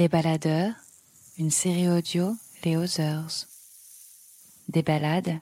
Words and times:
Les 0.00 0.08
baladeurs, 0.08 0.72
une 1.36 1.50
série 1.50 1.86
audio 1.86 2.34
Les 2.64 2.74
Others. 2.74 3.46
Des 4.66 4.80
balades, 4.80 5.38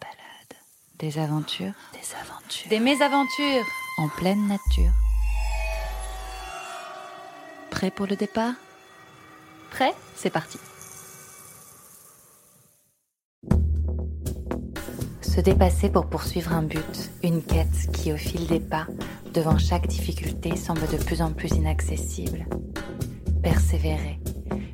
des 0.99 1.17
aventures, 1.21 1.75
Des 1.93 2.17
aventures. 2.21 2.69
des 2.69 2.81
mésaventures 2.81 3.65
en 3.99 4.09
pleine 4.09 4.49
nature. 4.49 4.91
Prêt 7.71 7.93
pour 7.93 8.09
le 8.09 8.17
départ? 8.17 8.55
Prêt? 9.71 9.95
C'est 10.17 10.31
parti. 10.31 10.59
Se 15.23 15.41
dépasser 15.41 15.89
pour 15.89 16.07
poursuivre 16.11 16.53
un 16.53 16.63
but, 16.65 17.13
une 17.23 17.45
quête 17.45 17.93
qui, 17.93 18.13
au 18.13 18.17
fil 18.17 18.49
des 18.49 18.59
pas, 18.59 18.89
devant 19.33 19.57
chaque 19.57 19.87
difficulté, 19.87 20.57
semble 20.57 20.89
de 20.89 20.97
plus 20.97 21.23
en 21.23 21.33
plus 21.33 21.51
inaccessible. 21.51 22.45
Persévérer, 23.41 24.19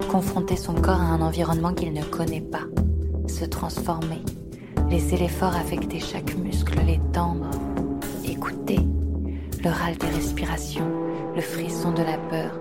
confronter 0.09 0.57
son 0.57 0.75
corps 0.75 1.01
à 1.01 1.05
un 1.05 1.21
environnement 1.21 1.75
qu'il 1.75 1.93
ne 1.93 2.03
connaît 2.03 2.41
pas, 2.41 2.67
se 3.27 3.45
transformer, 3.45 4.23
laisser 4.89 5.17
l'effort 5.17 5.55
affecter 5.55 6.01
chaque 6.01 6.37
muscle, 6.37 6.79
les 6.87 7.01
tendre, 7.13 7.51
écouter, 8.25 8.81
le 9.63 9.71
râle 9.71 9.97
des 9.97 10.07
respirations, 10.07 10.91
le 11.35 11.41
frisson 11.41 11.93
de 11.93 12.03
la 12.03 12.19
peur. 12.19 12.61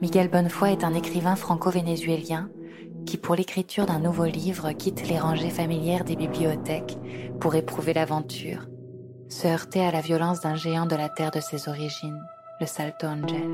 Miguel 0.00 0.28
Bonnefoy 0.28 0.72
est 0.72 0.84
un 0.84 0.94
écrivain 0.94 1.36
franco-vénézuélien 1.36 2.50
qui, 3.06 3.16
pour 3.16 3.34
l'écriture 3.34 3.86
d'un 3.86 4.00
nouveau 4.00 4.24
livre, 4.24 4.72
quitte 4.72 5.08
les 5.08 5.18
rangées 5.18 5.50
familières 5.50 6.04
des 6.04 6.16
bibliothèques 6.16 6.98
pour 7.40 7.54
éprouver 7.54 7.92
l'aventure, 7.92 8.66
se 9.28 9.46
heurter 9.46 9.84
à 9.84 9.92
la 9.92 10.00
violence 10.00 10.40
d'un 10.40 10.56
géant 10.56 10.86
de 10.86 10.96
la 10.96 11.08
terre 11.08 11.30
de 11.30 11.40
ses 11.40 11.68
origines, 11.68 12.20
Salto 12.66 13.06
Angel. 13.06 13.48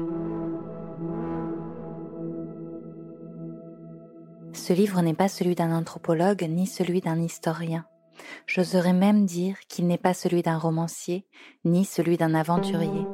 Ce 4.53 4.73
livre 4.73 5.01
n'est 5.03 5.15
pas 5.15 5.29
celui 5.29 5.55
d'un 5.55 5.75
anthropologue 5.77 6.47
ni 6.49 6.67
celui 6.67 7.01
d'un 7.01 7.21
historien. 7.21 7.87
J'oserais 8.47 8.93
même 8.93 9.25
dire 9.25 9.57
qu'il 9.69 9.87
n'est 9.87 9.99
pas 9.99 10.15
celui 10.15 10.43
d'un 10.43 10.59
romancier 10.59 11.25
ni 11.65 11.85
celui 11.85 12.17
d'un 12.17 12.35
aventurier. 12.35 13.07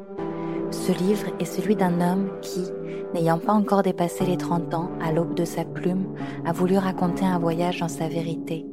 Ce 0.70 0.92
livre 0.92 1.27
est 1.39 1.45
celui 1.45 1.77
d'un 1.77 2.01
homme 2.01 2.31
qui, 2.41 2.64
n'ayant 3.12 3.39
pas 3.39 3.53
encore 3.53 3.83
dépassé 3.83 4.25
les 4.25 4.36
30 4.36 4.75
ans, 4.75 4.91
à 5.01 5.12
l'aube 5.12 5.34
de 5.34 5.45
sa 5.45 5.64
plume, 5.64 6.14
a 6.45 6.53
voulu 6.53 6.77
raconter 6.79 7.25
un 7.25 7.39
voyage 7.39 7.81
dans 7.81 7.89
sa 7.89 8.08
vérité. 8.08 8.67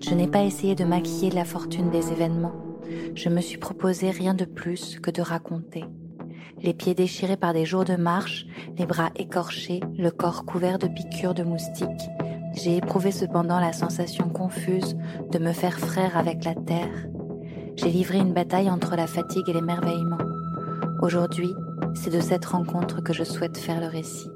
Je 0.00 0.14
n'ai 0.14 0.28
pas 0.28 0.42
essayé 0.42 0.74
de 0.74 0.84
maquiller 0.84 1.30
la 1.30 1.44
fortune 1.44 1.90
des 1.90 2.12
événements. 2.12 2.54
Je 3.14 3.28
me 3.28 3.40
suis 3.40 3.58
proposé 3.58 4.10
rien 4.10 4.34
de 4.34 4.44
plus 4.44 5.00
que 5.00 5.10
de 5.10 5.22
raconter. 5.22 5.84
Les 6.62 6.74
pieds 6.74 6.94
déchirés 6.94 7.36
par 7.36 7.52
des 7.52 7.64
jours 7.64 7.84
de 7.84 7.96
marche, 7.96 8.46
les 8.78 8.86
bras 8.86 9.10
écorchés, 9.16 9.80
le 9.98 10.10
corps 10.10 10.44
couvert 10.44 10.78
de 10.78 10.88
piqûres 10.88 11.34
de 11.34 11.42
moustiques, 11.42 12.10
j'ai 12.56 12.78
éprouvé 12.78 13.10
cependant 13.12 13.60
la 13.60 13.74
sensation 13.74 14.30
confuse 14.30 14.96
de 15.30 15.38
me 15.38 15.52
faire 15.52 15.78
frère 15.78 16.16
avec 16.16 16.44
la 16.44 16.54
terre. 16.54 17.06
J'ai 17.76 17.90
livré 17.90 18.18
une 18.18 18.32
bataille 18.32 18.70
entre 18.70 18.96
la 18.96 19.06
fatigue 19.06 19.48
et 19.48 19.52
l'émerveillement. 19.52 20.18
Aujourd'hui, 21.02 21.52
c'est 21.94 22.10
de 22.12 22.20
cette 22.20 22.46
rencontre 22.46 23.02
que 23.02 23.12
je 23.12 23.24
souhaite 23.24 23.58
faire 23.58 23.80
le 23.80 23.88
récit. 23.88 24.30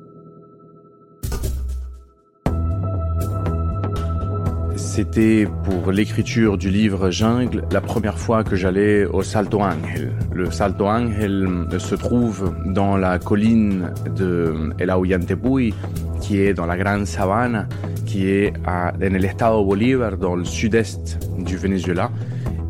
C'était 4.81 5.47
pour 5.65 5.93
l'écriture 5.93 6.57
du 6.57 6.71
livre 6.71 7.11
Jungle 7.11 7.63
la 7.71 7.83
première 7.83 8.19
fois 8.19 8.43
que 8.43 8.57
j'allais 8.57 9.05
au 9.05 9.23
Salto 9.23 9.61
Ángel. 9.61 10.13
Le 10.35 10.51
Salto 10.51 10.87
Ángel 10.87 11.67
se 11.79 11.95
trouve 11.95 12.55
dans 12.65 12.97
la 12.97 13.19
colline 13.19 13.93
de 14.17 14.73
El 14.79 14.91
Aullantepuy, 14.91 15.75
qui 16.23 16.41
est 16.41 16.55
dans 16.55 16.65
la 16.65 16.79
Grande 16.79 17.05
Sabana, 17.05 17.69
qui 18.07 18.27
est 18.27 18.55
à, 18.67 18.93
en 18.97 19.15
el 19.15 19.25
Estado 19.25 19.63
Bolívar, 19.63 20.17
dans 20.17 20.35
le 20.35 20.45
sud-est 20.45 21.19
du 21.39 21.59
Venezuela. 21.59 22.11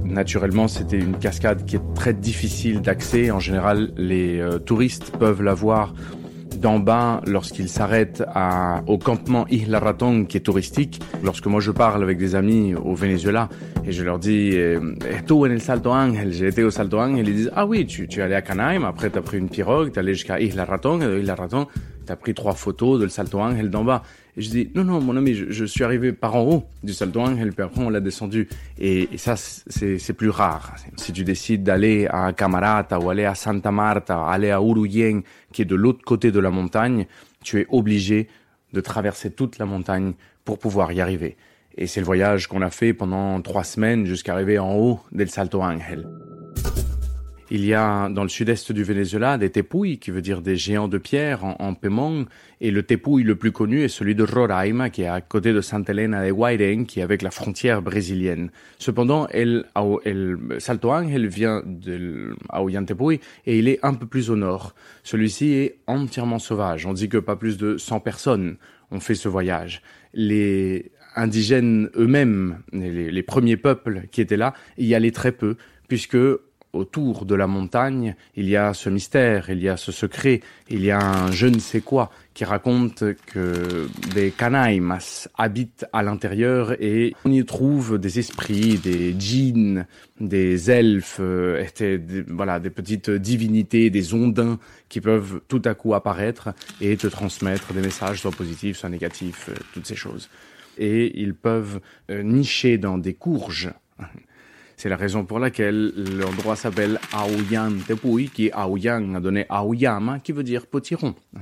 Naturellement, 0.05 0.67
c'était 0.67 0.99
une 0.99 1.17
cascade 1.17 1.65
qui 1.65 1.77
est 1.77 1.95
très 1.95 2.13
difficile 2.13 2.83
d'accès. 2.83 3.31
En 3.31 3.39
général, 3.39 3.93
les 3.97 4.41
euh, 4.41 4.59
touristes 4.59 5.13
peuvent 5.17 5.43
la 5.43 5.55
voir 5.55 5.95
d'en 6.59 6.79
bas 6.79 7.21
lorsqu'ils 7.27 7.69
s'arrêtent 7.69 8.23
au 8.87 8.99
campement 8.99 9.47
Isla 9.49 9.81
qui 10.29 10.37
est 10.37 10.41
touristique. 10.41 11.01
Lorsque 11.23 11.47
moi 11.47 11.61
je 11.61 11.71
parle 11.71 12.03
avec 12.03 12.19
des 12.19 12.35
amis 12.35 12.75
au 12.75 12.95
Venezuela 12.95 13.49
et 13.87 13.93
je 13.93 14.03
leur 14.03 14.19
dis 14.19 14.51
eh, 14.53 14.79
Estuve 15.11 15.43
en 15.43 15.51
el 15.51 15.61
Salto 15.61 15.91
Ángel, 15.91 16.33
j'ai 16.33 16.49
été 16.49 16.63
au 16.63 16.71
Salto 16.71 16.99
Ángel, 16.99 17.29
ils 17.29 17.35
disent 17.35 17.53
Ah 17.55 17.67
oui, 17.67 17.87
tu, 17.87 18.09
tu 18.09 18.21
es 18.21 18.23
allé 18.23 18.35
à 18.35 18.43
Canaim, 18.43 18.85
après 18.85 19.11
tu 19.11 19.19
as 19.19 19.23
pris 19.23 19.39
une 19.39 19.49
pirogue, 19.49 19.91
tu 19.93 19.97
es 19.97 19.99
allé 19.99 20.15
jusqu'à 20.15 20.41
Isla 20.41 20.67
et 20.67 21.05
de 21.05 21.19
Isla 21.19 21.37
tu 22.11 22.13
as 22.13 22.17
pris 22.17 22.35
trois 22.35 22.55
photos 22.55 22.99
de 22.99 23.05
le 23.05 23.11
Salto 23.11 23.39
Ángel 23.39 23.71
d'en 23.71 23.85
bas. 23.85 24.03
Et 24.37 24.43
je 24.43 24.51
dis 24.51 24.71
Non, 24.75 24.83
non, 24.83 25.01
mon 25.01 25.17
ami, 25.17 25.35
je, 25.35 25.65
suis 25.65 25.85
arrivé 25.85 26.13
par 26.13 26.35
en 26.35 26.43
haut 26.43 26.65
du 26.83 26.93
Salto 26.93 27.21
Ángel, 27.21 27.53
puis 27.53 27.63
après 27.63 27.81
on 27.81 27.89
l'a 27.89 28.01
descendu. 28.01 28.49
Et, 28.79 29.09
ça, 29.17 29.37
c'est 29.37 30.13
plus 30.13 30.31
rare. 30.31 30.75
Si 30.97 31.13
tu 31.13 31.23
décides 31.23 31.63
d'aller 31.63 32.09
à 32.11 32.33
Camarata 32.33 32.99
ou 32.99 33.11
aller 33.11 33.25
à 33.25 33.37
Santa 33.37 33.71
Marta, 33.71 34.27
aller 34.27 34.51
à 34.51 34.61
Uruyen, 34.61 35.21
qui 35.53 35.63
est 35.63 35.67
de 35.67 35.77
l'autre 35.77 36.05
côté 36.05 36.33
de 36.33 36.41
la 36.41 36.51
montagne, 36.51 37.07
tu 37.45 37.61
es 37.61 37.67
obligé 37.69 38.29
de 38.73 38.81
traverser 38.81 39.31
toute 39.31 39.59
la 39.59 39.67
montagne 39.67 40.15
pour 40.45 40.59
pouvoir 40.59 40.91
y 40.93 41.01
arriver. 41.01 41.37
Et 41.77 41.87
c'est 41.87 42.01
le 42.01 42.07
voyage 42.07 42.49
qu'on 42.49 42.63
a 42.63 42.71
fait 42.71 42.93
pendant 42.93 43.41
trois 43.41 43.65
semaines 43.65 44.05
jusqu'à 44.05 44.33
arriver 44.33 44.59
en 44.59 44.75
haut 44.75 45.01
del 45.13 45.31
Salto 45.31 45.63
Ángel. 45.63 46.09
Il 47.53 47.65
y 47.65 47.75
a 47.75 48.09
dans 48.09 48.23
le 48.23 48.29
sud-est 48.29 48.71
du 48.71 48.85
Venezuela 48.85 49.37
des 49.37 49.51
tepouilles, 49.51 49.99
qui 49.99 50.13
veut 50.13 50.23
dire 50.23 50.41
des 50.41 50.55
géants 50.55 50.87
de 50.87 50.99
pierre 50.99 51.45
en, 51.45 51.57
en 51.59 51.75
et 52.61 52.71
le 52.71 52.83
tepouille 52.85 53.25
le 53.25 53.35
plus 53.35 53.51
connu 53.51 53.83
est 53.83 53.89
celui 53.89 54.15
de 54.15 54.23
Roraima, 54.23 54.89
qui 54.89 55.03
est 55.03 55.09
à 55.09 55.21
côté 55.21 55.53
de 55.53 55.61
Santa 55.61 55.93
Elena 55.93 56.25
de 56.25 56.31
Guairén, 56.31 56.85
qui 56.85 57.01
est 57.01 57.03
avec 57.03 57.23
la 57.23 57.33
frontière 57.33 57.83
brésilienne. 57.83 58.51
Cependant, 58.79 59.27
el, 59.29 59.65
Salto 60.59 60.93
Ángel 60.93 61.27
vient 61.27 61.63
de 61.67 62.37
Aoyantepuy 62.51 63.19
et 63.47 63.59
il 63.59 63.67
est 63.67 63.81
un 63.83 63.95
peu 63.95 64.07
plus 64.07 64.31
au 64.31 64.37
nord. 64.37 64.75
Celui-ci 65.03 65.53
est 65.55 65.79
entièrement 65.89 66.39
sauvage. 66.39 66.87
On 66.87 66.93
dit 66.93 67.09
que 67.09 67.19
pas 67.19 67.35
plus 67.35 67.57
de 67.57 67.79
100 67.79 67.99
personnes 67.99 68.57
ont 68.93 69.01
fait 69.01 69.17
ce 69.17 69.29
voyage. 69.29 69.83
Les 70.15 70.93
indigènes 71.17 71.91
eux-mêmes, 71.97 72.59
les, 72.73 73.11
les 73.11 73.23
premiers 73.25 73.57
peuples 73.57 74.03
qui 74.13 74.21
étaient 74.21 74.37
là, 74.37 74.55
y 74.79 74.95
allaient 74.95 75.11
très 75.11 75.33
peu, 75.33 75.57
puisque 75.89 76.17
autour 76.73 77.25
de 77.25 77.35
la 77.35 77.47
montagne, 77.47 78.15
il 78.37 78.49
y 78.49 78.57
a 78.57 78.75
ce 78.75 78.89
mystère, 78.91 79.51
il 79.51 79.61
y 79.61 79.69
a 79.69 79.77
ce 79.77 79.93
secret, 79.93 80.41
il 80.69 80.85
y 80.85 80.91
a 80.91 81.01
un 81.01 81.33
je 81.33 81.47
ne 81.47 81.59
sais 81.59 81.81
quoi 81.81 82.11
qui 82.35 82.45
raconte 82.45 83.05
que 83.27 83.89
des 84.15 84.31
canaimas 84.31 85.29
habitent 85.37 85.85
à 85.93 86.03
l'intérieur 86.03 86.73
et 86.81 87.15
on 87.25 87.33
y 87.33 87.45
trouve 87.45 87.99
des 87.99 88.19
esprits, 88.19 88.79
des 88.79 89.15
djinns, 89.19 89.87
des 90.21 90.71
elfes, 90.71 91.19
euh, 91.21 91.65
et 91.81 92.01
voilà, 92.29 92.61
des 92.61 92.71
petites 92.71 93.11
divinités, 93.11 93.91
des 93.91 94.15
ondins 94.15 94.59
qui 94.89 95.01
peuvent 95.01 95.41
tout 95.49 95.63
à 95.65 95.75
coup 95.75 95.95
apparaître 95.95 96.51
et 96.81 96.97
te 96.97 97.09
transmettre 97.09 97.73
des 97.73 97.81
messages 97.81 98.21
soit 98.21 98.31
positifs, 98.31 98.79
soit 98.79 98.89
négatifs, 98.89 99.49
euh, 99.49 99.55
toutes 99.75 99.87
ces 99.87 99.97
choses. 99.97 100.31
Et 100.79 101.21
ils 101.21 101.35
peuvent 101.35 101.81
euh, 102.11 102.23
nicher 102.23 102.79
dans 102.79 102.97
des 102.97 103.15
courges. 103.15 103.71
C'est 104.81 104.89
la 104.89 104.97
raison 104.97 105.27
pour 105.27 105.39
laquelle 105.39 105.93
l'endroit 105.95 106.57
s'appelle 106.57 106.99
Aoyan-Tepuy, 107.13 108.31
qui 108.31 108.51
Aoyan 108.51 109.15
a 109.15 109.21
donné 109.21 109.45
Aoyama, 109.51 110.21
qui 110.21 110.33
veut 110.33 110.43
dire 110.43 110.67
petit. 110.67 110.97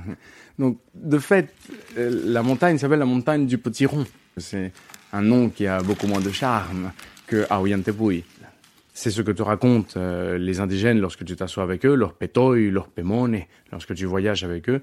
Donc, 0.59 0.79
de 0.93 1.17
fait, 1.19 1.53
euh, 1.97 2.21
la 2.25 2.43
montagne 2.43 2.77
s'appelle 2.77 2.99
la 2.99 3.05
montagne 3.05 3.45
du 3.45 3.57
petit. 3.57 3.87
C'est 4.35 4.73
un 5.13 5.21
nom 5.21 5.47
qui 5.47 5.67
a 5.67 5.81
beaucoup 5.81 6.05
moins 6.05 6.19
de 6.19 6.31
charme 6.31 6.91
que 7.27 7.45
Aoyan-Tepuy. 7.49 8.25
C'est 8.93 9.09
ce 9.09 9.21
que 9.21 9.31
te 9.31 9.41
racontent 9.41 9.93
euh, 9.95 10.37
les 10.37 10.59
indigènes 10.59 10.99
lorsque 10.99 11.23
tu 11.23 11.37
t'assois 11.37 11.63
avec 11.63 11.85
eux, 11.85 11.95
leur 11.95 12.15
petoy, 12.15 12.69
leur 12.69 12.89
pemone, 12.89 13.39
lorsque 13.71 13.95
tu 13.95 14.03
voyages 14.03 14.43
avec 14.43 14.67
eux. 14.67 14.81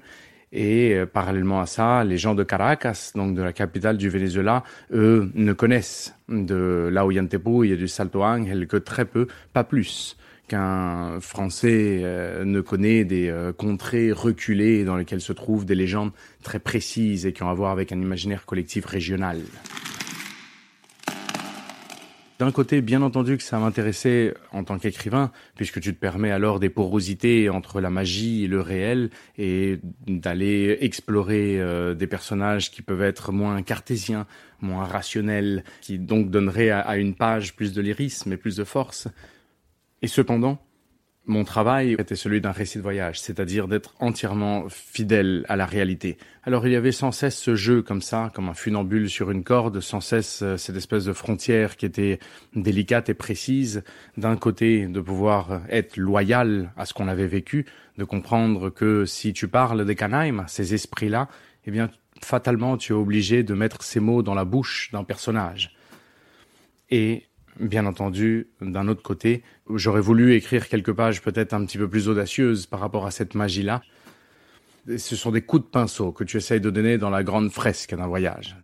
Et 0.51 0.93
euh, 0.93 1.05
parallèlement 1.05 1.59
à 1.59 1.65
ça, 1.65 2.03
les 2.03 2.17
gens 2.17 2.35
de 2.35 2.43
Caracas, 2.43 3.11
donc 3.15 3.35
de 3.35 3.41
la 3.41 3.53
capitale 3.53 3.97
du 3.97 4.09
Venezuela, 4.09 4.63
eux 4.93 5.29
ne 5.35 5.53
connaissent 5.53 6.15
de 6.29 6.89
l'Aoyantepuy 6.91 7.71
et 7.71 7.75
du 7.75 7.87
Salto 7.87 8.23
Ángel 8.23 8.67
que 8.67 8.77
très 8.77 9.05
peu, 9.05 9.27
pas 9.53 9.63
plus 9.63 10.17
qu'un 10.47 11.19
Français 11.19 11.99
euh, 12.03 12.45
ne 12.45 12.61
connaît 12.61 13.03
des 13.03 13.27
euh, 13.29 13.51
contrées 13.51 14.13
reculées 14.13 14.85
dans 14.85 14.95
lesquelles 14.95 15.21
se 15.21 15.33
trouvent 15.33 15.65
des 15.65 15.75
légendes 15.75 16.11
très 16.41 16.59
précises 16.59 17.25
et 17.25 17.33
qui 17.33 17.43
ont 17.43 17.49
à 17.49 17.53
voir 17.53 17.71
avec 17.71 17.91
un 17.91 17.99
imaginaire 17.99 18.45
collectif 18.45 18.85
régional. 18.85 19.41
D'un 22.39 22.51
côté, 22.51 22.81
bien 22.81 23.01
entendu 23.01 23.35
que 23.35 23.41
ça 23.41 23.57
m'intéressait 23.57 24.35
en 24.51 24.63
tant 24.63 24.77
qu'écrivain, 24.77 25.31
puisque 25.55 25.81
tu 25.81 25.91
te 25.95 25.99
permets 25.99 26.29
alors 26.29 26.59
des 26.59 26.69
porosités 26.69 27.49
entre 27.49 27.81
la 27.81 27.89
magie 27.89 28.43
et 28.43 28.47
le 28.47 28.61
réel, 28.61 29.09
et 29.39 29.79
d'aller 30.05 30.77
explorer 30.81 31.59
euh, 31.59 31.95
des 31.95 32.05
personnages 32.05 32.69
qui 32.69 32.83
peuvent 32.83 33.01
être 33.01 33.31
moins 33.31 33.63
cartésiens, 33.63 34.27
moins 34.61 34.85
rationnels, 34.85 35.63
qui 35.81 35.97
donc 35.97 36.29
donneraient 36.29 36.69
à, 36.69 36.81
à 36.81 36.97
une 36.97 37.15
page 37.15 37.55
plus 37.55 37.73
de 37.73 37.81
lyrisme 37.81 38.31
et 38.31 38.37
plus 38.37 38.55
de 38.55 38.63
force. 38.63 39.07
Et 40.03 40.07
cependant, 40.07 40.59
mon 41.27 41.43
travail 41.43 41.93
était 41.99 42.15
celui 42.15 42.39
d'un 42.39 42.51
récit 42.51 42.77
de 42.77 42.83
voyage, 42.83 43.19
c'est-à-dire 43.19 43.67
d'être 43.67 43.93
entièrement 43.99 44.65
fidèle 44.69 45.45
à 45.49 45.57
la 45.57 45.65
réalité. 45.65 46.17
Alors 46.43 46.65
il 46.65 46.73
y 46.73 46.75
avait 46.75 46.93
sans 46.93 47.11
cesse 47.11 47.37
ce 47.37 47.55
jeu 47.55 47.81
comme 47.81 48.01
ça, 48.01 48.31
comme 48.33 48.47
un 48.47 48.53
funambule 48.53 49.09
sur 49.09 49.29
une 49.29 49.43
corde, 49.43 49.81
sans 49.81 49.99
cesse 49.99 50.39
euh, 50.41 50.57
cette 50.57 50.77
espèce 50.77 51.05
de 51.05 51.13
frontière 51.13 51.75
qui 51.75 51.85
était 51.85 52.19
délicate 52.55 53.09
et 53.09 53.13
précise, 53.13 53.83
d'un 54.15 54.37
côté 54.37 54.87
de 54.87 55.01
pouvoir 55.01 55.61
être 55.69 55.97
loyal 55.97 56.71
à 56.77 56.85
ce 56.85 56.93
qu'on 56.93 57.09
avait 57.09 57.27
vécu, 57.27 57.65
de 57.97 58.05
comprendre 58.05 58.69
que 58.69 59.05
si 59.05 59.33
tu 59.33 59.49
parles 59.49 59.85
des 59.85 59.95
canaïmes, 59.95 60.45
ces 60.47 60.73
esprits-là, 60.73 61.27
eh 61.65 61.71
bien 61.71 61.89
fatalement 62.21 62.77
tu 62.77 62.93
es 62.93 62.95
obligé 62.95 63.43
de 63.43 63.53
mettre 63.53 63.83
ces 63.83 63.99
mots 63.99 64.23
dans 64.23 64.33
la 64.33 64.45
bouche 64.45 64.89
d'un 64.93 65.03
personnage. 65.03 65.75
Et 66.89 67.26
bien 67.59 67.85
entendu, 67.85 68.47
d'un 68.61 68.87
autre 68.87 69.01
côté, 69.01 69.43
j'aurais 69.73 70.01
voulu 70.01 70.33
écrire 70.33 70.67
quelques 70.67 70.93
pages 70.93 71.21
peut-être 71.21 71.53
un 71.53 71.65
petit 71.65 71.77
peu 71.77 71.89
plus 71.89 72.09
audacieuses 72.09 72.65
par 72.65 72.79
rapport 72.79 73.05
à 73.05 73.11
cette 73.11 73.35
magie-là. 73.35 73.81
Ce 74.97 75.15
sont 75.15 75.31
des 75.31 75.41
coups 75.41 75.63
de 75.63 75.69
pinceau 75.69 76.11
que 76.11 76.23
tu 76.23 76.37
essayes 76.37 76.61
de 76.61 76.69
donner 76.69 76.97
dans 76.97 77.09
la 77.09 77.23
grande 77.23 77.51
fresque 77.51 77.95
d'un 77.95 78.07
voyage. 78.07 78.57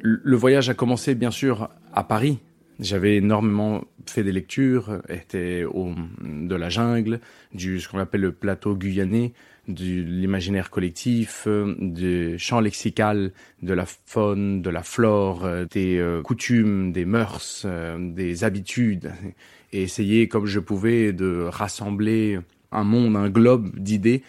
Le 0.00 0.36
voyage 0.36 0.68
a 0.68 0.74
commencé 0.74 1.14
bien 1.14 1.30
sûr 1.30 1.68
à 1.92 2.04
Paris. 2.04 2.38
J'avais 2.80 3.16
énormément 3.16 3.84
fait 4.06 4.22
des 4.22 4.32
lectures, 4.32 5.02
était 5.08 5.64
au, 5.64 5.92
de 6.22 6.54
la 6.54 6.68
jungle, 6.68 7.20
du 7.52 7.80
ce 7.80 7.88
qu'on 7.88 7.98
appelle 7.98 8.20
le 8.20 8.32
plateau 8.32 8.76
guyanais, 8.76 9.32
de 9.68 9.84
l'imaginaire 9.84 10.70
collectif, 10.70 11.44
euh, 11.46 11.74
du 11.78 12.38
champ 12.38 12.60
lexical, 12.60 13.32
de 13.62 13.74
la 13.74 13.84
faune, 13.86 14.62
de 14.62 14.70
la 14.70 14.82
flore, 14.82 15.44
euh, 15.44 15.66
des 15.70 15.98
euh, 15.98 16.22
coutumes, 16.22 16.92
des 16.92 17.04
mœurs, 17.04 17.66
des 17.98 18.44
habitudes, 18.44 19.12
et 19.72 19.82
essayer 19.82 20.28
comme 20.28 20.46
je 20.46 20.58
pouvais 20.58 21.12
de 21.12 21.46
rassembler 21.48 22.40
un 22.72 22.84
monde, 22.84 23.16
un 23.16 23.28
globe 23.28 23.78
d'idées. 23.78 24.22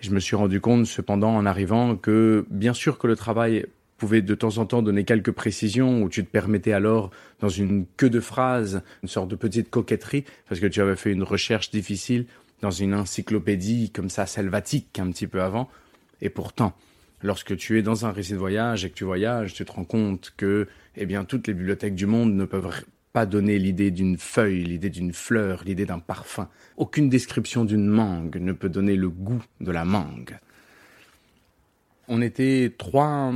Je 0.00 0.10
me 0.10 0.20
suis 0.20 0.36
rendu 0.36 0.60
compte 0.60 0.86
cependant 0.86 1.36
en 1.36 1.44
arrivant 1.44 1.96
que 1.96 2.46
bien 2.50 2.72
sûr 2.72 2.98
que 2.98 3.06
le 3.06 3.16
travail 3.16 3.66
pouvait 4.00 4.22
de 4.22 4.34
temps 4.34 4.56
en 4.56 4.64
temps 4.64 4.80
donner 4.80 5.04
quelques 5.04 5.30
précisions 5.30 6.02
où 6.02 6.08
tu 6.08 6.24
te 6.24 6.30
permettais 6.30 6.72
alors 6.72 7.10
dans 7.38 7.50
une 7.50 7.84
queue 7.98 8.08
de 8.08 8.18
phrase 8.18 8.82
une 9.02 9.10
sorte 9.10 9.28
de 9.28 9.36
petite 9.36 9.68
coquetterie 9.68 10.24
parce 10.48 10.58
que 10.58 10.66
tu 10.66 10.80
avais 10.80 10.96
fait 10.96 11.12
une 11.12 11.22
recherche 11.22 11.70
difficile 11.70 12.24
dans 12.62 12.70
une 12.70 12.94
encyclopédie 12.94 13.90
comme 13.90 14.10
ça 14.10 14.26
selvatique 14.26 14.98
un 14.98 15.10
petit 15.10 15.26
peu 15.26 15.42
avant. 15.42 15.68
Et 16.20 16.28
pourtant, 16.30 16.74
lorsque 17.22 17.56
tu 17.56 17.78
es 17.78 17.82
dans 17.82 18.06
un 18.06 18.12
récit 18.12 18.32
de 18.32 18.38
voyage 18.38 18.84
et 18.84 18.90
que 18.90 18.94
tu 18.94 19.04
voyages, 19.04 19.54
tu 19.54 19.64
te 19.64 19.72
rends 19.72 19.84
compte 19.84 20.32
que, 20.36 20.68
eh 20.96 21.06
bien, 21.06 21.24
toutes 21.24 21.46
les 21.46 21.54
bibliothèques 21.54 21.94
du 21.94 22.06
monde 22.06 22.34
ne 22.34 22.44
peuvent 22.44 22.84
pas 23.12 23.26
donner 23.26 23.58
l'idée 23.58 23.90
d'une 23.90 24.18
feuille, 24.18 24.64
l'idée 24.64 24.90
d'une 24.90 25.12
fleur, 25.12 25.64
l'idée 25.64 25.86
d'un 25.86 25.98
parfum. 25.98 26.48
Aucune 26.76 27.08
description 27.08 27.64
d'une 27.64 27.86
mangue 27.86 28.36
ne 28.36 28.52
peut 28.52 28.68
donner 28.68 28.96
le 28.96 29.08
goût 29.08 29.42
de 29.60 29.70
la 29.72 29.84
mangue. 29.84 30.38
On 32.08 32.22
était 32.22 32.74
trois 32.76 33.32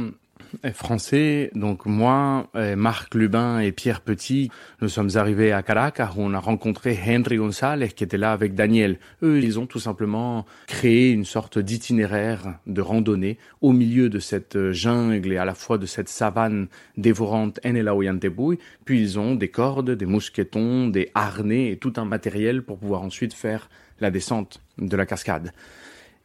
français, 0.73 1.51
donc 1.55 1.87
moi, 1.87 2.49
Marc 2.77 3.15
Lubin 3.15 3.59
et 3.61 3.73
Pierre 3.73 4.01
Petit, 4.01 4.51
nous 4.81 4.89
sommes 4.89 5.11
arrivés 5.17 5.53
à 5.53 5.63
Caracas 5.63 6.13
où 6.17 6.23
on 6.23 6.33
a 6.33 6.39
rencontré 6.39 6.99
Henry 7.07 7.37
González 7.37 7.89
qui 7.89 8.05
était 8.05 8.19
là 8.19 8.33
avec 8.33 8.55
Daniel. 8.55 8.99
Eux, 9.23 9.41
ils 9.43 9.59
ont 9.59 9.67
tout 9.67 9.81
simplement 9.81 10.47
créé 10.67 11.11
une 11.11 11.25
sorte 11.25 11.59
d'itinéraire 11.59 12.59
de 12.67 12.81
randonnée 12.81 13.39
au 13.63 13.73
milieu 13.73 14.09
de 14.09 14.19
cette 14.19 14.71
jungle 14.71 15.33
et 15.33 15.39
à 15.39 15.45
la 15.45 15.55
fois 15.55 15.79
de 15.79 15.87
cette 15.87 16.09
savane 16.09 16.69
dévorante 16.97 17.59
Enelaoyantebouy. 17.65 18.59
Puis 18.85 19.01
ils 19.01 19.19
ont 19.19 19.35
des 19.35 19.49
cordes, 19.49 19.91
des 19.91 20.07
mousquetons, 20.07 20.89
des 20.89 21.11
harnais 21.15 21.73
et 21.73 21.77
tout 21.77 21.95
un 21.97 22.05
matériel 22.05 22.63
pour 22.63 22.79
pouvoir 22.79 23.03
ensuite 23.03 23.35
faire 23.35 23.69
la 24.01 24.11
descente 24.11 24.61
de 24.79 24.97
la 24.97 25.07
cascade. 25.07 25.53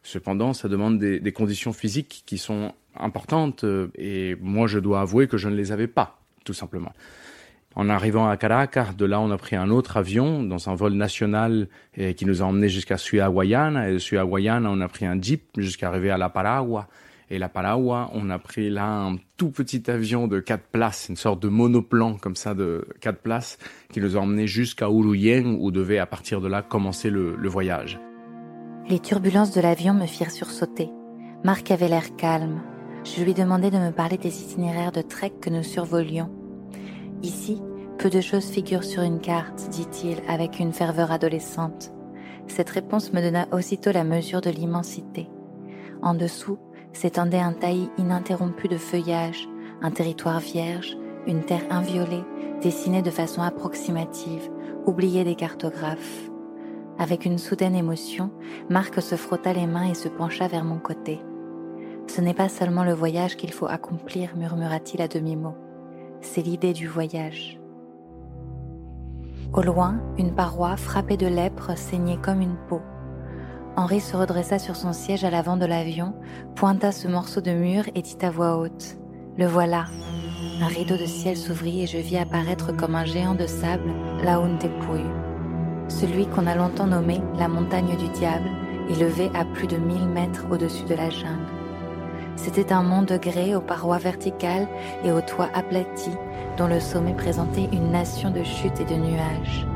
Cependant, 0.02 0.54
ça 0.54 0.68
demande 0.68 0.98
des 0.98 1.32
conditions 1.32 1.72
physiques 1.74 2.22
qui 2.24 2.38
sont 2.38 2.72
importantes 2.96 3.64
euh, 3.64 3.88
et 3.96 4.36
moi 4.40 4.66
je 4.66 4.78
dois 4.78 5.00
avouer 5.00 5.28
que 5.28 5.36
je 5.36 5.48
ne 5.48 5.54
les 5.54 5.72
avais 5.72 5.86
pas, 5.86 6.18
tout 6.44 6.52
simplement. 6.52 6.92
En 7.76 7.88
arrivant 7.88 8.28
à 8.28 8.36
Caracas, 8.36 8.92
de 8.96 9.04
là 9.04 9.20
on 9.20 9.30
a 9.30 9.38
pris 9.38 9.56
un 9.56 9.70
autre 9.70 9.96
avion 9.96 10.42
dans 10.42 10.68
un 10.68 10.74
vol 10.74 10.94
national 10.94 11.68
et 11.96 12.14
qui 12.14 12.26
nous 12.26 12.42
a 12.42 12.44
emmenés 12.44 12.68
jusqu'à 12.68 12.98
Ciudad 12.98 13.30
Guayana 13.32 13.88
et 13.88 13.92
de 13.94 13.98
Ciudad 13.98 14.26
Guayana 14.26 14.68
on 14.70 14.80
a 14.80 14.88
pris 14.88 15.06
un 15.06 15.20
jeep 15.20 15.44
jusqu'à 15.56 15.88
arriver 15.88 16.10
à 16.10 16.18
La 16.18 16.28
Paragua 16.28 16.88
et 17.30 17.38
La 17.38 17.48
Paragua 17.48 18.10
on 18.12 18.28
a 18.28 18.38
pris 18.40 18.70
là 18.70 18.88
un 18.88 19.16
tout 19.36 19.50
petit 19.50 19.88
avion 19.88 20.26
de 20.26 20.40
quatre 20.40 20.64
places, 20.64 21.06
une 21.08 21.16
sorte 21.16 21.40
de 21.40 21.48
monoplan 21.48 22.16
comme 22.16 22.34
ça 22.34 22.54
de 22.54 22.88
quatre 23.00 23.20
places 23.20 23.56
qui 23.92 24.00
nous 24.00 24.16
a 24.16 24.20
emmenés 24.20 24.48
jusqu'à 24.48 24.86
Uruyen 24.86 25.56
où 25.60 25.70
devait 25.70 25.98
à 25.98 26.06
partir 26.06 26.40
de 26.40 26.48
là 26.48 26.62
commencer 26.62 27.08
le, 27.08 27.36
le 27.36 27.48
voyage. 27.48 28.00
Les 28.88 28.98
turbulences 28.98 29.52
de 29.52 29.60
l'avion 29.60 29.94
me 29.94 30.06
firent 30.06 30.32
sursauter. 30.32 30.88
Marc 31.44 31.70
avait 31.70 31.88
l'air 31.88 32.16
calme, 32.16 32.60
je 33.04 33.24
lui 33.24 33.34
demandai 33.34 33.70
de 33.70 33.78
me 33.78 33.90
parler 33.90 34.18
des 34.18 34.42
itinéraires 34.42 34.92
de 34.92 35.02
trek 35.02 35.32
que 35.40 35.50
nous 35.50 35.62
survolions. 35.62 36.30
Ici, 37.22 37.60
peu 37.98 38.10
de 38.10 38.20
choses 38.20 38.46
figurent 38.46 38.84
sur 38.84 39.02
une 39.02 39.20
carte, 39.20 39.68
dit-il 39.70 40.18
avec 40.28 40.58
une 40.58 40.72
ferveur 40.72 41.10
adolescente. 41.10 41.92
Cette 42.46 42.70
réponse 42.70 43.12
me 43.12 43.20
donna 43.20 43.46
aussitôt 43.52 43.92
la 43.92 44.04
mesure 44.04 44.40
de 44.40 44.50
l'immensité. 44.50 45.28
En 46.02 46.14
dessous 46.14 46.58
s'étendait 46.92 47.40
un 47.40 47.52
taillis 47.52 47.90
ininterrompu 47.98 48.68
de 48.68 48.76
feuillage, 48.76 49.48
un 49.82 49.90
territoire 49.90 50.40
vierge, 50.40 50.96
une 51.26 51.42
terre 51.42 51.64
inviolée, 51.70 52.24
dessinée 52.62 53.02
de 53.02 53.10
façon 53.10 53.42
approximative, 53.42 54.50
oubliée 54.86 55.24
des 55.24 55.36
cartographes. 55.36 56.30
Avec 56.98 57.24
une 57.24 57.38
soudaine 57.38 57.76
émotion, 57.76 58.30
Marc 58.68 59.00
se 59.00 59.14
frotta 59.14 59.52
les 59.52 59.66
mains 59.66 59.88
et 59.88 59.94
se 59.94 60.08
pencha 60.08 60.48
vers 60.48 60.64
mon 60.64 60.78
côté. 60.78 61.20
Ce 62.12 62.20
n'est 62.20 62.34
pas 62.34 62.48
seulement 62.48 62.82
le 62.82 62.92
voyage 62.92 63.36
qu'il 63.36 63.52
faut 63.52 63.68
accomplir, 63.68 64.34
murmura-t-il 64.36 65.00
à 65.00 65.06
demi-mot. 65.06 65.54
C'est 66.20 66.42
l'idée 66.42 66.72
du 66.72 66.88
voyage. 66.88 67.60
Au 69.52 69.62
loin, 69.62 70.02
une 70.18 70.34
paroi 70.34 70.76
frappée 70.76 71.16
de 71.16 71.28
lèpre 71.28 71.78
saignait 71.78 72.16
comme 72.20 72.40
une 72.40 72.56
peau. 72.68 72.80
Henri 73.76 74.00
se 74.00 74.16
redressa 74.16 74.58
sur 74.58 74.74
son 74.74 74.92
siège 74.92 75.22
à 75.22 75.30
l'avant 75.30 75.56
de 75.56 75.66
l'avion, 75.66 76.12
pointa 76.56 76.90
ce 76.90 77.06
morceau 77.06 77.40
de 77.40 77.52
mur 77.52 77.84
et 77.94 78.02
dit 78.02 78.18
à 78.22 78.30
voix 78.32 78.56
haute 78.58 78.98
Le 79.38 79.46
voilà. 79.46 79.84
Un 80.60 80.66
rideau 80.66 80.96
de 80.96 81.06
ciel 81.06 81.36
s'ouvrit 81.36 81.84
et 81.84 81.86
je 81.86 81.98
vis 81.98 82.18
apparaître 82.18 82.76
comme 82.76 82.96
un 82.96 83.04
géant 83.04 83.36
de 83.36 83.46
sable 83.46 83.92
la 84.24 84.38
Untepuy, 84.38 85.04
celui 85.86 86.26
qu'on 86.26 86.48
a 86.48 86.56
longtemps 86.56 86.88
nommé 86.88 87.20
la 87.38 87.46
montagne 87.46 87.96
du 87.96 88.08
diable, 88.08 88.50
élevé 88.88 89.30
à 89.32 89.44
plus 89.44 89.68
de 89.68 89.76
mille 89.76 90.08
mètres 90.08 90.46
au-dessus 90.50 90.86
de 90.86 90.94
la 90.96 91.08
jungle. 91.08 91.59
C'était 92.42 92.72
un 92.72 92.82
mont 92.82 93.02
de 93.02 93.18
grès 93.18 93.54
aux 93.54 93.60
parois 93.60 93.98
verticales 93.98 94.66
et 95.04 95.12
aux 95.12 95.20
toits 95.20 95.50
aplatis, 95.52 96.16
dont 96.56 96.68
le 96.68 96.80
sommet 96.80 97.12
présentait 97.12 97.68
une 97.70 97.90
nation 97.90 98.30
de 98.30 98.42
chutes 98.42 98.80
et 98.80 98.86
de 98.86 98.98
nuages. 98.98 99.66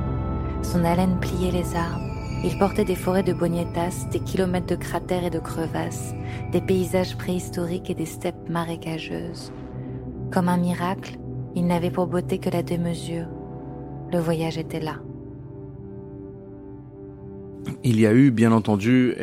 Son 0.63 0.83
haleine 0.83 1.19
pliait 1.21 1.51
les 1.51 1.77
arbres. 1.77 2.01
Il 2.43 2.59
portait 2.59 2.87
des 2.87 2.95
forêts 2.95 3.23
de 3.23 3.35
boniétas, 3.35 4.07
des 4.11 4.19
kilomètres 4.19 4.67
de 4.67 4.77
cratères 4.77 5.25
et 5.25 5.31
de 5.31 5.39
crevasses, 5.39 6.15
des 6.53 6.63
paysages 6.63 7.19
préhistoriques 7.19 7.91
et 7.91 7.95
des 7.95 8.07
steppes 8.07 8.49
marécageuses. 8.49 9.53
Comme 10.33 10.49
un 10.49 10.57
miracle, 10.57 11.19
il 11.55 11.67
n'avait 11.67 11.91
pour 11.91 12.07
beauté 12.07 12.39
que 12.39 12.49
la 12.49 12.63
démesure. 12.63 13.27
Le 14.11 14.19
voyage 14.19 14.57
était 14.57 14.81
là. 14.81 14.97
Il 17.83 18.01
y 18.01 18.07
a 18.07 18.15
eu, 18.15 18.31
bien 18.31 18.53
entendu, 18.53 19.15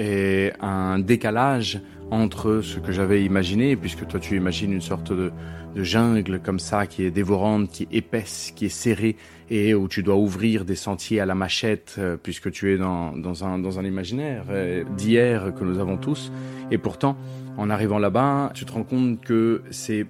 un 0.59 0.99
décalage 0.99 1.81
entre 2.11 2.61
ce 2.61 2.79
que 2.79 2.91
j'avais 2.91 3.23
imaginé, 3.23 3.75
puisque 3.75 4.05
toi 4.05 4.19
tu 4.19 4.35
imagines 4.35 4.71
une 4.73 4.81
sorte 4.81 5.11
de, 5.13 5.31
de, 5.75 5.83
jungle 5.83 6.41
comme 6.41 6.59
ça, 6.59 6.85
qui 6.85 7.03
est 7.03 7.11
dévorante, 7.11 7.71
qui 7.71 7.83
est 7.83 7.95
épaisse, 7.95 8.51
qui 8.55 8.65
est 8.65 8.69
serrée, 8.69 9.15
et 9.49 9.73
où 9.73 9.87
tu 9.87 10.03
dois 10.03 10.17
ouvrir 10.17 10.65
des 10.65 10.75
sentiers 10.75 11.21
à 11.21 11.25
la 11.25 11.35
machette, 11.35 11.95
euh, 11.97 12.17
puisque 12.21 12.51
tu 12.51 12.73
es 12.73 12.77
dans, 12.77 13.13
dans, 13.13 13.45
un, 13.45 13.57
dans 13.57 13.79
un 13.79 13.85
imaginaire 13.85 14.43
euh, 14.49 14.83
d'hier 14.97 15.53
que 15.57 15.63
nous 15.63 15.79
avons 15.79 15.97
tous. 15.97 16.31
Et 16.69 16.77
pourtant, 16.77 17.17
en 17.57 17.69
arrivant 17.69 17.97
là-bas, 17.97 18.51
tu 18.53 18.65
te 18.65 18.73
rends 18.73 18.83
compte 18.83 19.21
que 19.21 19.63
c'est 19.71 20.05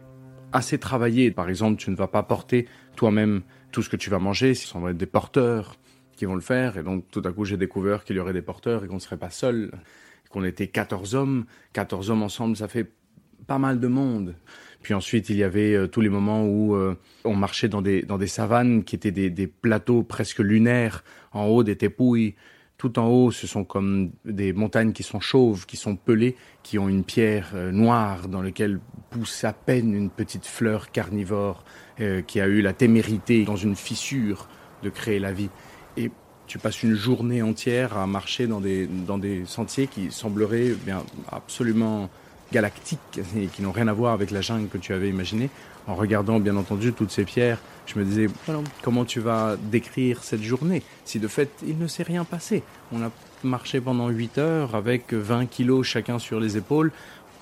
assez 0.51 0.79
travaillé. 0.79 1.31
Par 1.31 1.50
exemple, 1.50 1.77
tu 1.77 1.91
ne 1.91 1.96
vas 1.96 2.08
pas 2.08 2.24
porter 2.24 2.67
toi-même 2.96 3.41
tout 3.72 3.84
ce 3.84 3.89
que 3.89 3.96
tu 3.96 4.10
vas 4.10 4.20
manger, 4.20 4.53
ce 4.53 4.67
sont 4.67 4.91
des 4.91 5.05
porteurs 5.05 5.77
qui 6.15 6.25
vont 6.25 6.36
le 6.36 6.41
faire. 6.41 6.77
Et 6.77 6.84
donc, 6.84 7.05
tout 7.10 7.22
à 7.25 7.31
coup, 7.31 7.46
j'ai 7.46 7.58
découvert 7.58 8.03
qu'il 8.03 8.15
y 8.15 8.20
aurait 8.20 8.34
des 8.34 8.41
porteurs 8.41 8.84
et 8.84 8.88
qu'on 8.88 8.96
ne 8.96 9.00
serait 9.00 9.17
pas 9.17 9.29
seul, 9.29 9.72
qu'on 10.32 10.44
était 10.44 10.68
14 10.68 11.16
hommes. 11.16 11.46
14 11.74 12.10
hommes 12.10 12.24
ensemble, 12.24 12.56
ça 12.58 12.68
fait 12.68 12.92
pas 13.48 13.58
mal 13.58 13.80
de 13.80 13.88
monde. 13.88 14.36
Puis 14.82 14.94
ensuite, 14.94 15.30
il 15.30 15.38
y 15.38 15.44
avait 15.44 15.76
euh, 15.76 15.88
tous 15.88 16.02
les 16.02 16.10
moments 16.10 16.46
où 16.46 16.76
euh, 16.76 16.98
on 17.24 17.36
marchait 17.36 17.70
dans 17.70 17.82
des, 17.82 18.02
dans 18.02 18.18
des 18.18 18.28
savanes 18.28 18.84
qui 18.84 18.96
étaient 18.96 19.12
des, 19.12 19.30
des 19.30 19.48
plateaux 19.48 20.04
presque 20.04 20.40
lunaires, 20.40 21.04
en 21.34 21.46
haut 21.46 21.64
des 21.64 21.76
tépouilles. 21.76 22.36
Tout 22.78 22.98
en 22.98 23.08
haut, 23.08 23.30
ce 23.30 23.46
sont 23.46 23.64
comme 23.64 24.12
des 24.26 24.54
montagnes 24.54 24.92
qui 24.92 25.04
sont 25.04 25.20
chauves, 25.20 25.68
qui 25.68 25.78
sont 25.78 25.96
pelées, 25.96 26.36
qui 26.64 26.80
ont 26.80 26.90
une 26.90 27.04
pierre 27.04 27.52
euh, 27.54 27.72
noire 27.72 28.28
dans 28.28 28.42
laquelle 28.42 28.80
pousse 29.12 29.44
à 29.44 29.54
peine 29.54 29.94
une 29.94 30.10
petite 30.10 30.46
fleur 30.46 30.92
carnivore 30.92 31.64
qui 32.26 32.42
a 32.42 32.48
eu 32.48 32.62
la 32.62 32.74
témérité 32.74 33.44
dans 33.44 33.58
une 33.58 33.76
fissure 33.76 34.48
de 34.82 34.90
créer 34.90 35.20
la 35.20 35.34
vie. 35.34 35.52
Tu 36.51 36.60
passes 36.60 36.84
une 36.84 36.96
journée 36.96 37.41
entière 37.41 37.98
à 37.98 38.05
marcher 38.05 38.46
dans 38.46 38.60
des, 38.60 38.86
dans 38.86 39.17
des 39.17 39.43
sentiers 39.46 39.88
qui 39.88 40.12
sembleraient 40.12 40.74
bien 40.86 41.01
absolument 41.31 42.10
galactiques 42.51 43.22
et 43.38 43.46
qui 43.46 43.62
n'ont 43.62 43.72
rien 43.72 43.88
à 43.88 43.93
voir 43.93 44.12
avec 44.12 44.31
la 44.31 44.41
jungle 44.41 44.67
que 44.67 44.77
tu 44.77 44.93
avais 44.93 45.08
imaginée. 45.08 45.50
En 45.88 45.96
regardant 45.96 46.41
bien 46.41 46.58
entendu 46.58 46.91
toutes 46.91 47.12
ces 47.12 47.24
pierres, 47.24 47.60
je 47.86 47.98
me 47.98 48.03
disais 48.03 48.27
comment 48.81 49.05
tu 49.05 49.22
vas 49.22 49.55
décrire 49.72 50.25
cette 50.25 50.43
journée 50.43 50.84
si 51.05 51.20
de 51.20 51.29
fait 51.29 51.50
il 51.65 51.77
ne 51.77 51.88
s'est 51.88 52.03
rien 52.03 52.25
passé? 52.25 52.63
On 52.91 53.01
a 53.01 53.12
marché 53.46 53.79
pendant 53.79 54.10
8 54.10 54.38
heures 54.38 54.75
avec 54.75 55.13
20 55.13 55.46
kilos 55.46 55.88
chacun 55.88 56.20
sur 56.20 56.41
les 56.41 56.58
épaules. 56.58 56.91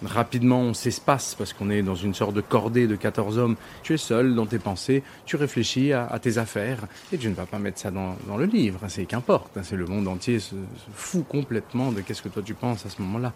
Rapidement, 0.03 0.61
on 0.61 0.73
s'espace 0.73 1.35
parce 1.35 1.51
qu'on 1.51 1.69
est 1.69 1.81
dans 1.81 1.95
une 1.95 2.13
sorte 2.13 2.33
de 2.33 2.41
cordée 2.41 2.87
de 2.87 2.95
14 2.95 3.37
hommes. 3.37 3.55
Tu 3.83 3.93
es 3.93 3.97
seul 3.97 4.33
dans 4.33 4.45
tes 4.45 4.59
pensées, 4.59 5.03
tu 5.25 5.35
réfléchis 5.35 5.91
à, 5.91 6.17
tes 6.21 6.37
affaires 6.37 6.87
et 7.11 7.17
tu 7.17 7.27
ne 7.29 7.33
vas 7.33 7.45
pas 7.45 7.59
mettre 7.59 7.79
ça 7.79 7.91
dans, 7.91 8.15
le 8.37 8.45
livre. 8.45 8.79
C'est 8.87 9.05
qu'importe. 9.05 9.57
Hein, 9.57 9.61
c'est 9.63 9.75
le 9.75 9.85
monde 9.85 10.07
entier 10.07 10.39
se, 10.39 10.51
se 10.51 10.91
fout 10.93 11.27
complètement 11.27 11.91
de 11.91 12.01
qu'est-ce 12.01 12.21
que 12.21 12.29
toi 12.29 12.41
tu 12.43 12.53
penses 12.53 12.85
à 12.85 12.89
ce 12.89 13.01
moment-là. 13.01 13.33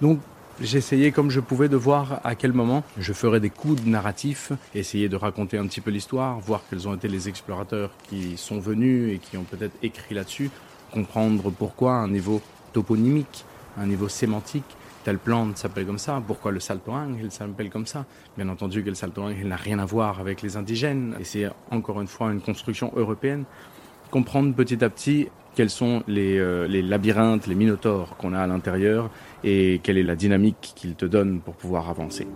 Donc 0.00 0.18
J'essayais 0.58 1.12
comme 1.12 1.30
je 1.30 1.40
pouvais 1.40 1.68
de 1.68 1.76
voir 1.76 2.22
à 2.24 2.34
quel 2.34 2.54
moment 2.54 2.82
je 2.96 3.12
ferais 3.12 3.40
des 3.40 3.50
coups 3.50 3.84
de 3.84 3.90
narratif, 3.90 4.52
essayer 4.74 5.10
de 5.10 5.16
raconter 5.16 5.58
un 5.58 5.66
petit 5.66 5.82
peu 5.82 5.90
l'histoire, 5.90 6.40
voir 6.40 6.62
quels 6.70 6.88
ont 6.88 6.94
été 6.94 7.08
les 7.08 7.28
explorateurs 7.28 7.90
qui 8.08 8.38
sont 8.38 8.58
venus 8.58 9.14
et 9.14 9.18
qui 9.18 9.36
ont 9.36 9.42
peut-être 9.42 9.74
écrit 9.82 10.14
là-dessus, 10.14 10.50
comprendre 10.92 11.50
pourquoi 11.50 11.96
un 11.96 12.08
niveau 12.08 12.40
toponymique, 12.72 13.44
un 13.76 13.84
niveau 13.84 14.08
sémantique, 14.08 14.64
telle 15.06 15.18
plante 15.18 15.56
s'appelle 15.56 15.86
comme 15.86 15.98
ça, 15.98 16.20
pourquoi 16.26 16.50
le 16.50 16.58
saltoang, 16.58 17.16
il 17.22 17.30
s'appelle 17.30 17.70
comme 17.70 17.86
ça? 17.86 18.06
Bien 18.36 18.48
entendu 18.48 18.82
que 18.82 18.88
le 18.88 18.96
saltoang, 18.96 19.30
il 19.40 19.46
n'a 19.46 19.54
rien 19.54 19.78
à 19.78 19.84
voir 19.84 20.18
avec 20.18 20.42
les 20.42 20.56
indigènes, 20.56 21.14
et 21.20 21.22
c'est 21.22 21.48
encore 21.70 22.00
une 22.00 22.08
fois 22.08 22.32
une 22.32 22.40
construction 22.40 22.90
européenne. 22.96 23.44
Comprendre 24.10 24.52
petit 24.52 24.82
à 24.82 24.90
petit 24.90 25.28
quels 25.54 25.70
sont 25.70 26.02
les, 26.08 26.38
euh, 26.38 26.66
les 26.66 26.82
labyrinthes, 26.82 27.46
les 27.46 27.54
minotaures 27.54 28.16
qu'on 28.16 28.32
a 28.34 28.40
à 28.40 28.48
l'intérieur 28.48 29.08
et 29.44 29.80
quelle 29.84 29.96
est 29.96 30.02
la 30.02 30.16
dynamique 30.16 30.72
qu'ils 30.74 30.96
te 30.96 31.04
donnent 31.06 31.38
pour 31.38 31.54
pouvoir 31.54 31.88
avancer. 31.88 32.26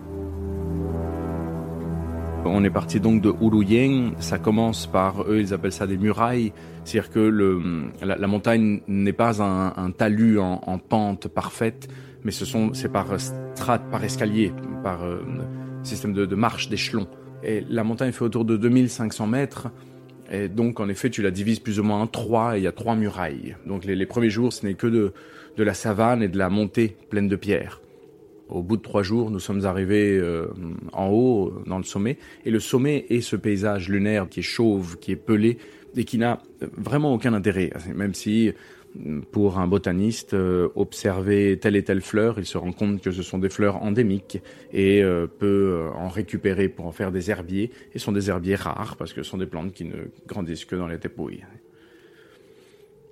On 2.44 2.64
est 2.64 2.70
parti 2.70 3.00
donc 3.00 3.20
de 3.23 3.32
Uruyeng, 3.40 4.12
ça 4.18 4.38
commence 4.38 4.87
par, 4.87 5.23
eux 5.28 5.40
ils 5.40 5.54
appellent 5.54 5.73
ça 5.73 5.87
des 5.87 5.99
murailles, 5.99 6.52
c'est-à-dire 6.85 7.11
que 7.11 7.20
le, 7.20 7.61
la, 8.02 8.26
montagne 8.26 8.80
n'est 8.88 9.12
pas 9.12 9.42
un, 9.42 9.90
talus 9.90 10.38
en, 10.38 10.61
en, 10.66 10.78
pente 10.78 11.28
parfaite, 11.28 11.88
mais 12.25 12.30
ce 12.30 12.44
sont 12.44 12.73
c'est 12.75 12.88
par 12.88 13.09
strates, 13.20 13.90
par 13.90 14.02
escalier, 14.02 14.52
par 14.82 15.04
euh, 15.04 15.23
système 15.82 16.12
de, 16.12 16.26
de 16.26 16.35
marche 16.35 16.68
d'échelons. 16.68 17.09
Et 17.42 17.64
la 17.68 17.85
montagne 17.85 18.12
fait 18.12 18.25
autour 18.25 18.44
de 18.44 18.56
2500 18.56 19.26
mètres, 19.26 19.68
et 20.30 20.49
donc, 20.49 20.78
en 20.78 20.88
effet, 20.88 21.11
tu 21.11 21.23
la 21.23 21.30
divises 21.30 21.59
plus 21.59 21.80
ou 21.80 21.82
moins 21.82 22.00
en 22.00 22.06
trois 22.06 22.56
et 22.56 22.61
il 22.61 22.62
y 22.62 22.68
a 22.68 22.73
trois 22.73 22.94
murailles. 22.94 23.56
Donc, 23.66 23.85
les, 23.85 24.06
premiers 24.06 24.30
jours, 24.30 24.52
ce 24.52 24.64
n'est 24.64 24.75
que 24.75 24.87
de, 24.87 25.12
de, 25.56 25.64
la 25.64 25.75
savane 25.75 26.23
et 26.23 26.28
de 26.28 26.38
la 26.38 26.49
montée 26.49 26.97
pleine 27.11 27.28
de 27.28 27.37
pierres. 27.37 27.80
Au 28.50 28.62
bout 28.62 28.76
de 28.76 28.83
trois 28.83 29.02
jours, 29.02 29.30
nous 29.30 29.40
sommes 29.40 29.64
arrivés 29.64 30.19
euh, 30.19 30.49
en 30.92 31.09
haut, 31.09 31.52
dans 31.66 31.78
le 31.78 31.85
sommet. 31.85 32.19
Et 32.45 32.50
le 32.50 32.61
sommet 32.61 33.07
est 33.09 33.21
ce 33.21 33.37
paysage 33.37 33.88
lunaire 33.88 34.28
qui 34.28 34.40
est 34.40 34.45
chauve, 34.45 34.99
qui 34.99 35.12
est 35.12 35.16
pelé 35.16 35.59
et 35.97 36.04
qui 36.04 36.19
n'a 36.19 36.40
vraiment 36.76 37.14
aucun 37.14 37.35
intérêt. 37.35 37.71
Même 37.95 38.14
si 38.14 38.52
pour 39.30 39.59
un 39.59 39.66
botaniste, 39.66 40.35
euh, 40.35 40.69
observer 40.75 41.59
telle 41.61 41.76
et 41.76 41.85
telle 41.85 42.00
fleur, 42.00 42.38
il 42.38 42.47
se 42.47 42.59
rend 42.59 42.73
compte 42.73 43.00
que 43.00 43.11
ce 43.11 43.23
sont 43.23 43.38
des 43.38 43.49
fleurs 43.49 43.83
endémiques 43.83 44.38
et 44.73 45.02
euh, 45.02 45.26
peut 45.26 45.47
euh, 45.75 45.90
en 45.92 46.09
récupérer 46.09 46.69
pour 46.69 46.87
en 46.87 46.92
faire 46.92 47.12
des 47.12 47.30
herbiers. 47.30 47.71
Et 47.95 47.99
sont 47.99 48.12
des 48.12 48.30
herbiers 48.30 48.57
rares 48.57 48.97
parce 48.97 49.12
que 49.12 49.23
ce 49.23 49.30
sont 49.30 49.38
des 49.38 49.47
plantes 49.47 49.73
qui 49.73 49.85
ne 49.85 50.09
grandissent 50.26 50.64
que 50.64 50.76
dans 50.76 50.88
les 50.88 50.99
tépouilles. 50.99 51.45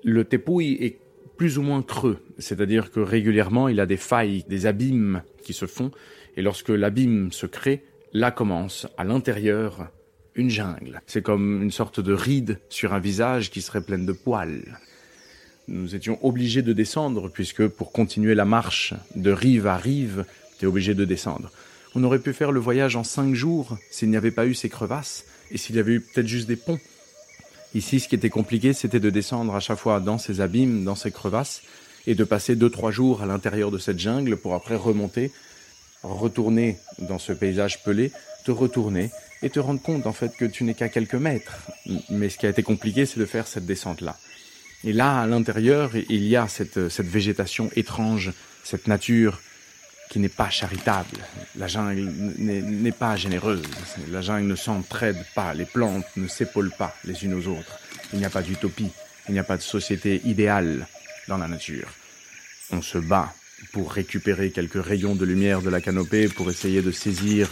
Le 0.04 0.25
tépouille 0.25 0.78
est 0.80 0.99
plus 1.38 1.57
ou 1.57 1.62
moins 1.62 1.83
creux, 1.83 2.18
c'est-à-dire 2.38 2.90
que 2.90 3.00
régulièrement 3.00 3.68
il 3.68 3.80
a 3.80 3.87
des 3.87 3.97
failles, 3.97 4.45
des 4.49 4.66
abîmes 4.66 5.23
qui 5.42 5.54
se 5.54 5.64
font. 5.64 5.90
Et 6.37 6.42
lorsque 6.42 6.68
l'abîme 6.68 7.33
se 7.33 7.47
crée, 7.47 7.85
là 8.12 8.30
commence 8.30 8.87
à 8.99 9.04
l'intérieur 9.04 9.88
une 10.35 10.50
jungle. 10.50 11.00
C'est 11.07 11.23
comme 11.23 11.62
une 11.62 11.71
sorte 11.71 12.00
de 12.00 12.12
ride 12.12 12.61
sur 12.68 12.92
un 12.92 13.00
visage 13.00 13.50
qui 13.50 13.62
serait 13.62 13.80
pleine 13.80 14.04
de 14.04 14.12
poils 14.12 14.78
nous 15.68 15.95
étions 15.95 16.18
obligés 16.23 16.62
de 16.62 16.73
descendre, 16.73 17.28
puisque 17.28 17.66
pour 17.68 17.92
continuer 17.92 18.35
la 18.35 18.45
marche 18.45 18.95
de 19.14 19.30
rive 19.30 19.66
à 19.66 19.76
rive, 19.76 20.25
tu 20.59 20.64
es 20.64 20.68
obligé 20.68 20.95
de 20.95 21.04
descendre. 21.04 21.50
On 21.95 22.04
aurait 22.04 22.18
pu 22.18 22.33
faire 22.33 22.52
le 22.52 22.61
voyage 22.61 22.97
en 22.97 23.04
cinq 23.04 23.35
jours 23.35 23.78
s'il 23.90 24.11
n'y 24.11 24.16
avait 24.16 24.30
pas 24.30 24.47
eu 24.47 24.54
ces 24.54 24.68
crevasses, 24.68 25.25
et 25.50 25.59
s'il 25.59 25.76
y 25.76 25.78
avait 25.78 25.95
eu 25.95 26.00
peut-être 26.00 26.26
juste 26.26 26.49
des 26.49 26.57
ponts. 26.57 26.78
Ici, 27.75 28.01
ce 28.01 28.09
qui 28.09 28.15
était 28.15 28.31
compliqué, 28.31 28.73
c'était 28.73 29.01
de 29.01 29.11
descendre 29.11 29.55
à 29.55 29.61
chaque 29.61 29.79
fois 29.79 30.01
dans 30.01 30.19
ces 30.19 30.41
abîmes, 30.41 30.85
dans 30.85 30.95
ces 30.95 31.11
crevasses, 31.11 31.63
et 32.07 32.15
de 32.15 32.25
passer 32.25 32.57
deux, 32.57 32.71
trois 32.71 32.91
jours 32.91 33.23
à 33.23 33.27
l'intérieur 33.27 33.71
de 33.71 33.79
cette 33.79 33.99
jungle 33.99 34.37
pour 34.37 34.55
après 34.55 34.77
remonter, 34.77 35.31
retourner 36.03 36.79
dans 36.99 37.19
ce 37.19 37.33
paysage 37.33 37.83
pelé, 37.83 38.13
te 38.45 38.51
retourner 38.51 39.11
et 39.43 39.51
te 39.51 39.61
rendre 39.61 39.83
compte 39.83 40.07
en 40.07 40.13
fait 40.13 40.35
que 40.37 40.47
tu 40.47 40.65
n'es 40.65 40.75
qu'à 40.75 40.89
quelques 40.89 41.15
mètres. 41.15 41.59
Mais 42.09 42.31
ce 42.31 42.39
qui 42.39 42.47
a 42.47 42.49
été 42.49 42.63
compliqué, 42.63 43.05
c'est 43.05 43.21
de 43.21 43.27
faire 43.27 43.47
cette 43.47 43.67
descente-là. 43.67 44.17
Et 44.85 44.93
là, 44.93 45.21
à 45.21 45.27
l'intérieur, 45.27 45.91
il 46.09 46.27
y 46.27 46.37
a 46.37 46.49
cette, 46.49 46.89
cette 46.89 47.07
végétation 47.07 47.69
étrange, 47.77 48.33
cette 48.65 48.87
nature 48.87 49.41
qui 50.09 50.19
n'est 50.19 50.29
pas 50.29 50.50
charitable. 50.50 51.19
La 51.57 51.69
jungle 51.69 52.00
n'est 52.38 52.93
pas 52.93 53.17
généreuse. 53.17 53.62
La 54.11 54.23
jungle 54.23 54.47
ne 54.47 54.57
s'entraide 54.57 55.25
pas. 55.35 55.55
Les 55.55 55.65
plantes 55.65 56.07
ne 56.17 56.29
s'épaulent 56.29 56.75
pas 56.77 56.95
les 57.05 57.25
unes 57.25 57.35
aux 57.35 57.47
autres. 57.49 57.79
Il 58.12 58.19
n'y 58.19 58.25
a 58.25 58.31
pas 58.31 58.43
d'utopie. 58.43 58.91
Il 59.29 59.33
n'y 59.33 59.38
a 59.38 59.45
pas 59.45 59.57
de 59.57 59.62
société 59.62 60.23
idéale 60.25 60.87
dans 61.29 61.37
la 61.37 61.49
nature. 61.49 61.88
On 62.71 62.83
se 62.83 62.99
bat 62.99 63.35
pour 63.73 63.93
récupérer 63.93 64.50
quelques 64.50 64.83
rayons 64.83 65.15
de 65.15 65.25
lumière 65.25 65.62
de 65.62 65.71
la 65.71 65.81
canopée, 65.81 66.29
pour 66.29 66.50
essayer 66.50 66.81
de 66.81 66.93
saisir 66.93 67.49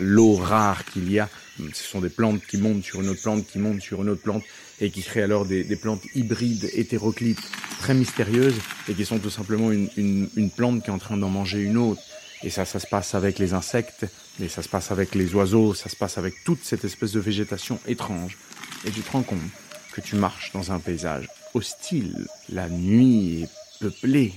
l'eau 0.00 0.34
rare 0.34 0.84
qu'il 0.84 1.10
y 1.10 1.18
a. 1.18 1.28
Ce 1.74 1.84
sont 1.84 2.00
des 2.00 2.08
plantes 2.08 2.44
qui 2.46 2.56
montent 2.56 2.84
sur 2.84 3.00
une 3.00 3.08
autre 3.10 3.22
plante, 3.22 3.46
qui 3.46 3.58
montent 3.58 3.82
sur 3.82 4.02
une 4.02 4.08
autre 4.10 4.22
plante, 4.22 4.42
et 4.80 4.90
qui 4.90 5.02
créent 5.02 5.22
alors 5.22 5.44
des, 5.44 5.64
plantes 5.76 6.02
hybrides, 6.14 6.70
hétéroclites, 6.74 7.40
très 7.80 7.94
mystérieuses, 7.94 8.58
et 8.88 8.94
qui 8.94 9.04
sont 9.04 9.18
tout 9.18 9.30
simplement 9.30 9.72
une, 9.72 9.88
une, 9.96 10.50
plante 10.50 10.82
qui 10.82 10.90
est 10.90 10.92
en 10.92 10.98
train 10.98 11.16
d'en 11.16 11.28
manger 11.28 11.60
une 11.60 11.76
autre. 11.76 12.02
Et 12.42 12.50
ça, 12.50 12.64
ça 12.64 12.78
se 12.78 12.86
passe 12.86 13.14
avec 13.14 13.38
les 13.38 13.52
insectes, 13.54 14.06
et 14.40 14.48
ça 14.48 14.62
se 14.62 14.68
passe 14.68 14.92
avec 14.92 15.14
les 15.14 15.34
oiseaux, 15.34 15.74
ça 15.74 15.88
se 15.88 15.96
passe 15.96 16.18
avec 16.18 16.34
toute 16.44 16.62
cette 16.62 16.84
espèce 16.84 17.12
de 17.12 17.20
végétation 17.20 17.80
étrange. 17.86 18.38
Et 18.84 18.90
tu 18.90 19.00
te 19.00 19.10
rends 19.10 19.22
compte 19.22 19.38
que 19.92 20.00
tu 20.00 20.14
marches 20.14 20.52
dans 20.52 20.70
un 20.70 20.78
paysage 20.78 21.28
hostile. 21.54 22.26
La 22.48 22.68
nuit 22.68 23.42
est 23.42 23.48
peuplée 23.80 24.32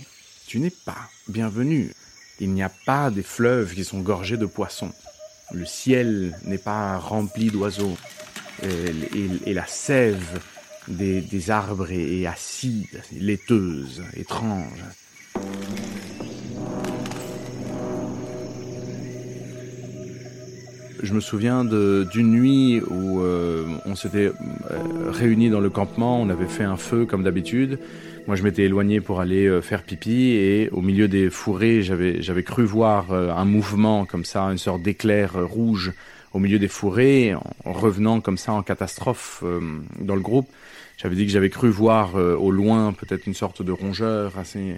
tu 0.51 0.59
n'es 0.59 0.69
pas 0.69 1.07
bienvenu. 1.29 1.93
Il 2.41 2.49
n'y 2.51 2.61
a 2.61 2.69
pas 2.85 3.09
des 3.09 3.23
fleuves 3.23 3.73
qui 3.73 3.85
sont 3.85 4.01
gorgés 4.01 4.35
de 4.35 4.45
poissons. 4.45 4.91
Le 5.53 5.65
ciel 5.65 6.37
n'est 6.43 6.57
pas 6.57 6.97
rempli 6.97 7.49
d'oiseaux. 7.49 7.95
Et, 8.63 9.53
la 9.53 9.65
sève 9.65 10.39
des, 10.87 11.49
arbres 11.49 11.91
est, 11.91 12.25
acide, 12.25 13.01
laiteuse, 13.19 14.03
étrange. 14.15 14.83
Je 21.03 21.15
me 21.15 21.19
souviens 21.19 21.65
d'une 21.65 22.31
nuit 22.31 22.79
où 22.79 23.21
euh, 23.21 23.65
on 23.85 23.95
s'était 23.95 24.27
euh, 24.27 25.09
réunis 25.09 25.49
dans 25.49 25.59
le 25.59 25.71
campement, 25.71 26.21
on 26.21 26.29
avait 26.29 26.45
fait 26.45 26.63
un 26.63 26.77
feu 26.77 27.05
comme 27.05 27.23
d'habitude, 27.23 27.79
moi, 28.27 28.35
je 28.35 28.43
m'étais 28.43 28.63
éloigné 28.63 29.01
pour 29.01 29.19
aller 29.19 29.47
euh, 29.47 29.61
faire 29.61 29.81
pipi 29.81 30.33
et 30.33 30.69
au 30.71 30.81
milieu 30.81 31.07
des 31.07 31.31
fourrés, 31.31 31.81
j'avais 31.81 32.43
cru 32.43 32.65
voir 32.65 33.11
un 33.11 33.45
mouvement 33.45 34.05
comme 34.05 34.25
ça, 34.25 34.43
une 34.43 34.59
sorte 34.59 34.83
d'éclair 34.83 35.33
rouge 35.33 35.91
au 36.33 36.39
milieu 36.39 36.59
des 36.59 36.67
fourrés, 36.67 37.33
en 37.65 37.73
revenant 37.73 38.21
comme 38.21 38.37
ça 38.37 38.53
en 38.53 38.63
catastrophe 38.63 39.43
dans 39.99 40.15
le 40.15 40.21
groupe. 40.21 40.49
J'avais 40.97 41.15
dit 41.15 41.25
que 41.25 41.31
j'avais 41.31 41.49
cru 41.49 41.69
voir 41.69 42.15
au 42.15 42.51
loin 42.51 42.93
peut-être 42.93 43.27
une 43.27 43.33
sorte 43.33 43.61
de 43.61 43.71
rongeur 43.71 44.37
assez. 44.37 44.75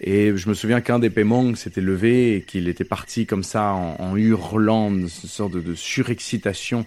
Et 0.00 0.36
je 0.36 0.48
me 0.48 0.54
souviens 0.54 0.80
qu'un 0.80 1.00
des 1.00 1.10
Pemong 1.10 1.56
s'était 1.56 1.80
levé 1.80 2.36
et 2.36 2.42
qu'il 2.42 2.68
était 2.68 2.84
parti 2.84 3.26
comme 3.26 3.42
ça 3.42 3.72
en, 3.72 4.16
hurlant, 4.16 4.90
une 4.90 5.08
sorte 5.08 5.52
de, 5.52 5.74
surexcitation 5.74 6.86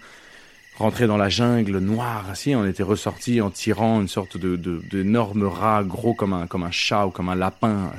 rentrer 0.77 1.07
dans 1.07 1.17
la 1.17 1.27
jungle 1.27 1.77
noire. 1.79 2.27
Ainsi, 2.31 2.55
on 2.55 2.65
était 2.65 2.83
ressorti 2.83 3.41
en 3.41 3.49
tirant 3.49 4.01
une 4.01 4.07
sorte 4.07 4.37
de 4.37 4.55
d'énorme 4.89 5.43
rat 5.43 5.83
gros 5.83 6.13
comme 6.13 6.33
un 6.33 6.47
comme 6.47 6.63
un 6.63 6.71
chat 6.71 7.05
ou 7.05 7.11
comme 7.11 7.29
un 7.29 7.35
lapin 7.35 7.91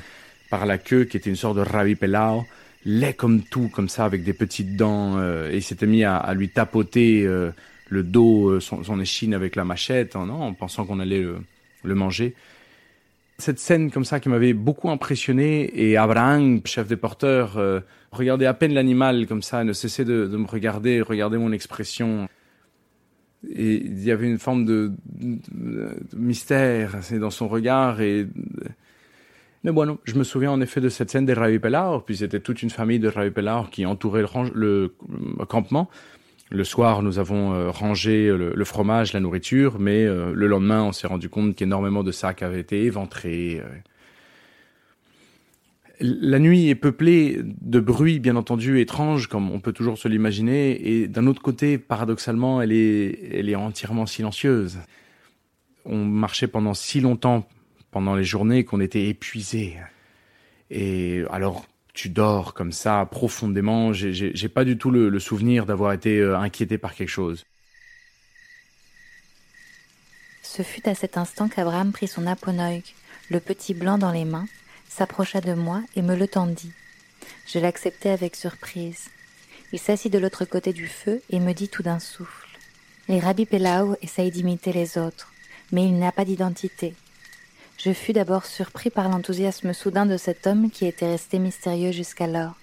par 0.51 0.67
la 0.67 0.79
queue, 0.79 1.05
qui 1.05 1.19
était 1.19 1.31
une 1.31 1.37
sorte 1.37 1.57
de 1.57 1.63
ravi 1.63 1.95
pelao, 1.95 2.45
laid 2.85 3.15
comme 3.15 3.43
tout, 3.43 3.69
comme 3.69 3.89
ça, 3.89 4.05
avec 4.05 4.25
des 4.25 4.33
petites 4.33 4.77
dents. 4.77 5.19
Euh, 5.19 5.51
et 5.51 5.57
il 5.57 5.63
s'était 5.63 5.87
mis 5.87 6.05
à, 6.05 6.17
à, 6.17 6.35
lui 6.35 6.49
tapoter 6.49 7.25
euh, 7.25 7.51
le 7.89 8.03
dos, 8.03 8.51
euh, 8.51 8.61
son, 8.61 8.83
son, 8.83 9.01
échine 9.01 9.35
avec 9.35 9.57
la 9.57 9.65
machette, 9.65 10.17
en, 10.17 10.29
en 10.29 10.53
pensant 10.55 10.85
qu'on 10.85 11.01
allait 11.01 11.21
le, 11.21 11.39
le 11.83 11.95
manger 11.95 12.35
cette 13.43 13.59
scène 13.59 13.91
comme 13.91 14.05
ça 14.05 14.21
qui 14.21 14.29
m'avait 14.29 14.53
beaucoup 14.53 14.89
impressionné 14.89 15.71
et 15.75 15.97
Abraham, 15.97 16.61
chef 16.65 16.87
des 16.87 16.97
porteurs, 16.97 17.59
euh, 17.59 17.81
regardait 18.13 18.47
à 18.47 18.55
peine 18.55 18.73
l'animal 18.73 19.27
comme 19.27 19.43
ça, 19.43 19.65
ne 19.65 19.73
cessait 19.73 20.05
de, 20.05 20.27
de, 20.27 20.37
me 20.37 20.47
regarder, 20.47 21.01
regarder 21.01 21.39
mon 21.39 21.53
expression. 21.53 22.29
Et 23.51 23.75
il 23.85 24.05
y 24.05 24.13
avait 24.13 24.29
une 24.29 24.39
forme 24.39 24.65
de, 24.65 24.93
de, 25.07 25.41
de 25.51 26.17
mystère 26.17 27.01
dans 27.19 27.31
son 27.31 27.49
regard 27.49 28.01
et 28.01 28.29
mais 29.65 29.71
bon, 29.71 29.99
je 30.05 30.15
me 30.15 30.25
souviens 30.25 30.51
en 30.51 30.61
effet 30.61 30.81
de 30.81 30.89
cette 30.89 31.11
scène 31.11 31.25
des 31.25 31.35
Ravi 31.35 31.61
puis 32.05 32.17
c'était 32.17 32.41
toute 32.41 32.63
une 32.63 32.71
famille 32.71 32.99
de 32.99 33.09
Ravi 33.09 33.31
qui 33.71 33.87
entourait 33.87 34.25
le, 34.55 34.95
le 35.39 35.45
campement. 35.47 35.89
Le 36.51 36.65
soir, 36.65 37.03
nous 37.03 37.19
avons 37.19 37.55
euh, 37.55 37.71
rangé 37.71 38.29
le, 38.29 38.53
le, 38.55 38.65
fromage, 38.65 39.15
la 39.15 39.21
nourriture, 39.21 39.79
mais 39.79 40.05
euh, 40.05 40.33
le 40.35 40.47
lendemain, 40.47 40.83
on 40.83 40.93
s'est 40.93 41.07
rendu 41.07 41.31
compte 41.31 41.57
qu'énormément 41.57 42.03
de 42.03 42.13
sacs 42.13 42.43
avaient 42.43 42.61
été 42.61 42.83
éventrés. 42.83 43.63
Euh. 43.65 43.69
La 46.01 46.39
nuit 46.39 46.69
est 46.69 46.75
peuplée 46.75 47.39
de 47.43 47.81
bruits, 47.81 48.19
bien 48.19 48.37
entendu, 48.37 48.81
étranges, 48.81 49.29
comme 49.29 49.51
on 49.51 49.61
peut 49.61 49.73
toujours 49.73 49.97
se 49.97 50.09
l'imaginer, 50.09 50.91
et 50.91 51.09
d'un 51.09 51.27
autre 51.27 51.41
côté, 51.41 51.79
paradoxalement, 51.79 52.61
elle 52.61 52.73
est, 52.73 53.19
elle 53.33 53.49
est 53.49 53.55
entièrement 53.55 54.05
silencieuse. 54.05 54.79
On 55.87 56.05
marchait 56.05 56.49
pendant 56.49 56.75
si 56.75 57.01
longtemps 57.01 57.49
pendant 57.93 58.17
les 58.17 58.25
journées 58.25 58.65
qu'on 58.65 58.81
était 58.81 59.07
épuisé. 59.07 59.77
Et 60.71 61.23
alors, 61.31 61.67
tu 61.95 62.09
dors 62.09 62.55
comme 62.55 62.73
ça 62.73 63.07
profondément. 63.09 63.93
J'ai 63.93 64.49
pas 64.49 64.65
du 64.65 64.77
tout 64.77 64.91
le, 64.91 65.17
souvenir 65.21 65.67
d'avoir 65.67 65.93
été 65.93 66.19
euh, 66.19 66.37
inquiété 66.37 66.79
par 66.79 66.95
quelque 66.95 67.09
chose. 67.09 67.45
Ce 70.43 70.63
fut 70.63 70.89
à 70.89 70.95
cet 70.95 71.17
instant 71.17 71.49
qu'Abraham 71.49 71.93
prit 71.93 72.09
son 72.09 72.27
aponoïg, 72.27 72.83
le 73.31 73.41
petit 73.41 73.75
blanc 73.75 73.97
dans 73.99 74.11
les 74.11 74.25
mains, 74.25 74.49
s'approcha 74.89 75.41
de 75.41 75.55
moi 75.55 75.83
et 75.95 76.03
me 76.03 76.17
le 76.17 76.27
tendit. 76.27 76.73
Je 77.47 77.59
l'acceptai 77.59 78.11
avec 78.11 78.37
surprise. 78.37 79.09
Il 79.73 79.79
s'assit 79.79 80.13
de 80.13 80.19
l'autre 80.19 80.45
côté 80.45 80.73
du 80.73 80.89
feu 80.89 81.23
et 81.31 81.41
me 81.41 81.53
dit 81.53 81.69
tout 81.69 81.83
d'un 81.83 81.99
souffle. 81.99 82.49
Les 83.09 83.21
Rabbi 83.21 83.47
Pelao 83.47 83.97
essayent 84.03 84.31
d'imiter 84.31 84.73
les 84.73 84.99
autres, 84.99 85.33
mais 85.73 85.85
il 85.85 85.99
n'a 85.99 86.13
pas 86.13 86.25
d'identité. 86.25 86.95
Je 87.85 87.93
fus 87.93 88.13
d'abord 88.13 88.47
surpris 88.47 88.91
par 88.91 89.09
l'enthousiasme 89.09 89.73
soudain 89.73 90.07
de 90.07 90.17
cet 90.17 90.47
homme 90.47 90.71
qui 90.71 90.87
était 90.87 91.11
resté 91.11 91.41
mystérieux 91.41 91.91
jusqu'alors. 91.91 92.55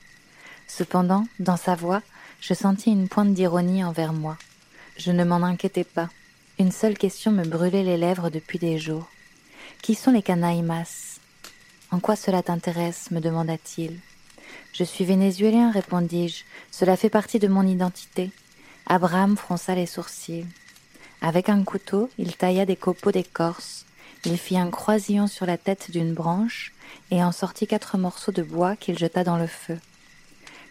Cependant, 0.66 1.26
dans 1.40 1.58
sa 1.58 1.76
voix, 1.76 2.02
je 2.40 2.54
sentis 2.54 2.90
une 2.92 3.10
pointe 3.10 3.34
d'ironie 3.34 3.84
envers 3.84 4.14
moi. 4.14 4.38
Je 4.96 5.12
ne 5.12 5.26
m'en 5.26 5.44
inquiétais 5.44 5.84
pas. 5.84 6.08
Une 6.58 6.72
seule 6.72 6.98
question 6.98 7.32
me 7.32 7.44
brûlait 7.44 7.84
les 7.84 7.98
lèvres 7.98 8.30
depuis 8.30 8.60
des 8.60 8.80
jours. 8.80 9.10
Qui 9.82 9.94
sont 9.94 10.12
les 10.12 10.22
Canaïmas 10.22 11.20
En 11.92 12.00
quoi 12.00 12.16
cela 12.16 12.42
t'intéresse? 12.42 13.12
me 13.12 13.20
demanda-t-il. 13.20 14.00
Je 14.72 14.86
suis 14.86 15.04
vénézuélien, 15.04 15.70
répondis-je. 15.70 16.46
Cela 16.72 16.96
fait 16.96 17.10
partie 17.10 17.40
de 17.40 17.50
mon 17.50 17.68
identité. 17.68 18.32
Abraham 18.88 19.36
fronça 19.36 19.76
les 19.76 19.86
sourcils. 19.86 20.46
Avec 21.22 21.50
un 21.50 21.62
couteau, 21.66 22.10
il 22.18 22.38
tailla 22.38 22.66
des 22.66 22.78
copeaux 22.78 23.12
d'écorce, 23.12 23.86
il 24.26 24.38
fit 24.38 24.58
un 24.58 24.70
croisillon 24.70 25.28
sur 25.28 25.46
la 25.46 25.58
tête 25.58 25.92
d'une 25.92 26.14
branche 26.14 26.74
et 27.12 27.24
en 27.24 27.32
sortit 27.32 27.68
quatre 27.68 27.98
morceaux 27.98 28.32
de 28.32 28.44
bois 28.44 28.76
qu'il 28.76 28.98
jeta 28.98 29.24
dans 29.24 29.38
le 29.38 29.48
feu. 29.48 29.78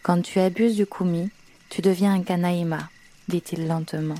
Quand 0.02 0.20
tu 0.22 0.38
abuses 0.38 0.76
du 0.76 0.86
koumi, 0.86 1.30
tu 1.70 1.82
deviens 1.82 2.12
un 2.14 2.22
canaïma, 2.22 2.88
dit-il 3.28 3.66
lentement. 3.66 4.14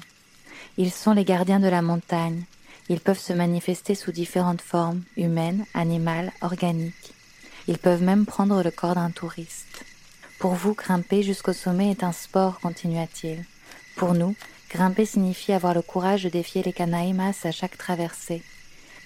Ils 0.77 0.93
sont 0.93 1.13
les 1.13 1.25
gardiens 1.25 1.61
de 1.61 1.69
la 1.69 1.83
montagne. 1.83 2.45
Ils 2.89 3.01
peuvent 3.01 3.19
se 3.19 3.33
manifester 3.33 3.95
sous 3.95 4.13
différentes 4.13 4.63
formes, 4.63 5.03
humaines, 5.17 5.67
animales, 5.75 6.33
organiques. 6.41 7.15
Ils 7.67 7.79
peuvent 7.79 8.03
même 8.03 8.25
prendre 8.25 8.63
le 8.63 8.71
corps 8.71 8.95
d'un 8.95 9.11
touriste. 9.11 9.85
Pour 10.39 10.55
vous, 10.55 10.75
grimper 10.75 11.23
jusqu'au 11.23 11.53
sommet 11.53 11.91
est 11.91 12.05
un 12.05 12.13
sport, 12.13 12.61
continua-t-il. 12.61 13.45
Pour 13.97 14.15
nous, 14.15 14.35
grimper 14.71 15.05
signifie 15.05 15.53
avoir 15.53 15.75
le 15.75 15.83
courage 15.83 16.25
de 16.25 16.29
défier 16.29 16.63
les 16.63 16.73
canaïmas 16.73 17.45
à 17.45 17.51
chaque 17.51 17.77
traversée. 17.77 18.43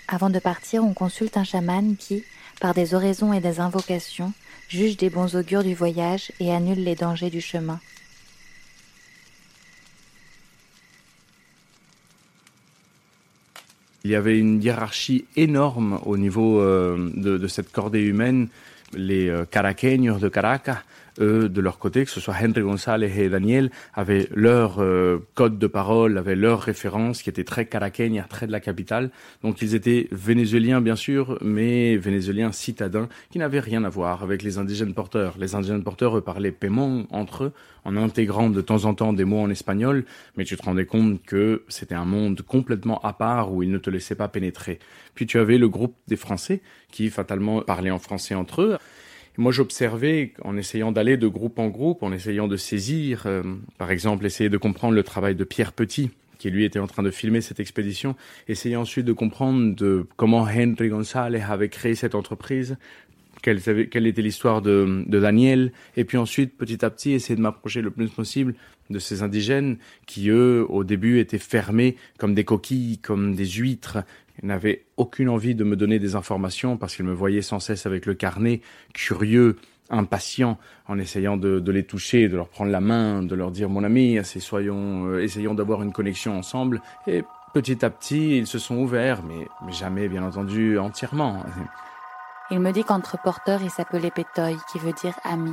Avant 0.09 0.31
de 0.31 0.39
partir, 0.39 0.85
on 0.85 0.95
consulte 0.95 1.37
un 1.37 1.45
chaman 1.45 1.97
qui, 1.97 2.25
par 2.61 2.75
des 2.75 2.95
oraisons 2.95 3.33
et 3.33 3.41
des 3.41 3.61
invocations, 3.61 4.33
juge 4.69 4.97
des 4.97 5.11
bons 5.11 5.37
augures 5.37 5.63
du 5.63 5.75
voyage 5.75 6.33
et 6.41 6.53
annule 6.53 6.83
les 6.83 6.95
dangers 6.95 7.31
du 7.31 7.41
chemin. 7.41 7.81
Il 14.05 14.11
y 14.11 14.17
avait 14.17 14.39
une 14.39 14.61
hiérarchie 14.61 15.27
énorme 15.37 16.01
au 16.05 16.17
niveau 16.17 16.61
euh, 16.61 17.11
de, 17.15 17.47
cette 17.47 17.71
cordée 17.71 18.03
humaine. 18.03 18.49
Les 18.95 19.29
euh, 19.29 19.45
caraqueños 19.45 20.19
de 20.19 20.29
Caracas 20.29 20.83
eux, 21.21 21.49
de 21.49 21.61
leur 21.61 21.79
côté, 21.79 22.05
que 22.05 22.11
ce 22.11 22.21
soit 22.21 22.35
Henry 22.35 22.63
González 22.63 23.13
et 23.19 23.29
Daniel, 23.29 23.71
avaient 23.95 24.29
leur 24.35 24.81
euh, 24.81 25.19
code 25.35 25.59
de 25.59 25.67
parole, 25.67 26.19
avaient 26.19 26.37
leur 26.37 26.61
référence 26.61 27.23
qui 27.23 27.31
était 27.31 27.45
très 27.45 27.67
caraqueña, 27.67 28.25
très 28.25 28.47
de 28.47 28.53
la 28.53 28.61
capitale. 28.61 29.11
Donc 29.43 29.63
ils 29.63 29.75
étaient 29.75 30.09
vénézuéliens, 30.13 30.81
bien 30.81 30.97
sûr, 30.97 31.39
mais 31.43 31.97
vénézuéliens 31.97 32.53
citadins 32.53 33.09
qui 33.31 33.39
n'avaient 33.39 33.61
rien 33.61 33.85
à 33.85 33.89
voir 33.89 34.23
avec 34.23 34.43
les 34.43 34.59
indigènes 34.59 34.95
porteurs. 34.95 35.37
Les 35.39 35.55
indigènes 35.55 35.83
porteurs, 35.83 36.17
eux, 36.17 36.21
parlaient 36.21 36.53
paiement 36.53 37.05
entre 37.11 37.45
eux, 37.45 37.53
en 37.85 37.97
intégrant 37.97 38.51
de 38.51 38.61
temps 38.61 38.85
en 38.85 38.95
temps 38.95 39.13
des 39.13 39.25
mots 39.25 39.41
en 39.41 39.51
espagnol, 39.51 40.05
mais 40.37 40.45
tu 40.45 40.57
te 40.57 40.63
rendais 40.65 40.87
compte 40.87 41.23
que 41.23 41.65
c'était 41.69 41.95
un 41.95 42.05
monde 42.05 42.43
complètement 42.43 43.01
à 43.01 43.13
part 43.13 43.53
où 43.53 43.63
ils 43.63 43.71
ne 43.71 43.79
te 43.79 43.91
laissaient 43.91 44.15
pas 44.15 44.29
pénétrer. 44.29 44.79
Puis 45.15 45.27
tu 45.27 45.39
avais 45.39 45.59
le 45.59 45.69
groupe 45.69 45.97
des 46.09 46.17
Français 46.17 46.63
qui 46.91 47.11
fatalement 47.11 47.61
parlaient 47.63 47.91
en 47.91 47.99
français 47.99 48.35
entre 48.35 48.63
eux. 48.63 48.79
Moi, 49.39 49.51
j'observais 49.51 50.35
en 50.43 50.59
essayant 50.59 50.93
d'aller 50.93 51.17
de 51.17 51.27
groupe 51.27 51.59
en 51.59 51.69
groupe, 51.69 52.03
en 52.03 52.13
essayant 52.13 52.49
de 52.49 52.59
saisir, 52.59 53.23
euh, 53.25 53.43
par 53.79 53.91
exemple, 53.91 54.27
essayer 54.27 54.51
de 54.51 54.59
comprendre 54.59 54.95
le 54.95 55.03
travail 55.03 55.35
de 55.35 55.45
Pierre 55.45 55.73
Petit, 55.73 56.11
qui 56.39 56.51
lui 56.51 56.65
était 56.65 56.79
en 56.79 56.87
train 56.87 57.03
de 57.03 57.11
filmer 57.11 57.41
cette 57.41 57.59
expédition, 57.59 58.15
essayer 58.47 58.77
ensuite 58.77 59.07
de 59.07 59.13
comprendre 59.13 59.75
de 59.75 60.07
comment 60.17 60.43
Henry 60.43 60.89
González 60.89 61.41
avait 61.49 61.71
créé 61.71 61.95
cette 61.95 62.15
entreprise, 62.15 62.77
quelle, 63.43 64.07
était 64.07 64.23
l'histoire 64.23 64.61
de 64.61 65.05
Daniel, 65.09 65.73
et 65.97 66.05
puis 66.05 66.19
ensuite, 66.19 66.57
petit 66.57 66.85
à 66.85 66.91
petit, 66.91 67.13
essayer 67.13 67.35
de 67.35 67.41
m'approcher 67.41 67.81
le 67.81 67.91
plus 67.91 68.09
possible 68.09 68.55
de 68.91 68.99
ces 68.99 69.23
indigènes 69.23 69.79
qui, 70.07 70.29
eux, 70.29 70.67
au 70.69 70.85
début, 70.85 71.19
étaient 71.19 71.39
fermés 71.39 71.97
comme 72.19 72.35
des 72.35 72.45
coquilles, 72.45 72.99
comme 72.99 73.35
des 73.35 73.47
huîtres, 73.47 73.99
il 74.43 74.49
n'avait 74.49 74.85
aucune 74.97 75.29
envie 75.29 75.55
de 75.55 75.65
me 75.65 75.77
donner 75.77 75.99
des 75.99 76.17
informations 76.17 76.77
parce 76.77 76.97
qu'il 76.97 77.05
me 77.05 77.13
voyait 77.13 77.43
sans 77.43 77.61
cesse 77.61 77.87
avec 77.87 78.07
le 78.07 78.15
carnet, 78.15 78.61
curieux, 78.93 79.57
impatient, 79.89 80.59
en 80.89 80.99
essayant 80.99 81.37
de, 81.37 81.71
les 81.71 81.85
toucher, 81.85 82.29
de 82.29 82.37
leur 82.37 82.49
prendre 82.49 82.71
la 82.71 82.81
main, 82.81 83.23
de 83.23 83.35
leur 83.35 83.51
dire 83.51 83.69
mon 83.69 83.85
ami, 83.85 84.19
soyons, 84.25 85.07
euh, 85.07 85.23
essayons 85.23 85.55
d'avoir 85.55 85.83
une 85.83 85.93
connexion 85.93 86.37
ensemble. 86.37 86.81
Et 87.07 87.23
petit 87.53 87.85
à 87.85 87.91
petit, 87.91 88.39
ils 88.39 88.47
se 88.47 88.59
sont 88.59 88.77
ouverts, 88.77 89.23
mais 89.23 89.73
jamais, 89.73 90.09
bien 90.09 90.25
entendu, 90.25 90.79
entièrement. 90.79 91.45
Il 92.51 92.61
me 92.61 92.73
dit 92.73 92.85
qu'entre 92.85 93.21
porteurs, 93.23 93.63
il 93.63 93.71
s'appelait 93.71 94.11
Pétoy, 94.11 94.57
qui 94.73 94.79
veut 94.79 94.93
dire 94.93 95.15
ami. 95.25 95.53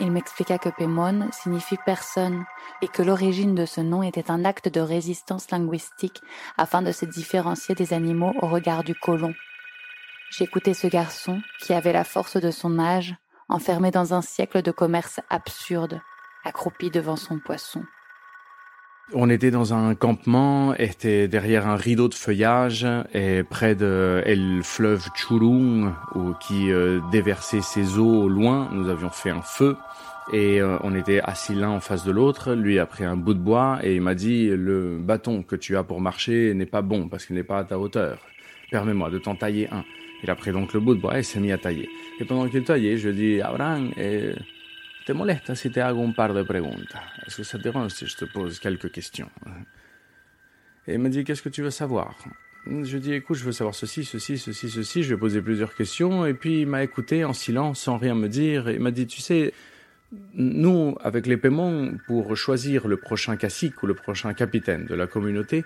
Il 0.00 0.12
m'expliqua 0.12 0.58
que 0.58 0.68
Pémon 0.68 1.28
signifie 1.32 1.78
personne 1.84 2.44
et 2.82 2.88
que 2.88 3.02
l'origine 3.02 3.56
de 3.56 3.66
ce 3.66 3.80
nom 3.80 4.04
était 4.04 4.30
un 4.30 4.44
acte 4.44 4.68
de 4.68 4.80
résistance 4.80 5.50
linguistique 5.50 6.22
afin 6.56 6.82
de 6.82 6.92
se 6.92 7.04
différencier 7.04 7.74
des 7.74 7.92
animaux 7.92 8.32
au 8.40 8.46
regard 8.46 8.84
du 8.84 8.94
colon. 8.94 9.34
J'écoutais 10.30 10.74
ce 10.74 10.86
garçon 10.86 11.42
qui 11.60 11.72
avait 11.72 11.92
la 11.92 12.04
force 12.04 12.36
de 12.36 12.52
son 12.52 12.78
âge, 12.78 13.16
enfermé 13.48 13.90
dans 13.90 14.14
un 14.14 14.22
siècle 14.22 14.62
de 14.62 14.70
commerce 14.70 15.20
absurde, 15.30 16.00
accroupi 16.44 16.90
devant 16.90 17.16
son 17.16 17.40
poisson. 17.40 17.82
On 19.14 19.30
était 19.30 19.50
dans 19.50 19.72
un 19.72 19.94
campement, 19.94 20.74
était 20.74 21.28
derrière 21.28 21.66
un 21.66 21.76
rideau 21.76 22.08
de 22.08 22.14
feuillage 22.14 22.86
et 23.14 23.42
près 23.42 23.74
de 23.74 24.22
le 24.26 24.62
fleuve 24.62 25.08
Churung 25.14 25.94
qui 26.40 26.70
euh, 26.70 27.00
déversait 27.10 27.62
ses 27.62 27.96
eaux 27.98 28.24
au 28.24 28.28
loin. 28.28 28.68
Nous 28.72 28.90
avions 28.90 29.08
fait 29.08 29.30
un 29.30 29.40
feu 29.40 29.76
et 30.30 30.60
euh, 30.60 30.76
on 30.82 30.94
était 30.94 31.20
assis 31.20 31.54
l'un 31.54 31.70
en 31.70 31.80
face 31.80 32.04
de 32.04 32.10
l'autre. 32.10 32.52
Lui 32.52 32.78
a 32.78 32.84
pris 32.84 33.04
un 33.04 33.16
bout 33.16 33.32
de 33.32 33.38
bois 33.38 33.78
et 33.82 33.94
il 33.94 34.02
m'a 34.02 34.14
dit 34.14 34.48
le 34.48 34.98
bâton 34.98 35.42
que 35.42 35.56
tu 35.56 35.74
as 35.78 35.84
pour 35.84 36.02
marcher 36.02 36.52
n'est 36.52 36.66
pas 36.66 36.82
bon 36.82 37.08
parce 37.08 37.24
qu'il 37.24 37.36
n'est 37.36 37.42
pas 37.42 37.60
à 37.60 37.64
ta 37.64 37.78
hauteur. 37.78 38.18
Permets-moi 38.70 39.08
de 39.08 39.18
t'en 39.18 39.36
tailler 39.36 39.70
un. 39.72 39.84
Il 40.22 40.30
a 40.30 40.34
pris 40.34 40.52
donc 40.52 40.74
le 40.74 40.80
bout 40.80 40.94
de 40.94 41.00
bois 41.00 41.18
et 41.18 41.22
s'est 41.22 41.40
mis 41.40 41.52
à 41.52 41.56
tailler. 41.56 41.88
Et 42.20 42.26
pendant 42.26 42.46
qu'il 42.46 42.62
taillait, 42.62 42.98
je 42.98 43.08
dis 43.08 43.40
Abraham, 43.40 43.90
et 43.96 44.32
¿Te 45.08 45.14
molesta 45.14 45.54
si 45.54 45.70
te 45.70 45.80
hago 45.80 46.04
un 46.04 46.12
par 46.12 46.34
de 46.34 46.42
preguntas? 46.42 47.00
Est-ce 47.26 47.38
que 47.38 47.42
ça 47.42 47.56
te 47.56 47.62
dérange 47.62 47.92
si 47.92 48.06
je 48.06 48.14
te 48.14 48.26
pose 48.26 48.58
quelques 48.58 48.90
questions? 48.92 49.30
Et 50.86 50.92
il 50.92 50.98
m'a 50.98 51.08
dit, 51.08 51.24
qu'est-ce 51.24 51.40
que 51.40 51.48
tu 51.48 51.62
veux 51.62 51.70
savoir? 51.70 52.14
Je 52.66 52.98
dis, 52.98 53.14
écoute, 53.14 53.38
je 53.38 53.44
veux 53.44 53.52
savoir 53.52 53.74
ceci, 53.74 54.04
ceci, 54.04 54.36
ceci, 54.36 54.68
ceci. 54.68 55.02
Je 55.02 55.08
lui 55.08 55.14
ai 55.14 55.18
posé 55.18 55.40
plusieurs 55.40 55.74
questions 55.74 56.26
et 56.26 56.34
puis 56.34 56.60
il 56.60 56.66
m'a 56.66 56.82
écouté 56.82 57.24
en 57.24 57.32
silence, 57.32 57.80
sans 57.80 57.96
rien 57.96 58.14
me 58.14 58.28
dire. 58.28 58.68
Et 58.68 58.74
il 58.74 58.80
m'a 58.80 58.90
dit, 58.90 59.06
tu 59.06 59.22
sais, 59.22 59.54
nous, 60.34 60.94
avec 61.00 61.26
les 61.26 61.38
paiements, 61.38 61.88
pour 62.06 62.36
choisir 62.36 62.86
le 62.86 62.98
prochain 62.98 63.38
cacique 63.38 63.82
ou 63.82 63.86
le 63.86 63.94
prochain 63.94 64.34
capitaine 64.34 64.84
de 64.84 64.94
la 64.94 65.06
communauté, 65.06 65.64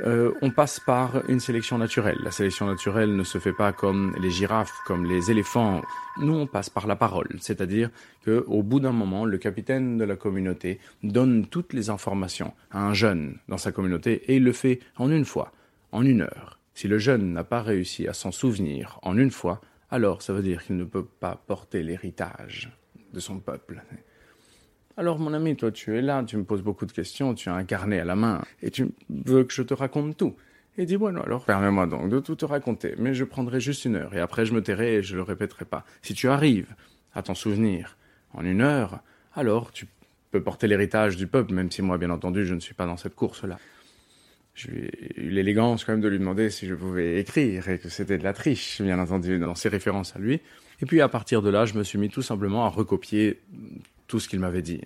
euh, 0.00 0.32
on 0.42 0.50
passe 0.50 0.78
par 0.78 1.28
une 1.28 1.40
sélection 1.40 1.76
naturelle. 1.76 2.18
La 2.22 2.30
sélection 2.30 2.66
naturelle 2.66 3.16
ne 3.16 3.24
se 3.24 3.38
fait 3.38 3.52
pas 3.52 3.72
comme 3.72 4.14
les 4.20 4.30
girafes, 4.30 4.72
comme 4.86 5.04
les 5.04 5.30
éléphants. 5.30 5.82
Nous, 6.18 6.34
on 6.34 6.46
passe 6.46 6.70
par 6.70 6.86
la 6.86 6.94
parole, 6.94 7.28
c'est-à-dire 7.40 7.90
que, 8.22 8.44
au 8.46 8.62
bout 8.62 8.78
d'un 8.78 8.92
moment, 8.92 9.24
le 9.24 9.38
capitaine 9.38 9.98
de 9.98 10.04
la 10.04 10.16
communauté 10.16 10.78
donne 11.02 11.46
toutes 11.46 11.72
les 11.72 11.90
informations 11.90 12.54
à 12.70 12.86
un 12.86 12.94
jeune 12.94 13.38
dans 13.48 13.58
sa 13.58 13.72
communauté 13.72 14.22
et 14.26 14.36
il 14.36 14.44
le 14.44 14.52
fait 14.52 14.78
en 14.96 15.10
une 15.10 15.24
fois, 15.24 15.52
en 15.90 16.04
une 16.04 16.22
heure. 16.22 16.60
Si 16.74 16.86
le 16.86 16.98
jeune 16.98 17.32
n'a 17.32 17.44
pas 17.44 17.62
réussi 17.62 18.06
à 18.06 18.12
s'en 18.12 18.30
souvenir 18.30 19.00
en 19.02 19.18
une 19.18 19.32
fois, 19.32 19.60
alors 19.90 20.22
ça 20.22 20.32
veut 20.32 20.42
dire 20.42 20.64
qu'il 20.64 20.76
ne 20.76 20.84
peut 20.84 21.04
pas 21.04 21.42
porter 21.46 21.82
l'héritage 21.82 22.70
de 23.12 23.18
son 23.18 23.40
peuple. 23.40 23.82
Alors 24.98 25.20
mon 25.20 25.32
ami, 25.32 25.54
toi 25.54 25.70
tu 25.70 25.96
es 25.96 26.02
là, 26.02 26.24
tu 26.26 26.36
me 26.36 26.42
poses 26.42 26.62
beaucoup 26.62 26.84
de 26.84 26.90
questions, 26.90 27.32
tu 27.32 27.48
as 27.48 27.54
un 27.54 27.62
carnet 27.62 28.00
à 28.00 28.04
la 28.04 28.16
main, 28.16 28.42
et 28.62 28.72
tu 28.72 28.88
veux 29.08 29.44
que 29.44 29.52
je 29.52 29.62
te 29.62 29.72
raconte 29.72 30.16
tout. 30.16 30.34
Et 30.76 30.86
dis 30.86 30.96
bueno 30.96 31.22
alors 31.22 31.44
permets-moi 31.44 31.86
donc 31.86 32.08
de 32.08 32.18
tout 32.18 32.34
te 32.34 32.44
raconter, 32.44 32.96
mais 32.98 33.14
je 33.14 33.22
prendrai 33.22 33.60
juste 33.60 33.84
une 33.84 33.94
heure, 33.94 34.12
et 34.16 34.18
après 34.18 34.44
je 34.44 34.52
me 34.52 34.60
tairai 34.60 34.96
et 34.96 35.02
je 35.04 35.14
le 35.14 35.22
répéterai 35.22 35.66
pas. 35.66 35.84
Si 36.02 36.14
tu 36.14 36.28
arrives 36.28 36.74
à 37.14 37.22
t'en 37.22 37.36
souvenir 37.36 37.96
en 38.34 38.44
une 38.44 38.60
heure, 38.60 38.98
alors 39.36 39.70
tu 39.70 39.86
peux 40.32 40.42
porter 40.42 40.66
l'héritage 40.66 41.16
du 41.16 41.28
peuple, 41.28 41.54
même 41.54 41.70
si 41.70 41.80
moi 41.80 41.96
bien 41.96 42.10
entendu 42.10 42.44
je 42.44 42.54
ne 42.54 42.60
suis 42.60 42.74
pas 42.74 42.86
dans 42.86 42.96
cette 42.96 43.14
course-là. 43.14 43.60
J'ai 44.56 44.90
eu 45.16 45.30
l'élégance 45.30 45.84
quand 45.84 45.92
même 45.92 46.00
de 46.00 46.08
lui 46.08 46.18
demander 46.18 46.50
si 46.50 46.66
je 46.66 46.74
pouvais 46.74 47.20
écrire, 47.20 47.68
et 47.68 47.78
que 47.78 47.88
c'était 47.88 48.18
de 48.18 48.24
la 48.24 48.32
triche, 48.32 48.82
bien 48.82 48.98
entendu, 48.98 49.38
dans 49.38 49.54
ses 49.54 49.68
références 49.68 50.16
à 50.16 50.18
lui. 50.18 50.40
Et 50.82 50.86
puis 50.86 51.00
à 51.00 51.08
partir 51.08 51.40
de 51.40 51.50
là, 51.50 51.66
je 51.66 51.74
me 51.74 51.84
suis 51.84 51.98
mis 51.98 52.08
tout 52.08 52.22
simplement 52.22 52.64
à 52.64 52.68
recopier 52.68 53.38
tout 54.08 54.18
ce 54.18 54.28
qu'il 54.28 54.40
m'avait 54.40 54.62
dit. 54.62 54.80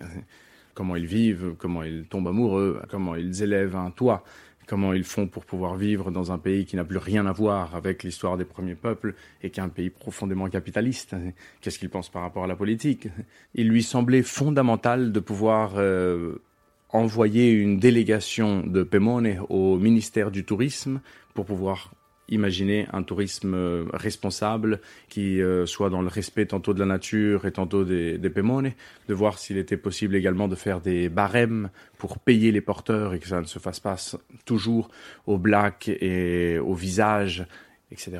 Comment 0.74 0.96
ils 0.96 1.06
vivent, 1.06 1.54
comment 1.58 1.82
ils 1.82 2.04
tombent 2.04 2.28
amoureux, 2.28 2.82
comment 2.90 3.14
ils 3.14 3.42
élèvent 3.42 3.76
un 3.76 3.90
toit, 3.90 4.24
comment 4.66 4.92
ils 4.92 5.04
font 5.04 5.26
pour 5.26 5.44
pouvoir 5.44 5.76
vivre 5.76 6.10
dans 6.10 6.32
un 6.32 6.38
pays 6.38 6.64
qui 6.64 6.76
n'a 6.76 6.84
plus 6.84 6.98
rien 6.98 7.26
à 7.26 7.32
voir 7.32 7.74
avec 7.74 8.02
l'histoire 8.02 8.36
des 8.36 8.44
premiers 8.44 8.74
peuples 8.74 9.14
et 9.42 9.50
qui 9.50 9.60
est 9.60 9.62
un 9.62 9.68
pays 9.68 9.90
profondément 9.90 10.48
capitaliste. 10.48 11.14
Qu'est-ce 11.60 11.78
qu'ils 11.78 11.90
pensent 11.90 12.10
par 12.10 12.22
rapport 12.22 12.44
à 12.44 12.46
la 12.46 12.56
politique? 12.56 13.08
Il 13.54 13.68
lui 13.68 13.82
semblait 13.82 14.22
fondamental 14.22 15.12
de 15.12 15.20
pouvoir 15.20 15.74
euh, 15.76 16.40
envoyer 16.88 17.50
une 17.50 17.78
délégation 17.78 18.66
de 18.66 18.82
Pemone 18.82 19.38
au 19.48 19.78
ministère 19.78 20.30
du 20.30 20.44
Tourisme 20.44 21.00
pour 21.34 21.46
pouvoir 21.46 21.92
imaginer 22.28 22.86
un 22.92 23.02
tourisme 23.02 23.54
euh, 23.54 23.84
responsable 23.92 24.80
qui 25.08 25.42
euh, 25.42 25.66
soit 25.66 25.90
dans 25.90 26.02
le 26.02 26.08
respect 26.08 26.46
tantôt 26.46 26.74
de 26.74 26.78
la 26.78 26.86
nature 26.86 27.46
et 27.46 27.52
tantôt 27.52 27.84
des, 27.84 28.18
des 28.18 28.30
de 28.30 29.14
voir 29.14 29.38
s'il 29.38 29.58
était 29.58 29.76
possible 29.76 30.16
également 30.16 30.48
de 30.48 30.54
faire 30.54 30.80
des 30.80 31.08
barèmes 31.08 31.70
pour 31.98 32.18
payer 32.18 32.52
les 32.52 32.60
porteurs 32.60 33.14
et 33.14 33.18
que 33.18 33.28
ça 33.28 33.40
ne 33.40 33.46
se 33.46 33.58
fasse 33.58 33.80
pas 33.80 33.96
toujours 34.44 34.90
au 35.26 35.38
black 35.38 35.88
et 35.88 36.58
au 36.58 36.74
visage, 36.74 37.46
etc. 37.90 38.18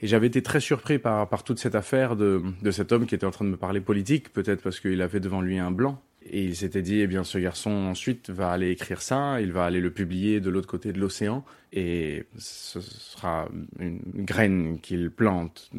Et 0.00 0.06
j'avais 0.06 0.28
été 0.28 0.42
très 0.42 0.60
surpris 0.60 0.98
par, 0.98 1.28
par 1.28 1.42
toute 1.42 1.58
cette 1.58 1.74
affaire 1.74 2.14
de, 2.14 2.42
de 2.62 2.70
cet 2.70 2.92
homme 2.92 3.06
qui 3.06 3.14
était 3.14 3.26
en 3.26 3.30
train 3.30 3.44
de 3.44 3.50
me 3.50 3.56
parler 3.56 3.80
politique, 3.80 4.32
peut-être 4.32 4.62
parce 4.62 4.78
qu'il 4.78 5.02
avait 5.02 5.20
devant 5.20 5.40
lui 5.40 5.58
un 5.58 5.70
blanc 5.70 6.00
et 6.30 6.44
il 6.44 6.56
s'était 6.56 6.82
dit, 6.82 7.00
eh 7.00 7.06
bien, 7.06 7.24
ce 7.24 7.38
garçon 7.38 7.70
ensuite 7.70 8.30
va 8.30 8.50
aller 8.50 8.70
écrire 8.70 9.02
ça, 9.02 9.40
il 9.40 9.52
va 9.52 9.64
aller 9.64 9.80
le 9.80 9.90
publier 9.90 10.40
de 10.40 10.50
l'autre 10.50 10.68
côté 10.68 10.92
de 10.92 11.00
l'océan, 11.00 11.44
et 11.72 12.24
ce 12.36 12.80
sera 12.80 13.48
une 13.78 14.00
graine 14.14 14.80
qu'il 14.80 15.10
plante. 15.10 15.70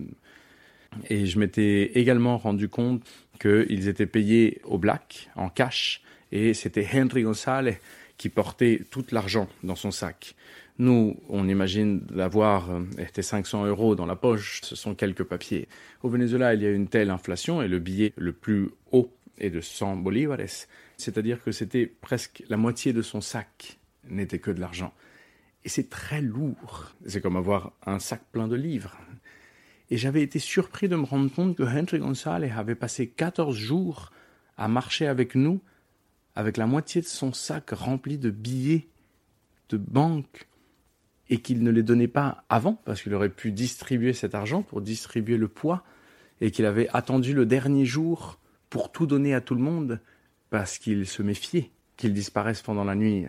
Et 1.10 1.26
je 1.26 1.40
m'étais 1.40 1.92
également 1.96 2.38
rendu 2.38 2.68
compte 2.70 3.04
qu'ils 3.40 3.88
étaient 3.88 4.08
payés 4.08 4.62
au 4.64 4.78
black, 4.78 5.30
en 5.36 5.50
cash, 5.50 6.02
et 6.32 6.54
c'était 6.54 6.88
Henry 6.94 7.24
González 7.24 7.78
qui 8.18 8.30
portait 8.30 8.82
tout 8.92 9.06
l'argent 9.12 9.48
dans 9.64 9.76
son 9.76 9.92
sac. 9.92 10.36
Nous, 10.78 11.18
on 11.28 11.48
imagine 11.50 12.00
d'avoir 12.00 12.72
euh, 12.72 12.84
500 13.22 13.66
euros 13.66 13.96
dans 13.96 14.06
la 14.06 14.16
poche, 14.16 14.62
ce 14.64 14.76
sont 14.76 14.96
quelques 14.96 15.24
papiers. 15.24 15.68
Au 16.04 16.10
Venezuela, 16.10 16.54
il 16.54 16.62
y 16.62 16.66
a 16.66 16.72
une 16.72 16.88
telle 16.88 17.10
inflation 17.10 17.62
et 17.62 17.68
le 17.68 17.80
billet 17.80 18.14
le 18.16 18.32
plus 18.32 18.70
haut 18.92 19.12
et 19.40 19.50
de 19.50 19.62
100 19.62 19.98
bolívares, 19.98 20.68
c'est-à-dire 20.98 21.44
que 21.44 21.52
c'était 21.52 21.86
presque 21.86 22.44
la 22.50 22.58
moitié 22.58 22.94
de 22.94 23.02
son 23.02 23.22
sac 23.22 23.80
n'était 24.10 24.40
que 24.40 24.52
de 24.52 24.60
l'argent. 24.60 24.94
Et 25.64 25.70
c'est 25.70 25.90
très 25.90 26.22
lourd. 26.22 26.94
C'est 27.06 27.22
comme 27.22 27.36
avoir 27.36 27.74
un 27.86 28.00
sac 28.00 28.22
plein 28.32 28.48
de 28.48 28.56
livres. 28.56 28.98
Et 29.90 29.98
j'avais 29.98 30.22
été 30.22 30.40
surpris 30.40 30.88
de 30.88 30.96
me 30.96 31.04
rendre 31.04 31.32
compte 31.34 31.58
que 31.58 31.64
Henry 31.64 32.00
González 32.00 32.52
avait 32.52 32.76
passé 32.76 33.08
14 33.08 33.56
jours 33.56 34.12
à 34.58 34.68
marcher 34.68 35.08
avec 35.08 35.36
nous 35.36 35.62
avec 36.36 36.58
la 36.58 36.68
moitié 36.68 37.02
de 37.02 37.06
son 37.06 37.34
sac 37.34 37.72
rempli 37.72 38.18
de 38.18 38.30
billets 38.30 38.88
de 39.70 39.78
banque 39.78 40.48
et 41.30 41.42
qu'il 41.42 41.64
ne 41.64 41.72
les 41.72 41.84
donnait 41.84 42.08
pas 42.08 42.46
avant 42.50 42.76
parce 42.86 43.02
qu'il 43.02 43.14
aurait 43.14 43.30
pu 43.30 43.52
distribuer 43.52 44.14
cet 44.14 44.36
argent 44.36 44.62
pour 44.62 44.82
distribuer 44.82 45.38
le 45.38 45.48
poids 45.48 45.84
et 46.40 46.52
qu'il 46.52 46.66
avait 46.66 46.88
attendu 46.94 47.34
le 47.34 47.46
dernier 47.46 47.86
jour 47.86 48.40
pour 48.70 48.92
tout 48.92 49.06
donner 49.06 49.34
à 49.34 49.42
tout 49.42 49.56
le 49.56 49.62
monde 49.62 50.00
parce 50.50 50.78
qu'il 50.78 51.06
se 51.06 51.22
méfiait 51.22 51.72
qu'il 51.98 52.14
disparaisse 52.14 52.62
pendant 52.62 52.84
la 52.84 52.96
nuit. 52.96 53.26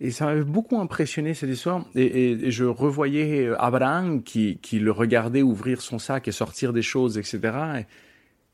Et 0.00 0.12
ça 0.12 0.26
m'avait 0.26 0.44
beaucoup 0.44 0.78
impressionné 0.78 1.34
cette 1.34 1.50
histoire. 1.50 1.84
Et, 1.96 2.50
je 2.50 2.64
revoyais 2.64 3.46
euh, 3.46 3.60
Abraham 3.60 4.22
qui, 4.22 4.58
le 4.72 4.92
regardait 4.92 5.42
ouvrir 5.42 5.82
son 5.82 5.98
sac 5.98 6.28
et 6.28 6.32
sortir 6.32 6.72
des 6.72 6.82
choses, 6.82 7.18
etc. 7.18 7.84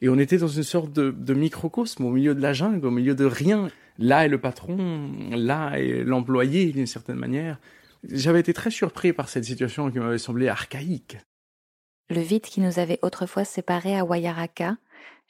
Et, 0.00 0.08
on 0.08 0.18
était 0.18 0.38
dans 0.38 0.48
une 0.48 0.62
sorte 0.62 0.92
de, 0.92 1.10
de, 1.10 1.34
microcosme 1.34 2.04
au 2.04 2.10
milieu 2.10 2.34
de 2.34 2.40
la 2.40 2.52
jungle, 2.52 2.86
au 2.86 2.90
milieu 2.90 3.14
de 3.14 3.24
rien. 3.24 3.68
Là 3.98 4.24
est 4.24 4.28
le 4.28 4.40
patron, 4.40 5.12
là 5.30 5.78
est 5.78 6.02
l'employé 6.04 6.72
d'une 6.72 6.86
certaine 6.86 7.16
manière. 7.16 7.58
J'avais 8.10 8.40
été 8.40 8.52
très 8.52 8.70
surpris 8.70 9.12
par 9.12 9.28
cette 9.28 9.44
situation 9.44 9.90
qui 9.90 9.98
m'avait 9.98 10.18
semblé 10.18 10.48
archaïque. 10.48 11.18
Le 12.10 12.20
vide 12.20 12.42
qui 12.42 12.60
nous 12.60 12.78
avait 12.78 12.98
autrefois 13.02 13.44
séparés 13.44 13.96
à 13.96 14.04
Wayaraka 14.04 14.76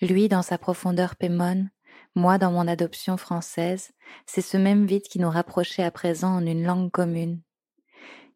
lui 0.00 0.28
dans 0.28 0.42
sa 0.42 0.58
profondeur 0.58 1.16
pémone, 1.16 1.70
moi 2.14 2.38
dans 2.38 2.52
mon 2.52 2.68
adoption 2.68 3.16
française, 3.16 3.92
c'est 4.26 4.40
ce 4.40 4.56
même 4.56 4.86
vide 4.86 5.02
qui 5.02 5.18
nous 5.18 5.30
rapprochait 5.30 5.82
à 5.82 5.90
présent 5.90 6.34
en 6.34 6.46
une 6.46 6.64
langue 6.64 6.90
commune. 6.90 7.40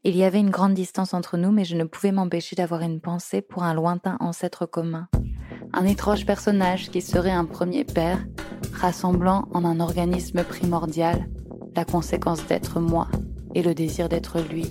Il 0.05 0.16
y 0.16 0.24
avait 0.24 0.40
une 0.40 0.51
grande 0.51 0.74
distance 0.74 1.12
entre 1.12 1.37
nous, 1.37 1.51
mais 1.51 1.64
je 1.64 1.77
ne 1.77 1.85
pouvais 1.85 2.12
m'empêcher 2.12 2.57
d'avoir 2.57 2.83
une 2.83 3.01
pensée 3.01 3.42
pour 3.42 3.64
un 3.64 3.74
lointain 3.74 4.16
ancêtre 4.20 4.64
commun, 4.64 5.09
un 5.72 5.85
étrange 5.85 6.24
personnage 6.24 6.90
qui 6.90 7.03
serait 7.03 7.33
un 7.33 7.44
premier 7.44 7.85
père, 7.85 8.24
rassemblant 8.72 9.48
en 9.53 9.64
un 9.64 9.81
organisme 9.81 10.44
primordial 10.44 11.29
la 11.74 11.85
conséquence 11.85 12.44
d'être 12.46 12.81
moi 12.81 13.09
et 13.55 13.62
le 13.62 13.74
désir 13.74 14.09
d'être 14.09 14.40
lui. 14.40 14.66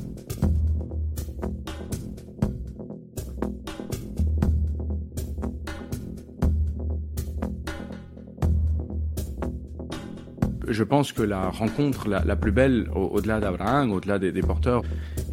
Je 10.68 10.84
pense 10.84 11.12
que 11.12 11.22
la 11.22 11.50
rencontre 11.50 12.08
la, 12.10 12.36
plus 12.36 12.52
belle, 12.52 12.90
au-delà 12.94 13.40
d'Abraham, 13.40 13.92
au-delà 13.92 14.20
des, 14.20 14.42
porteurs, 14.42 14.82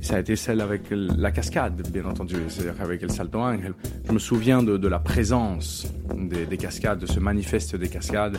ça 0.00 0.16
a 0.16 0.20
été 0.20 0.36
celle 0.36 0.60
avec 0.60 0.82
la 0.90 1.30
cascade, 1.30 1.88
bien 1.90 2.04
entendu, 2.04 2.36
c'est-à-dire 2.48 2.80
avec 2.80 3.02
El 3.02 3.10
Salto 3.10 3.40
Ángel. 3.40 3.74
Je 4.06 4.12
me 4.12 4.18
souviens 4.18 4.62
de, 4.62 4.88
la 4.88 4.98
présence 4.98 5.86
des, 6.16 6.56
cascades, 6.56 7.00
de 7.00 7.06
ce 7.06 7.20
manifeste 7.20 7.76
des 7.76 7.88
cascades, 7.88 8.38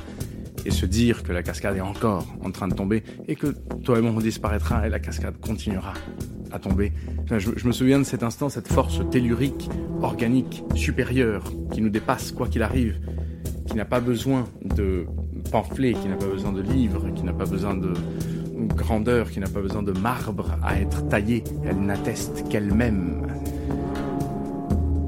et 0.65 0.71
se 0.71 0.85
dire 0.85 1.21
que 1.21 1.31
la 1.31 1.43
cascade 1.43 1.77
est 1.77 1.81
encore 1.81 2.25
en 2.43 2.49
train 2.51 2.67
de 2.67 2.73
tomber, 2.73 3.03
et 3.27 3.35
que 3.35 3.47
toi 3.83 3.99
et 3.99 4.01
moi 4.01 4.11
on 4.15 4.19
disparaîtra, 4.19 4.87
et 4.87 4.89
la 4.89 4.99
cascade 4.99 5.35
continuera 5.39 5.93
à 6.51 6.59
tomber. 6.59 6.93
Je 7.29 7.67
me 7.67 7.71
souviens 7.71 7.99
de 7.99 8.03
cet 8.03 8.23
instant, 8.23 8.49
cette 8.49 8.67
force 8.67 9.01
tellurique, 9.11 9.69
organique, 10.01 10.63
supérieure, 10.75 11.43
qui 11.71 11.81
nous 11.81 11.89
dépasse 11.89 12.31
quoi 12.31 12.47
qu'il 12.47 12.63
arrive, 12.63 12.99
qui 13.67 13.75
n'a 13.75 13.85
pas 13.85 13.99
besoin 13.99 14.45
de 14.63 15.05
pamphlet, 15.51 15.93
qui 15.93 16.07
n'a 16.07 16.15
pas 16.15 16.27
besoin 16.27 16.51
de 16.51 16.61
livres, 16.61 17.09
qui 17.15 17.23
n'a 17.23 17.33
pas 17.33 17.45
besoin 17.45 17.75
de 17.75 17.93
grandeur, 18.75 19.29
qui 19.29 19.39
n'a 19.39 19.47
pas 19.47 19.61
besoin 19.61 19.83
de 19.83 19.91
marbre 19.91 20.57
à 20.63 20.79
être 20.79 21.07
taillé. 21.07 21.43
Elle 21.65 21.79
n'atteste 21.79 22.45
qu'elle-même. 22.49 23.27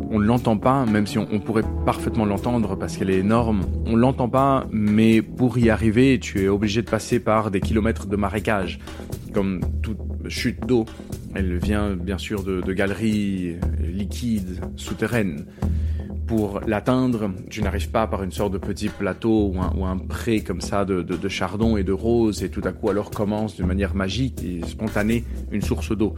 On 0.10 0.20
ne 0.20 0.26
l'entend 0.26 0.58
pas, 0.58 0.86
même 0.86 1.06
si 1.06 1.18
on, 1.18 1.40
pourrait 1.40 1.66
parfaitement 1.86 2.26
l'entendre 2.26 2.78
parce 2.78 2.96
qu'elle 2.96 3.10
est 3.10 3.20
énorme. 3.20 3.66
On 3.86 3.96
l'entend 3.96 4.30
pas, 4.30 4.66
mais 4.72 5.22
pour 5.22 5.58
y 5.58 5.70
arriver, 5.70 6.18
tu 6.20 6.44
es 6.44 6.48
obligé 6.48 6.82
de 6.82 6.90
passer 6.90 7.20
par 7.20 7.52
des 7.52 7.60
kilomètres 7.60 8.08
de 8.08 8.16
marécage. 8.16 8.80
Comme 9.34 9.60
toute 9.82 10.00
chute 10.30 10.66
d'eau, 10.66 10.86
elle 11.36 11.58
vient 11.58 11.96
bien 11.96 12.18
sûr 12.18 12.44
de 12.44 12.74
galeries 12.74 13.58
liquides, 13.82 14.62
souterraines 14.78 15.46
pour 16.28 16.60
l'atteindre, 16.68 17.32
tu 17.50 17.62
n'arrives 17.62 17.90
pas 17.90 18.06
par 18.06 18.22
une 18.22 18.32
sorte 18.32 18.52
de 18.52 18.58
petit 18.58 18.90
plateau 18.90 19.54
ou 19.56 19.86
un, 19.86 19.98
pré 19.98 20.42
comme 20.42 20.62
ça 20.62 20.84
de, 20.86 21.28
chardon 21.30 21.78
et 21.78 21.84
de 21.84 21.94
rose 21.94 22.44
et 22.44 22.50
tout 22.50 22.62
à 22.66 22.74
coup 22.74 22.90
alors 22.90 23.10
commence 23.10 23.56
de 23.56 23.64
manière 23.64 23.96
magique 23.96 24.44
et 24.44 24.62
spontanée 24.68 25.24
une 25.52 25.62
source 25.62 25.98
d'eau. 25.98 26.16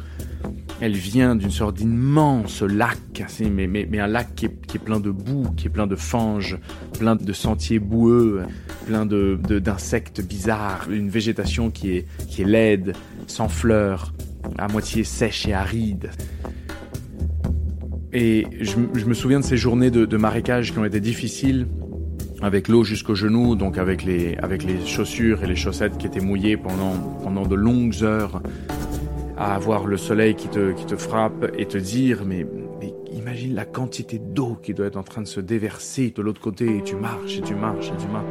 Elle 0.82 0.96
vient 0.96 1.36
d'une 1.36 1.52
sorte 1.52 1.78
d'immense 1.78 2.62
lac, 2.64 2.98
mais, 3.40 3.68
mais, 3.68 4.00
un 4.00 4.08
lac 4.08 4.34
qui 4.36 4.46
est, 4.46 4.80
plein 4.84 5.00
de 5.00 5.12
boue, 5.12 5.52
qui 5.56 5.68
est 5.68 5.70
plein 5.70 5.88
de 5.88 5.96
fanges, 5.96 6.58
plein 6.98 7.16
de 7.16 7.34
sentiers 7.34 7.80
boueux, 7.80 8.44
plein 8.88 9.06
d'insectes 9.06 10.22
bizarres, 10.22 10.88
une 10.90 11.10
végétation 11.10 11.70
qui 11.70 11.98
est 11.98 12.06
laide, 12.40 12.96
sans 13.28 13.50
fleurs, 13.50 14.14
à 14.58 14.68
moitié 14.68 15.04
sèche 15.04 15.48
et 15.48 15.54
aride. 15.54 16.10
Et 18.12 18.48
je, 18.60 18.78
me 18.78 19.14
souviens 19.14 19.40
de 19.40 19.46
ces 19.46 19.58
journées 19.58 19.92
de, 19.92 20.18
marécage 20.18 20.74
qui 20.74 20.80
ont 20.80 20.86
été 20.86 21.00
difficiles, 21.00 21.68
avec 22.42 22.68
l'eau 22.68 22.84
jusqu'aux 22.84 23.16
genoux, 23.16 23.56
donc 23.56 23.78
avec 23.78 24.04
les, 24.04 24.36
avec 24.38 24.64
les 24.64 24.86
chaussures 24.86 25.44
et 25.44 25.48
les 25.48 25.56
chaussettes 25.56 25.98
qui 25.98 26.08
étaient 26.08 26.20
mouillées 26.20 26.58
pendant, 26.58 26.94
pendant 27.22 27.46
de 27.46 27.56
longues 27.56 28.02
heures, 28.02 28.42
à 29.38 29.54
avoir 29.56 29.86
le 29.86 29.98
soleil 29.98 30.36
qui 30.36 30.48
te, 30.48 30.72
qui 30.72 30.86
te 30.86 30.96
frappe 30.96 31.52
et 31.58 31.66
te 31.66 31.78
dire, 31.78 32.24
mais, 32.26 32.46
mais 32.80 32.94
imagine 33.14 33.54
la 33.54 33.66
quantité 33.66 34.20
d'eau 34.20 34.58
qui 34.62 34.74
doit 34.74 34.88
être 34.88 34.98
en 34.98 35.04
train 35.04 35.22
de 35.22 35.28
se 35.28 35.40
déverser 35.40 36.12
de 36.16 36.22
l'autre 36.22 36.42
côté, 36.42 36.78
et 36.78 36.84
tu 36.84 36.96
marches, 36.96 37.38
et 37.38 37.42
tu 37.42 37.56
marches, 37.56 37.88
et 37.88 37.98
tu 38.02 38.08
marches 38.08 38.26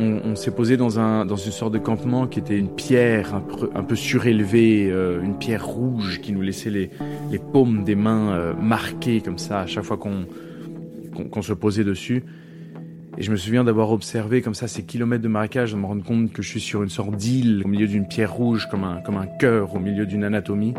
on, 0.00 0.34
s'est 0.34 0.50
posé 0.50 0.76
dans, 0.76 0.98
un, 0.98 1.26
dans 1.26 1.36
une 1.36 1.52
sorte 1.52 1.72
de 1.72 1.78
campement 1.78 2.26
qui 2.26 2.38
était 2.38 2.58
une 2.58 2.74
pierre 2.74 3.34
un, 3.34 3.82
peu, 3.82 3.96
surélevée, 3.96 4.88
euh, 4.90 5.22
une 5.22 5.36
pierre 5.36 5.66
rouge 5.66 6.20
qui 6.20 6.32
nous 6.32 6.40
laissait 6.40 6.70
les, 6.70 6.90
paumes 7.52 7.84
des 7.84 7.94
mains 7.94 8.30
euh, 8.30 8.54
marquées 8.54 9.20
comme 9.20 9.38
ça 9.38 9.60
à 9.60 9.66
chaque 9.66 9.84
fois 9.84 9.96
qu'on 9.96 10.26
qu'on 11.30 11.42
se 11.42 11.52
posait 11.52 11.84
dessus. 11.84 12.24
Et 13.18 13.22
je 13.22 13.30
me 13.30 13.36
souviens 13.36 13.64
d'avoir 13.64 13.90
observé 13.90 14.40
comme 14.40 14.54
ça 14.54 14.68
ces 14.68 14.84
kilomètres 14.84 15.22
de 15.22 15.28
marécage, 15.28 15.72
de 15.72 15.76
me 15.76 15.84
rendre 15.84 16.04
compte 16.04 16.32
que 16.32 16.42
je 16.42 16.48
suis 16.48 16.60
sur 16.60 16.82
une 16.82 16.88
sorte 16.88 17.16
d'île 17.16 17.62
au 17.64 17.68
milieu 17.68 17.86
d'une 17.86 18.06
pierre 18.06 18.32
rouge 18.32 18.68
comme 18.70 18.84
un, 18.84 19.00
comme 19.00 19.16
un 19.16 19.26
cœur 19.26 19.74
au 19.74 19.78
milieu 19.78 20.06
d'une 20.06 20.24
anatomie. 20.24 20.74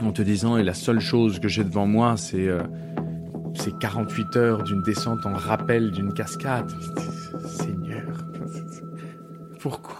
En 0.00 0.12
te 0.12 0.22
disant, 0.22 0.56
et 0.56 0.62
la 0.62 0.74
seule 0.74 1.00
chose 1.00 1.40
que 1.40 1.48
j'ai 1.48 1.64
devant 1.64 1.86
moi, 1.86 2.16
c'est 2.16 2.48
euh, 2.48 2.62
ces 3.54 3.72
48 3.72 4.36
heures 4.36 4.62
d'une 4.62 4.82
descente 4.82 5.26
en 5.26 5.32
rappel 5.32 5.90
d'une 5.90 6.12
cascade. 6.12 6.70
Seigneur, 7.44 8.24
pourquoi? 9.60 9.96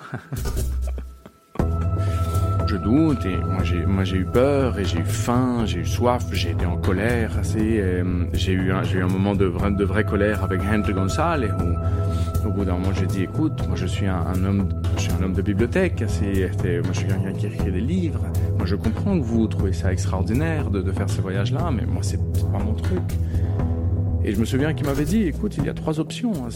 Je 2.75 2.79
doute 2.81 3.25
et 3.25 3.37
moi 3.37 3.63
j'ai 3.63 3.87
moi 3.87 4.03
j'ai 4.03 4.17
eu 4.17 4.25
peur 4.25 4.81
et 4.81 4.85
j'ai 4.85 4.99
eu 4.99 5.05
faim, 5.05 5.63
j'ai 5.65 5.79
eu 5.79 5.87
soif, 5.87 6.25
j'ai 6.33 6.51
été 6.51 6.67
en 6.67 6.77
colère 6.77 7.39
assez. 7.39 7.79
Euh, 7.81 8.25
j'ai 8.33 8.53
eu 8.53 8.73
j'ai 8.83 8.99
eu 8.99 9.03
un 9.05 9.07
moment 9.07 9.37
de 9.37 9.45
vraie 9.45 9.71
de 9.71 9.85
vraie 9.85 10.03
colère 10.03 10.43
avec 10.43 10.61
Henry 10.61 10.93
Gonzalez 10.93 11.53
où 11.53 12.49
au 12.49 12.51
bout 12.51 12.65
d'un 12.65 12.73
moment 12.73 12.93
j'ai 12.93 13.07
dit 13.07 13.23
écoute 13.23 13.65
moi 13.69 13.77
je 13.77 13.87
suis 13.87 14.09
un, 14.09 14.45
homme 14.45 14.69
je 14.97 15.03
suis 15.03 15.13
un 15.13 15.23
homme 15.23 15.35
de 15.35 15.43
bibliothèque 15.43 16.03
c'est 16.09 16.51
moi 16.83 16.91
je 16.93 16.99
suis 16.99 17.07
quelqu'un 17.07 17.33
qui 17.33 17.47
écrit 17.47 17.71
des 17.71 17.81
livres 17.81 18.25
moi 18.57 18.67
je 18.67 18.75
comprends 18.75 19.17
que 19.21 19.25
vous 19.25 19.47
trouvez 19.47 19.73
ça 19.73 19.93
extraordinaire 19.93 20.69
de, 20.69 20.83
de 20.83 20.91
faire 20.91 21.09
ces 21.09 21.21
voyages 21.21 21.53
là 21.53 21.71
mais 21.71 21.87
moi 21.87 22.03
c'est 22.03 22.21
pas 22.51 22.59
mon 22.59 22.75
truc 22.75 23.05
et 24.27 24.33
je 24.33 24.41
me 24.41 24.47
souviens 24.47 24.73
qu'il 24.73 24.87
m'avait 24.87 25.05
dit, 25.05 25.25
écoute, 25.25 25.57
il 25.59 25.67
y 25.67 25.69
a 25.69 25.75
trois 25.75 26.01
options. 26.01 26.33
Hein. 26.47 26.49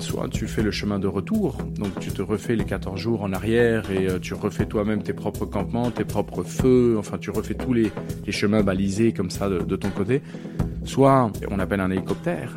Soit 0.00 0.28
tu 0.28 0.46
fais 0.46 0.62
le 0.62 0.70
chemin 0.70 0.98
de 0.98 1.06
retour, 1.06 1.56
donc 1.78 1.98
tu 1.98 2.10
te 2.10 2.20
refais 2.20 2.54
les 2.54 2.66
14 2.66 3.00
jours 3.00 3.22
en 3.22 3.32
arrière 3.32 3.90
et 3.90 4.10
euh, 4.10 4.18
tu 4.18 4.34
refais 4.34 4.66
toi-même 4.66 5.02
tes 5.02 5.14
propres 5.14 5.46
campements, 5.46 5.90
tes 5.90 6.04
propres 6.04 6.42
feux, 6.42 6.96
enfin 6.98 7.16
tu 7.16 7.30
refais 7.30 7.54
tous 7.54 7.72
les, 7.72 7.90
chemins 8.28 8.62
balisés 8.62 9.14
comme 9.14 9.30
ça 9.30 9.48
de, 9.48 9.76
ton 9.76 9.88
côté. 9.88 10.20
Soit 10.84 11.32
on 11.50 11.58
appelle 11.58 11.80
un 11.80 11.90
hélicoptère. 11.90 12.56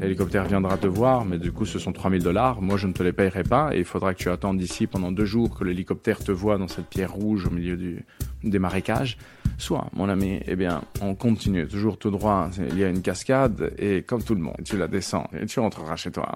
L'hélicoptère 0.00 0.44
viendra 0.44 0.76
te 0.76 0.88
voir, 0.88 1.24
mais 1.24 1.38
du 1.38 1.52
coup, 1.52 1.64
ce 1.64 1.78
sont 1.78 1.92
3000 1.92 2.22
dollars. 2.22 2.62
Moi, 2.62 2.78
je 2.78 2.88
ne 2.88 2.92
te 2.92 3.02
les 3.02 3.12
paierai 3.12 3.44
pas 3.44 3.76
et 3.76 3.80
il 3.80 3.84
faudra 3.84 4.14
que 4.14 4.18
tu 4.18 4.30
attendes 4.30 4.60
ici 4.60 4.88
pendant 4.88 5.12
deux 5.12 5.26
jours 5.26 5.56
que 5.56 5.62
l'hélicoptère 5.62 6.18
te 6.18 6.32
voit 6.32 6.58
dans 6.58 6.68
cette 6.68 6.86
pierre 6.86 7.12
rouge 7.12 7.46
au 7.46 7.50
milieu 7.50 7.76
du, 7.76 8.04
des 8.42 8.58
marécages. 8.58 9.18
Soit, 9.60 9.88
mon 9.92 10.08
ami, 10.08 10.40
eh 10.46 10.56
bien, 10.56 10.82
on 11.02 11.14
continue 11.14 11.68
toujours 11.68 11.98
tout 11.98 12.10
droit. 12.10 12.48
Il 12.70 12.78
y 12.78 12.84
a 12.84 12.88
une 12.88 13.02
cascade 13.02 13.74
et 13.78 14.02
comme 14.02 14.22
tout 14.22 14.34
le 14.34 14.40
monde, 14.40 14.56
tu 14.64 14.78
la 14.78 14.88
descends 14.88 15.28
et 15.38 15.44
tu 15.44 15.60
rentreras 15.60 15.96
chez 15.96 16.10
toi. 16.10 16.34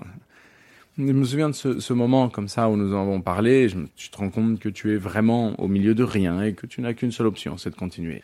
Je 0.99 1.05
me 1.05 1.25
souviens 1.25 1.49
de 1.49 1.55
ce, 1.55 1.93
moment 1.93 2.29
comme 2.29 2.49
ça 2.49 2.69
où 2.69 2.77
nous 2.77 2.95
en 2.95 3.01
avons 3.01 3.23
parlé. 3.23 3.71
Je, 3.71 3.79
tu 3.97 4.11
te 4.11 4.19
rends 4.19 4.29
compte 4.29 4.61
que 4.61 4.69
tu 4.69 4.93
es 4.93 4.97
vraiment 4.97 5.59
au 5.59 5.69
milieu 5.69 5.95
de 5.95 6.05
rien 6.05 6.43
et 6.43 6.53
que 6.53 6.67
tu 6.67 6.83
n'as 6.83 6.93
qu'une 6.93 7.13
seule 7.13 7.27
option, 7.27 7.57
c'est 7.57 7.71
de 7.71 7.77
continuer. 7.77 8.23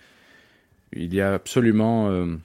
Il 0.92 1.14
y 1.14 1.22
a 1.22 1.32
absolument 1.32 2.10
euh, 2.10 2.36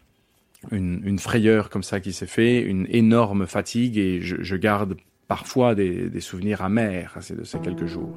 une, 0.71 1.19
frayeur 1.19 1.69
comme 1.69 1.83
ça 1.83 1.99
qui 1.99 2.13
s'est 2.13 2.25
fait, 2.25 2.61
une 2.61 2.87
énorme 2.89 3.47
fatigue 3.47 3.97
et 3.97 4.21
je, 4.21 4.55
garde 4.55 4.95
parfois 5.27 5.75
des, 5.75 6.19
souvenirs 6.21 6.61
amers 6.61 7.17
de 7.29 7.43
ces 7.43 7.59
quelques 7.59 7.85
jours. 7.85 8.15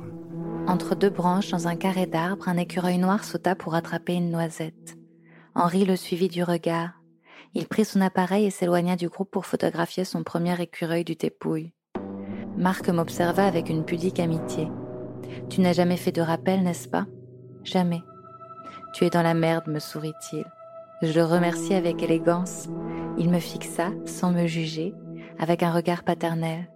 Entre 0.66 0.94
deux 0.94 1.11
branches, 1.11 1.51
dans 1.51 1.66
un 1.66 1.77
carré 1.77 2.07
d'arbre, 2.07 2.49
un 2.49 2.57
écureuil 2.57 2.99
noir 2.99 3.25
sauta 3.25 3.55
pour 3.55 3.75
attraper 3.75 4.14
une 4.14 4.31
noisette. 4.31 4.99
Henri 5.55 5.85
le 5.85 5.97
suivit 5.97 6.29
du 6.29 6.42
regard. 6.42 7.03
Il 7.55 7.66
prit 7.66 7.85
son 7.85 8.01
appareil 8.01 8.47
et 8.47 8.51
s'éloigna 8.51 8.97
du 8.97 9.09
groupe 9.09 9.31
pour 9.31 9.47
photographier 9.47 10.05
son 10.05 10.23
premier 10.23 10.61
écureuil 10.61 11.05
du 11.05 11.16
tépouille. 11.16 11.73
Marc 12.57 12.88
m'observa 12.88 13.47
avec 13.47 13.71
une 13.71 13.85
pudique 13.85 14.21
amitié. 14.21 14.68
Tu 15.49 15.61
n'as 15.61 15.73
jamais 15.73 15.97
fait 15.97 16.12
de 16.12 16.21
rappel, 16.21 16.62
n'est-ce 16.62 16.88
pas? 16.88 17.07
Jamais. 17.64 18.03
Tu 18.92 19.05
es 19.05 19.11
dans 19.11 19.23
la 19.23 19.35
merde, 19.35 19.68
me 19.68 19.79
sourit-il. 19.79 20.44
Je 21.03 21.12
le 21.12 21.25
remercie 21.25 21.75
avec 21.75 22.03
élégance. 22.03 22.68
Il 23.16 23.31
me 23.31 23.38
fixa, 23.38 23.90
sans 24.05 24.33
me 24.33 24.47
juger, 24.47 24.94
avec 25.38 25.62
un 25.62 25.73
regard 25.73 26.03
paternel. 26.03 26.68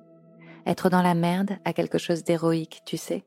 Être 0.67 0.91
dans 0.91 1.03
la 1.03 1.15
merde 1.15 1.53
a 1.65 1.73
quelque 1.73 1.99
chose 1.99 2.25
d'héroïque, 2.25 2.83
tu 2.87 2.97
sais. 2.97 3.25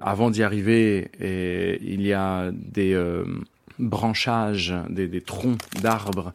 Avant 0.00 0.30
d'y 0.30 0.42
arriver, 0.42 1.10
il 1.20 2.02
y 2.02 2.12
a 2.12 2.50
des 2.52 2.94
euh, 2.94 3.24
branchages, 3.78 4.74
des 4.88 5.20
troncs 5.20 5.58
d'arbres. 5.82 6.32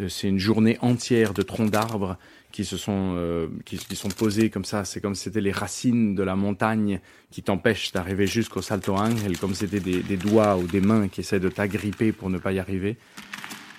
Euh, 0.00 0.08
c'est 0.08 0.28
une 0.28 0.38
journée 0.38 0.78
entière 0.80 1.34
de 1.34 1.42
troncs 1.42 1.70
d'arbres 1.70 2.16
qui 2.52 2.64
se 2.64 2.76
sont 2.76 3.14
euh, 3.16 3.48
qui, 3.64 3.78
sont 3.94 4.08
posés 4.08 4.50
comme 4.50 4.64
ça. 4.64 4.84
C'est 4.84 5.00
comme 5.00 5.14
si 5.14 5.24
c'était 5.24 5.40
les 5.40 5.52
racines 5.52 6.14
de 6.14 6.22
la 6.22 6.36
montagne 6.36 7.00
qui 7.30 7.42
t'empêchent 7.42 7.92
d'arriver 7.92 8.26
jusqu'au 8.26 8.62
Salto 8.62 8.94
Angel, 8.94 9.38
comme 9.38 9.54
c'était 9.54 9.80
des, 9.80 10.02
des, 10.02 10.16
doigts 10.16 10.56
ou 10.56 10.66
des 10.66 10.80
mains 10.80 11.08
qui 11.08 11.20
essaient 11.20 11.40
de 11.40 11.48
t'agripper 11.48 12.12
pour 12.12 12.30
ne 12.30 12.38
pas 12.38 12.52
y 12.52 12.58
arriver. 12.58 12.96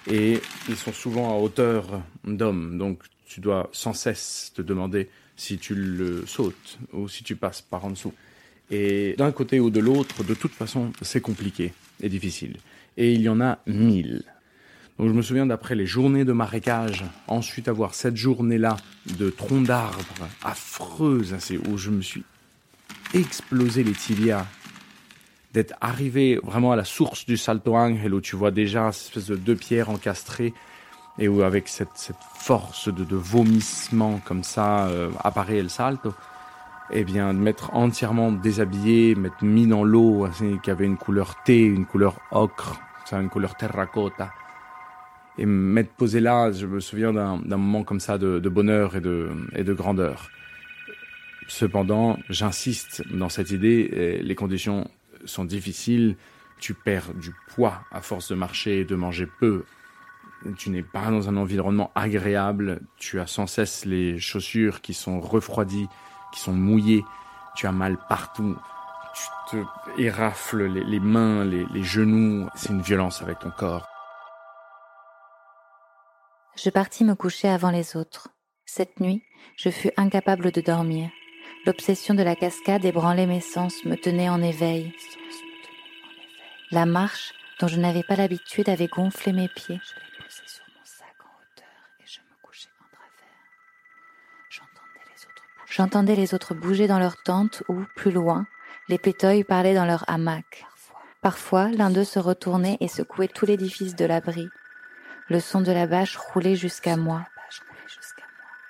Et 0.10 0.40
ils 0.68 0.76
sont 0.76 0.94
souvent 0.94 1.36
à 1.36 1.42
hauteur 1.42 2.02
d'homme, 2.24 2.78
donc 2.78 3.04
tu 3.28 3.40
dois 3.40 3.70
sans 3.72 3.94
cesse 3.94 4.52
te 4.56 4.62
demander 4.62 5.10
si 5.36 5.58
tu 5.58 5.76
le 5.76 6.26
sautes 6.26 6.80
ou 6.94 7.08
si 7.08 7.24
tu 7.24 7.36
passes 7.36 7.62
par 7.62 7.86
en 7.86 7.92
dessous. 7.92 8.14
Et 8.72 9.16
d'un 9.18 9.32
côté 9.32 9.60
ou 9.60 9.70
de 9.70 9.80
l'autre, 9.80 10.24
de 10.24 10.34
toute 10.34 10.54
façon, 10.54 10.92
c'est 11.02 11.22
compliqué 11.22 11.74
et 12.02 12.10
difficile. 12.10 12.58
Et 12.98 13.14
il 13.14 13.22
y 13.22 13.30
en 13.30 13.42
a 13.42 13.60
mille. 13.68 14.24
Donc 14.98 15.10
je 15.10 15.14
me 15.14 15.22
souviens 15.22 15.46
d'après 15.46 15.76
les 15.76 15.86
journées 15.86 16.26
de 16.26 16.32
marécage, 16.32 17.04
ensuite 17.28 17.68
avoir 17.68 17.96
cette 17.96 18.18
journée-là 18.18 18.78
de 19.18 19.30
troncs 19.30 19.66
d'arbres 19.66 20.30
affreuses, 20.44 21.36
où 21.68 21.78
je 21.78 21.90
me 21.90 22.02
suis 22.02 22.24
explosé 23.14 23.84
les 23.84 23.94
tibias, 23.94 24.46
d'être 25.54 25.74
arrivé 25.82 26.40
vraiment 26.44 26.72
à 26.72 26.76
la 26.76 26.86
source 26.86 27.26
du 27.26 27.38
Salto 27.38 27.76
Angel, 27.76 28.14
où 28.14 28.22
tu 28.22 28.36
vois 28.36 28.52
déjà 28.52 28.92
cette 28.92 29.08
espèce 29.08 29.28
de 29.28 29.36
deux 29.36 29.56
pierres 29.56 29.90
encastrées, 29.90 30.54
et 31.20 31.28
où 31.28 31.42
avec 31.44 31.68
cette, 31.68 32.14
force 32.36 32.88
de, 32.88 33.16
vomissement 33.16 34.22
comme 34.26 34.44
ça 34.44 34.88
euh, 34.88 35.10
apparaît 35.24 35.62
le 35.62 35.70
Salto, 35.70 36.14
eh 36.92 37.04
bien, 37.04 37.34
de 37.34 37.40
m'être 37.40 37.74
entièrement 37.74 38.32
déshabillé, 38.32 39.16
m'être 39.16 39.42
mis 39.42 39.68
dans 39.68 39.84
l'eau, 39.84 40.28
qui 40.64 40.72
avait 40.72 40.86
une 40.86 40.98
couleur 40.98 41.36
thé, 41.44 41.64
une 41.64 41.86
couleur 41.86 42.20
ocre, 42.32 42.80
ça, 43.06 43.20
une 43.20 43.30
couleur 43.30 43.56
terracotta, 43.56 44.32
et 45.38 45.46
m'être 45.46 45.94
posé 45.94 46.20
là, 46.20 46.52
je 46.52 46.66
me 46.66 46.80
souviens 46.80 47.14
d'un 47.14 47.58
moment 47.58 47.84
comme 47.84 48.00
ça 48.00 48.18
de, 48.18 48.40
bonheur 48.50 48.96
et 48.96 49.02
de, 49.02 49.30
et 49.56 49.64
de 49.64 49.74
grandeur. 49.74 50.30
Cependant, 51.48 52.18
j'insiste 52.30 53.04
dans 53.14 53.30
cette 53.30 53.52
idée, 53.52 54.20
les 54.22 54.36
conditions 54.36 54.90
sont 55.26 55.46
difficiles, 55.46 56.18
tu 56.60 56.74
perds 56.74 57.14
du 57.14 57.34
poids 57.50 57.82
à 57.92 58.02
force 58.02 58.30
de 58.30 58.36
marcher 58.36 58.82
et 58.82 58.86
de 58.86 58.96
manger 58.96 59.28
peu. 59.40 59.66
Tu 60.58 60.70
n'es 60.70 60.84
pas 60.84 61.10
dans 61.12 61.30
un 61.30 61.38
environnement 61.38 61.92
agréable, 61.96 62.82
tu 62.98 63.20
as 63.20 63.28
sans 63.28 63.48
cesse 63.48 63.86
les 63.86 64.20
chaussures 64.20 64.82
qui 64.82 64.94
sont 64.94 65.20
refroidies, 65.20 65.88
qui 66.34 66.40
sont 66.40 66.54
mouillées, 66.54 67.04
tu 67.56 67.68
as 67.68 67.72
mal 67.72 67.98
partout, 68.10 68.58
tu 69.14 69.24
te 69.52 70.02
érafles 70.02 70.66
les, 70.66 71.00
mains, 71.00 71.46
les 71.46 71.84
genoux, 71.84 72.48
c'est 72.56 72.70
une 72.70 72.82
violence 72.82 73.22
avec 73.22 73.40
ton 73.40 73.52
corps. 73.52 73.88
Je 76.56 76.70
partis 76.70 77.04
me 77.04 77.16
coucher 77.16 77.48
avant 77.48 77.72
les 77.72 77.96
autres. 77.96 78.30
Cette 78.66 79.00
nuit, 79.00 79.24
je 79.58 79.70
fus 79.70 79.92
incapable 79.98 80.52
de 80.52 80.62
dormir. 80.62 81.10
L'obsession 81.66 82.16
de 82.16 82.24
la 82.24 82.36
cascade 82.36 82.86
ébranlait 82.86 83.28
mes 83.28 83.40
sens, 83.40 83.86
me 83.86 83.96
tenait 83.96 84.30
en 84.30 84.42
éveil. 84.42 84.96
La 86.72 86.88
marche, 86.88 87.34
dont 87.60 87.68
je 87.68 87.78
n'avais 87.78 88.02
pas 88.02 88.16
l'habitude, 88.16 88.68
avait 88.68 88.88
gonflé 88.88 89.32
mes 89.32 89.48
pieds. 89.48 89.80
Je 89.84 89.96
les 89.96 90.24
posais 90.24 90.48
sur 90.48 90.64
mon 90.68 90.84
sac 90.84 91.16
en 91.20 91.30
hauteur 91.38 91.68
et 92.00 92.08
je 92.08 92.20
me 92.22 92.36
couchais 92.42 92.70
en 92.80 92.86
travers. 92.92 93.30
J'entendais 95.70 96.16
les 96.16 96.34
autres 96.34 96.56
bouger 96.56 96.88
dans 96.88 96.98
leur 96.98 97.22
tente 97.22 97.62
ou, 97.68 97.84
plus 97.96 98.12
loin, 98.12 98.48
les 98.90 98.98
pétoilles 98.98 99.44
parlaient 99.44 99.76
dans 99.76 99.86
leur 99.86 100.04
hamac. 100.10 100.66
Parfois, 101.22 101.70
l'un 101.70 101.92
d'eux 101.92 102.04
se 102.04 102.18
retournait 102.18 102.78
et 102.80 102.88
secouait 102.88 103.28
tout 103.28 103.46
l'édifice 103.46 103.96
de 103.96 104.06
l'abri. 104.06 104.50
Le 105.28 105.40
son 105.40 105.62
de 105.62 105.72
la 105.72 105.86
bâche 105.86 106.18
roulait 106.18 106.56
jusqu'à 106.56 106.98
moi. 106.98 107.24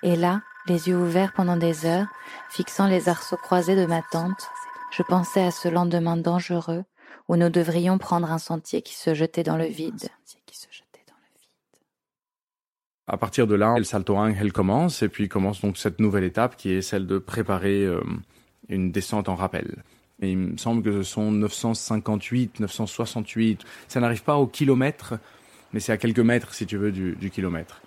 Et 0.02 0.16
là, 0.16 0.42
les 0.66 0.88
yeux 0.88 0.96
ouverts 0.96 1.32
pendant 1.32 1.56
des 1.56 1.86
heures, 1.86 2.06
fixant 2.52 2.86
les 2.86 3.08
arceaux 3.08 3.38
croisés 3.38 3.76
de 3.76 3.86
ma 3.86 4.02
tente, 4.02 4.50
je 4.90 5.02
pensais 5.02 5.42
à 5.42 5.50
ce 5.50 5.68
lendemain 5.68 6.18
dangereux 6.18 6.84
où 7.28 7.36
nous 7.36 7.48
devrions 7.48 7.96
prendre 7.96 8.30
un 8.30 8.38
sentier 8.38 8.82
qui 8.82 8.94
se 8.94 9.14
jetait 9.14 9.42
dans 9.42 9.56
le 9.56 9.64
vide. 9.64 10.08
À 13.06 13.16
partir 13.16 13.46
de 13.46 13.54
là, 13.54 13.74
El 13.76 13.86
Salto 13.86 14.16
elle 14.24 14.52
commence 14.52 15.02
et 15.02 15.08
puis 15.08 15.28
commence 15.28 15.60
donc 15.60 15.76
cette 15.76 15.98
nouvelle 15.98 16.24
étape 16.24 16.56
qui 16.56 16.72
est 16.72 16.82
celle 16.82 17.06
de 17.06 17.18
préparer 17.18 17.84
euh, 17.84 18.00
une 18.68 18.92
descente 18.92 19.28
en 19.28 19.34
rappel. 19.34 19.82
Et 20.20 20.30
il 20.30 20.38
me 20.38 20.56
semble 20.56 20.82
que 20.82 20.92
ce 20.92 21.02
sont 21.02 21.32
958, 21.32 22.60
968. 22.60 23.62
Ça 23.88 24.00
n'arrive 24.00 24.22
pas 24.22 24.36
au 24.36 24.46
kilomètre, 24.46 25.14
mais 25.72 25.80
c'est 25.80 25.92
à 25.92 25.96
quelques 25.96 26.20
mètres, 26.20 26.54
si 26.54 26.64
tu 26.64 26.76
veux, 26.76 26.92
du, 26.92 27.16
du 27.16 27.30
kilomètre. 27.30 27.82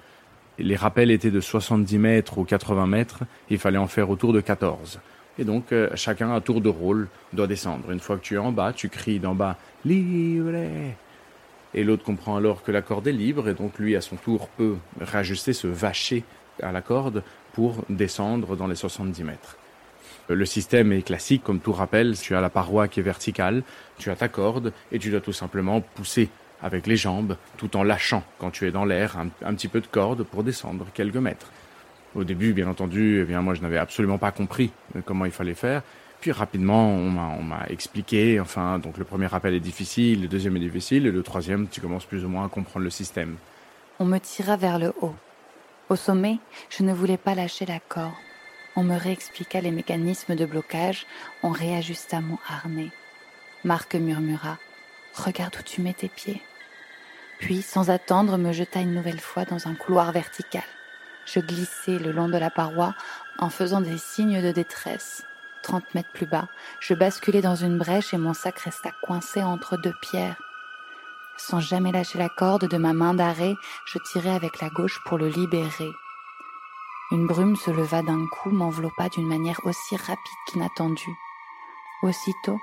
Les 0.58 0.76
rappels 0.76 1.12
étaient 1.12 1.32
de 1.32 1.42
70 1.42 1.98
mètres 1.98 2.38
ou 2.38 2.46
80 2.46 2.88
mètres. 2.88 3.24
Il 3.50 3.58
fallait 3.58 3.78
en 3.78 3.88
faire 3.88 4.10
autour 4.10 4.34
de 4.34 4.42
14. 4.42 5.00
Et 5.38 5.44
donc, 5.44 5.72
euh, 5.72 5.90
chacun 5.96 6.34
à 6.34 6.40
tour 6.40 6.62
de 6.62 6.70
rôle 6.70 7.10
doit 7.34 7.48
descendre. 7.48 7.92
Une 7.92 8.00
fois 8.00 8.18
que 8.18 8.22
tu 8.22 8.36
es 8.36 8.38
en 8.38 8.52
bas, 8.52 8.72
tu 8.72 8.88
cries 8.88 9.20
d'en 9.20 9.36
bas 9.36 9.58
«Libre!» 9.86 10.56
Et 11.74 11.84
l'autre 11.84 12.06
comprend 12.06 12.38
alors 12.38 12.64
que 12.64 12.72
la 12.72 12.82
corde 12.82 13.08
est 13.08 13.12
libre 13.12 13.50
et 13.50 13.54
donc 13.54 13.78
lui, 13.80 13.98
à 13.98 14.02
son 14.02 14.16
tour, 14.16 14.48
peut 14.48 14.78
réajuster, 15.02 15.52
se 15.52 15.68
vacher 15.68 16.24
à 16.64 16.72
la 16.72 16.82
corde 16.82 17.22
pour 17.52 17.84
descendre 17.90 18.56
dans 18.56 18.68
les 18.68 18.76
70 18.76 19.24
mètres. 19.26 19.58
Le 20.30 20.46
système 20.46 20.94
est 20.94 21.02
classique, 21.02 21.44
comme 21.44 21.60
tout 21.60 21.74
rappel. 21.74 22.18
Tu 22.18 22.34
as 22.34 22.42
la 22.42 22.50
paroi 22.50 22.88
qui 22.88 23.02
est 23.02 23.04
verticale, 23.04 23.64
tu 23.98 24.10
as 24.10 24.16
ta 24.16 24.30
corde 24.30 24.72
et 24.94 25.00
tu 25.00 25.12
dois 25.12 25.20
tout 25.20 25.34
simplement 25.34 25.82
pousser 25.82 26.30
avec 26.62 26.88
les 26.88 26.98
jambes 26.98 27.38
tout 27.58 27.78
en 27.78 27.84
lâchant 27.84 28.24
quand 28.40 28.52
tu 28.52 28.68
es 28.68 28.72
dans 28.72 28.86
l'air 28.86 29.18
un, 29.18 29.54
petit 29.54 29.68
peu 29.68 29.82
de 29.82 29.88
corde 29.88 30.24
pour 30.24 30.44
descendre 30.44 30.86
quelques 30.94 31.16
mètres. 31.16 31.48
Au 32.16 32.24
début, 32.24 32.54
bien 32.54 32.68
entendu, 32.68 33.22
eh 33.22 33.26
bien 33.26 33.42
moi 33.42 33.54
je 33.54 33.62
n'avais 33.62 33.78
absolument 33.78 34.18
pas 34.18 34.32
compris 34.32 34.72
comment 35.06 35.26
il 35.26 35.32
fallait 35.32 35.54
faire. 35.54 35.82
Puis 36.22 36.32
rapidement, 36.32 36.90
on 36.90 37.44
m'a 37.44 37.66
expliqué. 37.70 38.40
Enfin, 38.40 38.80
donc 38.80 38.98
le 38.98 39.04
premier 39.04 39.28
rappel 39.28 39.54
est 39.54 39.60
difficile, 39.60 40.22
le 40.24 40.28
deuxième 40.28 40.56
est 40.58 40.62
difficile, 40.62 41.06
et 41.06 41.12
le 41.12 41.24
troisième, 41.24 41.68
tu 41.68 41.82
commences 41.82 42.06
plus 42.06 42.26
ou 42.26 42.30
moins 42.30 42.46
à 42.46 42.50
comprendre 42.50 42.84
le 42.84 42.90
système. 42.90 43.36
On 44.00 44.06
me 44.06 44.18
tira 44.18 44.58
vers 44.58 44.80
le 44.80 44.94
haut. 45.02 45.16
Au 45.90 45.96
sommet, 45.96 46.40
je 46.70 46.84
ne 46.84 46.94
voulais 46.94 47.18
pas 47.18 47.36
lâcher 47.36 47.66
la 47.66 47.80
corde. 47.80 48.14
On 48.76 48.84
me 48.84 48.98
réexpliqua 48.98 49.62
les 49.62 49.72
mécanismes 49.72 50.36
de 50.36 50.46
blocage, 50.46 51.06
on 51.44 51.50
réajusta 51.50 52.22
mon 52.22 52.40
harnais. 52.50 52.92
Marc 53.64 53.96
murmura 53.96 54.58
Regarde 55.16 55.56
où 55.60 55.64
tu 55.64 55.82
mets 55.82 55.94
tes 55.94 56.10
pieds. 56.10 56.42
Puis, 57.40 57.62
sans 57.62 57.90
attendre, 57.90 58.38
me 58.38 58.52
jeta 58.52 58.82
une 58.82 58.94
nouvelle 58.94 59.20
fois 59.20 59.46
dans 59.46 59.68
un 59.68 59.76
couloir 59.76 60.12
vertical. 60.12 60.64
Je 61.26 61.40
glissai 61.40 61.98
le 61.98 62.12
long 62.12 62.28
de 62.28 62.38
la 62.38 62.50
paroi 62.50 62.94
en 63.40 63.50
faisant 63.50 63.82
des 63.82 63.98
signes 63.98 64.42
de 64.42 64.52
détresse. 64.52 65.26
Trente 65.64 65.96
mètres 65.96 66.12
plus 66.14 66.28
bas, 66.28 66.48
je 66.80 66.94
basculai 66.94 67.42
dans 67.42 67.56
une 67.56 67.78
brèche 67.78 68.14
et 68.14 68.18
mon 68.18 68.34
sac 68.34 68.60
resta 68.60 68.92
coincé 69.02 69.42
entre 69.42 69.78
deux 69.78 69.96
pierres. 70.02 70.38
Sans 71.38 71.60
jamais 71.60 71.92
lâcher 71.92 72.20
la 72.20 72.30
corde 72.30 72.68
de 72.68 72.78
ma 72.78 72.94
main 72.94 73.14
d'arrêt, 73.14 73.56
je 73.86 73.98
tirai 73.98 74.30
avec 74.30 74.62
la 74.62 74.70
gauche 74.70 75.02
pour 75.06 75.18
le 75.18 75.28
libérer. 75.28 75.92
Une 77.12 77.28
brume 77.28 77.56
se 77.56 77.72
leva 77.72 78.02
d'un 78.04 78.26
coup, 78.28 78.52
m'enveloppa 78.52 79.10
d'une 79.10 79.28
manière 79.28 79.60
aussi 79.64 79.96
rapide 79.96 80.18
qu'inattendue. 80.48 81.16
Aussitôt, 82.04 82.60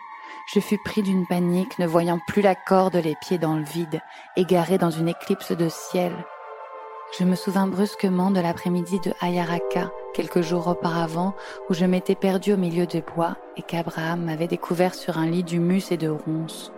je 0.52 0.60
fus 0.60 0.78
pris 0.78 1.02
d'une 1.02 1.26
panique, 1.26 1.78
ne 1.78 1.86
voyant 1.86 2.18
plus 2.26 2.42
la 2.42 2.54
corde, 2.54 2.96
les 2.96 3.16
pieds 3.16 3.38
dans 3.38 3.56
le 3.56 3.64
vide, 3.64 4.00
égaré 4.36 4.78
dans 4.78 4.90
une 4.90 5.08
éclipse 5.08 5.52
de 5.52 5.68
ciel. 5.68 6.12
Je 7.18 7.24
me 7.24 7.34
souvins 7.34 7.66
brusquement 7.66 8.30
de 8.30 8.40
l'après-midi 8.40 8.98
de 9.00 9.12
Ayaraka, 9.20 9.90
quelques 10.14 10.40
jours 10.40 10.68
auparavant, 10.68 11.34
où 11.68 11.74
je 11.74 11.84
m'étais 11.84 12.14
perdu 12.14 12.54
au 12.54 12.56
milieu 12.56 12.86
des 12.86 13.02
bois 13.02 13.36
et 13.56 13.62
qu'Abraham 13.62 14.24
m'avait 14.24 14.46
découvert 14.46 14.94
sur 14.94 15.18
un 15.18 15.26
lit 15.26 15.44
d'humus 15.44 15.92
et 15.92 15.98
de 15.98 16.08
ronces. 16.08 16.72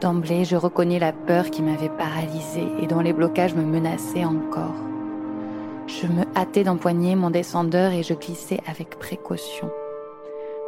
D'emblée, 0.00 0.44
je 0.44 0.54
reconnais 0.54 1.00
la 1.00 1.12
peur 1.12 1.50
qui 1.50 1.62
m'avait 1.62 1.88
paralysée 1.88 2.68
et 2.80 2.86
dont 2.86 3.00
les 3.00 3.12
blocages 3.12 3.54
me 3.54 3.64
menaçaient 3.64 4.24
encore. 4.24 4.76
Je 5.88 6.06
me 6.06 6.22
hâtais 6.36 6.62
d'empoigner 6.62 7.16
mon 7.16 7.30
descendeur 7.30 7.92
et 7.92 8.04
je 8.04 8.14
glissais 8.14 8.60
avec 8.68 8.98
précaution. 8.98 9.70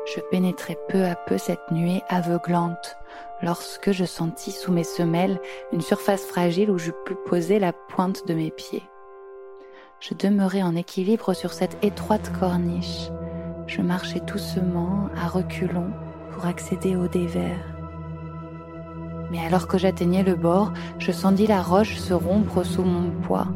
Je 0.07 0.21
pénétrais 0.31 0.79
peu 0.89 1.05
à 1.05 1.15
peu 1.15 1.39
cette 1.39 1.71
nuée 1.71 2.03
aveuglante 2.09 2.97
lorsque 3.43 3.93
je 3.93 4.05
sentis 4.05 4.51
sous 4.51 4.73
mes 4.73 4.85
semelles 4.85 5.41
une 5.73 5.83
surface 5.83 6.25
fragile 6.25 6.71
où 6.71 6.79
je 6.79 6.91
pus 7.05 7.17
poser 7.27 7.59
la 7.59 7.73
pointe 7.73 8.27
de 8.27 8.35
mes 8.35 8.51
pieds. 8.51 8.83
Je 10.01 10.15
demeurais 10.15 10.63
en 10.63 10.75
équilibre 10.75 11.35
sur 11.35 11.53
cette 11.53 11.77
étroite 11.85 12.33
corniche. 12.39 13.11
Je 13.67 13.83
marchais 13.83 14.21
doucement, 14.21 15.09
à 15.17 15.29
reculons, 15.29 15.93
pour 16.33 16.47
accéder 16.47 16.97
au 16.97 17.07
dévers. 17.07 17.67
Mais 19.31 19.45
alors 19.45 19.69
que 19.69 19.79
j'atteignais 19.79 20.23
le 20.23 20.35
bord, 20.35 20.73
je 20.99 21.13
sentis 21.13 21.47
la 21.47 21.63
roche 21.63 21.97
se 21.97 22.15
rompre 22.15 22.65
sous 22.65 22.83
mon 22.83 23.11
poids. 23.21 23.47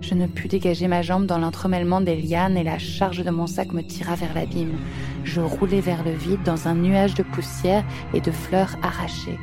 Je 0.00 0.14
ne 0.14 0.26
pus 0.26 0.48
dégager 0.48 0.86
ma 0.86 1.02
jambe 1.02 1.26
dans 1.26 1.38
l'entremêlement 1.38 2.00
des 2.00 2.16
lianes 2.16 2.56
et 2.56 2.62
la 2.62 2.78
charge 2.78 3.24
de 3.24 3.30
mon 3.30 3.46
sac 3.46 3.72
me 3.72 3.82
tira 3.82 4.14
vers 4.14 4.32
l'abîme. 4.32 4.78
Je 5.24 5.40
roulai 5.40 5.80
vers 5.80 6.04
le 6.04 6.12
vide 6.12 6.42
dans 6.44 6.68
un 6.68 6.74
nuage 6.74 7.14
de 7.14 7.22
poussière 7.22 7.84
et 8.14 8.20
de 8.20 8.30
fleurs 8.30 8.76
arrachées. 8.82 9.38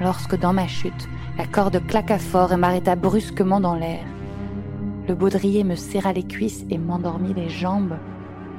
Lorsque 0.00 0.38
dans 0.38 0.52
ma 0.52 0.66
chute, 0.66 1.08
la 1.38 1.46
corde 1.46 1.80
claqua 1.86 2.18
fort 2.18 2.52
et 2.52 2.56
m'arrêta 2.56 2.96
brusquement 2.96 3.60
dans 3.60 3.76
l'air. 3.76 4.04
Le 5.06 5.14
baudrier 5.14 5.64
me 5.64 5.76
serra 5.76 6.12
les 6.12 6.24
cuisses 6.24 6.64
et 6.70 6.78
m'endormit 6.78 7.34
les 7.34 7.48
jambes. 7.48 7.96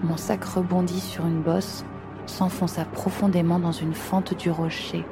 Mon 0.03 0.17
sac 0.17 0.43
rebondit 0.43 0.99
sur 0.99 1.25
une 1.25 1.41
bosse, 1.41 1.85
s'enfonça 2.25 2.85
profondément 2.85 3.59
dans 3.59 3.71
une 3.71 3.93
fente 3.93 4.37
du 4.37 4.49
rocher. 4.49 5.03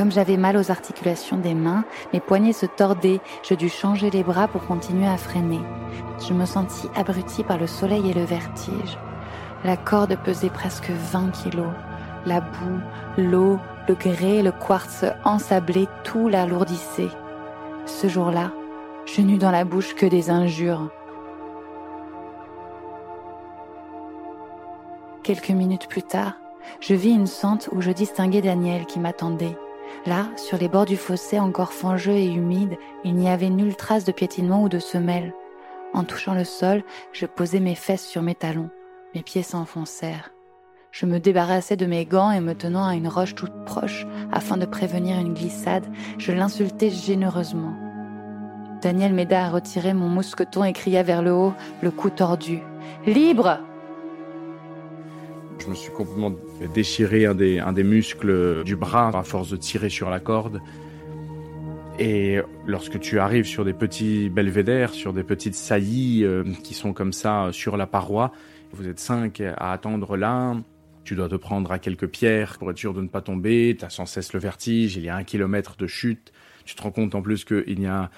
Comme 0.00 0.10
j'avais 0.10 0.38
mal 0.38 0.56
aux 0.56 0.70
articulations 0.70 1.36
des 1.36 1.52
mains, 1.52 1.84
mes 2.14 2.20
poignets 2.20 2.54
se 2.54 2.64
tordaient, 2.64 3.20
je 3.42 3.52
dus 3.52 3.68
changer 3.68 4.08
les 4.08 4.22
bras 4.22 4.48
pour 4.48 4.64
continuer 4.64 5.06
à 5.06 5.18
freiner. 5.18 5.60
Je 6.26 6.32
me 6.32 6.46
sentis 6.46 6.88
abruti 6.96 7.44
par 7.44 7.58
le 7.58 7.66
soleil 7.66 8.10
et 8.10 8.14
le 8.14 8.24
vertige. 8.24 8.96
La 9.62 9.76
corde 9.76 10.16
pesait 10.24 10.48
presque 10.48 10.88
20 10.88 11.32
kilos. 11.32 11.74
La 12.24 12.40
boue, 12.40 12.80
l'eau, 13.18 13.58
le 13.88 13.94
grès, 13.94 14.40
le 14.40 14.52
quartz 14.52 15.04
ensablé, 15.26 15.86
tout 16.02 16.28
l'alourdissait. 16.28 17.10
Ce 17.84 18.08
jour-là, 18.08 18.52
je 19.04 19.20
n'eus 19.20 19.36
dans 19.36 19.50
la 19.50 19.66
bouche 19.66 19.94
que 19.94 20.06
des 20.06 20.30
injures. 20.30 20.88
Quelques 25.22 25.50
minutes 25.50 25.88
plus 25.88 26.04
tard, 26.04 26.36
je 26.80 26.94
vis 26.94 27.12
une 27.12 27.26
sente 27.26 27.68
où 27.72 27.82
je 27.82 27.90
distinguais 27.90 28.40
Daniel 28.40 28.86
qui 28.86 28.98
m'attendait. 28.98 29.58
Là, 30.06 30.28
sur 30.36 30.58
les 30.58 30.68
bords 30.68 30.86
du 30.86 30.96
fossé 30.96 31.38
encore 31.38 31.72
fangeux 31.72 32.16
et 32.16 32.26
humide, 32.26 32.76
il 33.04 33.14
n'y 33.14 33.28
avait 33.28 33.50
nulle 33.50 33.76
trace 33.76 34.04
de 34.04 34.12
piétinement 34.12 34.62
ou 34.62 34.68
de 34.68 34.78
semelle. 34.78 35.34
En 35.92 36.04
touchant 36.04 36.34
le 36.34 36.44
sol, 36.44 36.82
je 37.12 37.26
posai 37.26 37.60
mes 37.60 37.74
fesses 37.74 38.06
sur 38.06 38.22
mes 38.22 38.34
talons. 38.34 38.70
Mes 39.14 39.22
pieds 39.22 39.42
s'enfoncèrent. 39.42 40.30
Je 40.92 41.06
me 41.06 41.18
débarrassai 41.18 41.76
de 41.76 41.86
mes 41.86 42.04
gants 42.04 42.30
et 42.30 42.40
me 42.40 42.54
tenant 42.54 42.84
à 42.86 42.94
une 42.94 43.08
roche 43.08 43.34
toute 43.34 43.64
proche 43.64 44.06
afin 44.32 44.56
de 44.56 44.66
prévenir 44.66 45.18
une 45.18 45.34
glissade, 45.34 45.86
je 46.18 46.32
l'insultai 46.32 46.90
généreusement. 46.90 47.74
Daniel 48.82 49.12
m'aida 49.12 49.44
à 49.44 49.50
retirer 49.50 49.94
mon 49.94 50.08
mousqueton 50.08 50.64
et 50.64 50.72
cria 50.72 51.02
vers 51.02 51.22
le 51.22 51.32
haut, 51.32 51.54
le 51.82 51.90
cou 51.90 52.10
tordu. 52.10 52.60
Libre 53.06 53.60
je 55.60 55.68
me 55.68 55.74
suis 55.74 55.92
complètement 55.92 56.34
déchiré 56.74 57.26
un 57.26 57.34
des, 57.34 57.84
muscles 57.84 58.64
du 58.64 58.76
bras 58.76 59.08
à 59.16 59.22
force 59.22 59.50
de 59.50 59.56
tirer 59.56 59.88
sur 59.88 60.10
la 60.10 60.20
corde. 60.20 60.60
Et 61.98 62.38
lorsque 62.66 62.98
tu 62.98 63.18
arrives 63.18 63.44
sur 63.44 63.64
des 63.64 63.74
petits 63.74 64.30
belvédères, 64.30 64.94
sur 64.94 65.12
des 65.12 65.22
petites 65.22 65.54
saillies 65.54 66.24
euh, 66.24 66.44
qui 66.64 66.72
sont 66.72 66.94
comme 66.94 67.12
ça 67.12 67.46
euh, 67.46 67.52
sur 67.52 67.76
la 67.76 67.86
paroi, 67.86 68.32
vous 68.72 68.88
êtes 68.88 68.98
cinq 68.98 69.40
à 69.42 69.72
attendre 69.72 70.16
là, 70.16 70.56
tu 71.04 71.14
dois 71.14 71.28
te 71.28 71.34
prendre 71.34 71.70
à 71.72 71.78
quelques 71.78 72.06
pierres 72.06 72.56
pour 72.58 72.70
être 72.70 72.78
sûr 72.78 72.94
de 72.94 73.02
ne 73.02 73.08
pas 73.08 73.20
tomber, 73.20 73.76
tu 73.78 73.84
as 73.84 73.90
sans 73.90 74.06
cesse 74.06 74.32
le 74.32 74.40
vertige, 74.40 74.96
il 74.96 75.04
y 75.04 75.10
a 75.10 75.16
un 75.16 75.24
kilomètre 75.24 75.76
de 75.76 75.86
chute, 75.86 76.32
tu 76.64 76.74
te 76.74 76.82
rends 76.82 76.90
compte 76.90 77.14
en 77.14 77.20
plus 77.20 77.44
qu'il 77.44 77.78
n'y 77.78 77.86
a 77.86 78.10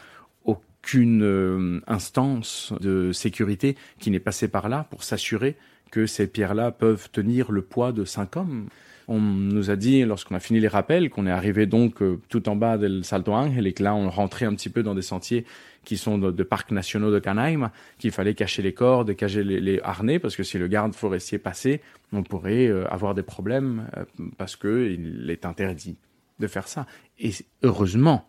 aucune 0.45 1.25
euh, 1.25 1.81
instance 1.89 2.73
de 2.81 3.11
sécurité 3.11 3.77
qui 3.99 4.13
n'est 4.13 4.21
passée 4.21 4.47
par 4.47 4.69
là 4.69 4.87
pour 4.91 5.03
s'assurer 5.03 5.57
que 5.93 6.07
ces 6.07 6.27
pierres-là 6.27 6.73
peuvent 6.73 7.11
tenir 7.13 7.53
le 7.53 7.63
poids 7.63 7.93
de 7.93 8.05
cinq 8.05 8.37
hommes. 8.37 8.67
On 9.09 9.21
nous 9.21 9.71
a 9.71 9.77
dit, 9.77 10.03
lorsqu'on 10.05 10.35
a 10.35 10.41
fini 10.41 10.59
les 10.59 10.69
rappels, 10.69 11.11
qu'on 11.11 11.27
est 11.27 11.31
arrivé 11.31 11.67
donc 11.67 12.03
euh, 12.03 12.19
tout 12.31 12.49
en 12.49 12.57
bas 12.57 12.79
del 12.79 13.05
Salto 13.05 13.35
Ángel 13.35 13.67
et 13.67 13.73
que 13.75 13.83
là, 13.83 13.95
on 13.95 14.09
rentrait 14.09 14.47
un 14.47 14.55
petit 14.55 14.71
peu 14.71 14.83
dans 14.83 14.95
des 14.95 15.03
sentiers 15.03 15.45
qui 15.85 15.99
sont 15.99 16.17
de, 16.17 16.43
parcs 16.43 16.71
nationaux 16.71 17.13
de 17.13 17.19
Canaima, 17.19 17.73
qu'il 17.99 18.11
fallait 18.11 18.35
cacher 18.35 18.63
les 18.63 18.73
cordes, 18.73 19.15
cacher 19.15 19.45
les, 19.45 19.81
harnais, 19.83 20.19
parce 20.19 20.35
que 20.35 20.45
si 20.45 20.57
le 20.57 20.67
garde 20.67 20.95
forestier 20.95 21.39
passait, 21.39 21.83
on 22.13 22.23
pourrait 22.23 22.69
euh, 22.69 22.87
avoir 22.89 23.15
des 23.15 23.23
problèmes 23.23 23.89
euh, 23.97 24.05
parce 24.39 24.57
qu'il 24.57 25.27
est 25.29 25.45
interdit 25.45 25.99
de 26.39 26.47
faire 26.47 26.69
ça. 26.69 26.87
Et 27.19 27.33
heureusement 27.63 28.25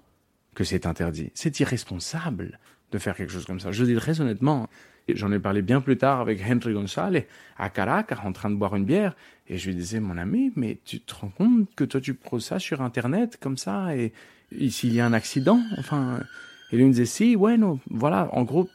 que 0.54 0.66
c'est 0.66 0.86
interdit. 0.86 1.32
C'est 1.34 1.60
irresponsable 1.62 2.60
de 2.94 3.00
faire 3.00 3.16
quelque 3.16 3.34
chose 3.34 3.46
comme 3.46 3.60
ça. 3.60 3.72
Je 3.72 3.84
dis 3.84 3.96
très 3.96 4.22
honnêtement, 4.22 4.70
J'en 5.10 5.32
ai 5.34 5.40
parlé 5.40 5.62
bien 5.62 5.82
plus 5.82 5.98
tard 5.98 6.22
avec 6.22 6.42
Henry 6.42 6.74
González 6.74 7.28
à 7.58 7.70
Caracas 7.70 8.22
en 8.24 8.32
train 8.32 8.50
de 8.50 8.56
boire 8.56 8.76
une 8.76 8.86
bière 8.86 9.16
et 9.48 9.58
je 9.58 9.70
lui 9.70 9.76
disais 9.76 10.00
mon 10.00 10.18
ami 10.18 10.54
mais 10.56 10.80
tu 10.86 11.02
te 11.02 11.14
rends 11.14 11.30
compte 11.30 11.68
que 11.76 11.84
toi 11.84 12.00
tu 12.00 12.14
prends 12.14 12.40
ça 12.40 12.58
sur 12.58 12.82
internet 12.82 13.38
comme 13.42 13.58
ça 13.58 13.96
et, 13.96 14.14
s'il 14.70 14.94
y 14.94 15.02
a 15.02 15.06
un 15.06 15.14
accident 15.14 15.62
enfin 15.78 16.22
et 16.72 16.78
lui 16.78 16.86
me 16.86 16.92
disait 16.92 17.06
si 17.06 17.36
ouais 17.36 17.58
non 17.58 17.80
voilà 17.90 18.30
en 18.32 18.44
gros 18.44 18.70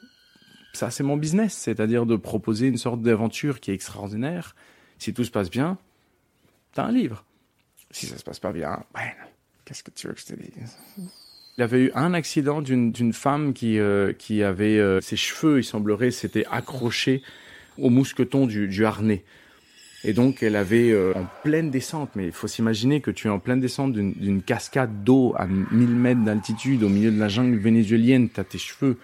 ça 0.74 0.90
c'est 0.90 1.02
mon 1.02 1.16
business 1.16 1.54
c'est-à-dire 1.54 2.04
de 2.04 2.16
proposer 2.16 2.66
une 2.66 2.76
sorte 2.76 3.00
d'aventure 3.00 3.60
qui 3.60 3.70
est 3.70 3.74
extraordinaire. 3.74 4.54
Si 4.98 5.14
tout 5.14 5.24
se 5.24 5.30
passe 5.30 5.50
bien 5.50 5.78
t'as 6.74 6.84
un 6.84 6.92
livre. 6.92 7.24
Si 7.90 8.04
ça 8.04 8.18
se 8.18 8.24
passe 8.24 8.38
pas 8.38 8.52
bien 8.52 8.84
ouais 8.94 9.16
qu'est-ce 9.64 9.82
que 9.82 9.90
tu 9.90 10.08
veux 10.08 10.12
que 10.12 10.20
je 10.20 10.26
te 10.26 10.34
dise? 10.34 10.76
Il 11.58 11.62
avait 11.62 11.80
eu 11.80 11.90
un 11.96 12.14
accident 12.14 12.62
d'une 12.62 13.12
femme 13.12 13.52
qui, 13.52 13.80
euh, 13.80 14.12
qui 14.12 14.44
avait 14.44 14.78
euh, 14.78 15.00
ses 15.00 15.16
cheveux, 15.16 15.58
il 15.58 15.64
semblerait, 15.64 16.12
s'étaient 16.12 16.46
accrochés 16.48 17.20
au 17.78 17.90
mousqueton 17.90 18.46
du, 18.46 18.68
du, 18.68 18.84
harnais. 18.84 19.24
Et 20.04 20.12
donc, 20.12 20.44
elle 20.44 20.54
avait 20.54 20.92
euh, 20.92 21.12
en 21.16 21.26
pleine 21.42 21.72
descente, 21.72 22.10
mais 22.14 22.26
il 22.26 22.32
faut 22.32 22.46
s'imaginer 22.46 23.00
que 23.00 23.10
tu 23.10 23.26
es 23.26 23.30
en 23.30 23.40
pleine 23.40 23.58
descente 23.58 23.92
d'une 23.92 24.42
cascade 24.42 25.02
d'eau 25.02 25.34
à 25.36 25.48
1000 25.48 25.88
mètres 25.88 26.22
d'altitude 26.22 26.84
au 26.84 26.88
milieu 26.88 27.10
de 27.10 27.18
la 27.18 27.28
jungle 27.28 27.58
vénézuélienne, 27.58 28.28
tu 28.32 28.38
as 28.38 28.44
tes 28.44 28.58
cheveux 28.58 28.96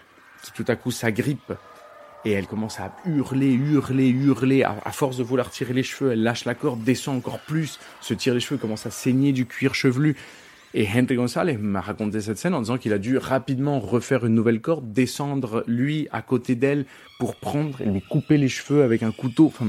qui 0.44 0.52
tout 0.52 0.64
à 0.68 0.76
coup 0.76 0.92
s'agrippent. 0.92 1.54
Et 2.24 2.30
elle 2.30 2.46
commence 2.46 2.78
à 2.78 2.94
hurler, 3.04 3.52
hurler, 3.52 4.08
hurler. 4.08 4.62
À, 4.62 4.76
à, 4.84 4.92
force 4.92 5.16
de 5.16 5.24
vouloir 5.24 5.50
tirer 5.50 5.72
les 5.72 5.82
cheveux, 5.82 6.12
elle 6.12 6.22
lâche 6.22 6.44
la 6.44 6.54
corde, 6.54 6.84
descend 6.84 7.16
encore 7.16 7.40
plus, 7.40 7.80
se 8.00 8.14
tire 8.14 8.32
les 8.32 8.40
cheveux, 8.40 8.58
commence 8.58 8.86
à 8.86 8.90
saigner 8.90 9.32
du 9.32 9.44
cuir 9.44 9.74
chevelu. 9.74 10.14
Et 10.76 10.88
Henry 10.88 11.14
Gonzalez 11.14 11.56
m'a 11.56 11.80
raconté 11.80 12.20
cette 12.20 12.36
scène 12.36 12.52
en 12.52 12.60
disant 12.60 12.78
qu'il 12.78 12.92
a 12.92 12.98
dû 12.98 13.16
rapidement 13.16 13.78
refaire 13.78 14.26
une 14.26 14.34
nouvelle 14.34 14.60
corde, 14.60 14.92
descendre 14.92 15.62
lui 15.68 16.08
à 16.10 16.20
côté 16.20 16.56
d'elle 16.56 16.84
pour 17.20 17.36
prendre 17.36 17.80
et 17.80 18.00
couper 18.00 18.38
les 18.38 18.48
cheveux 18.48 18.82
avec 18.82 19.04
un 19.04 19.12
couteau. 19.12 19.46
Enfin, 19.46 19.68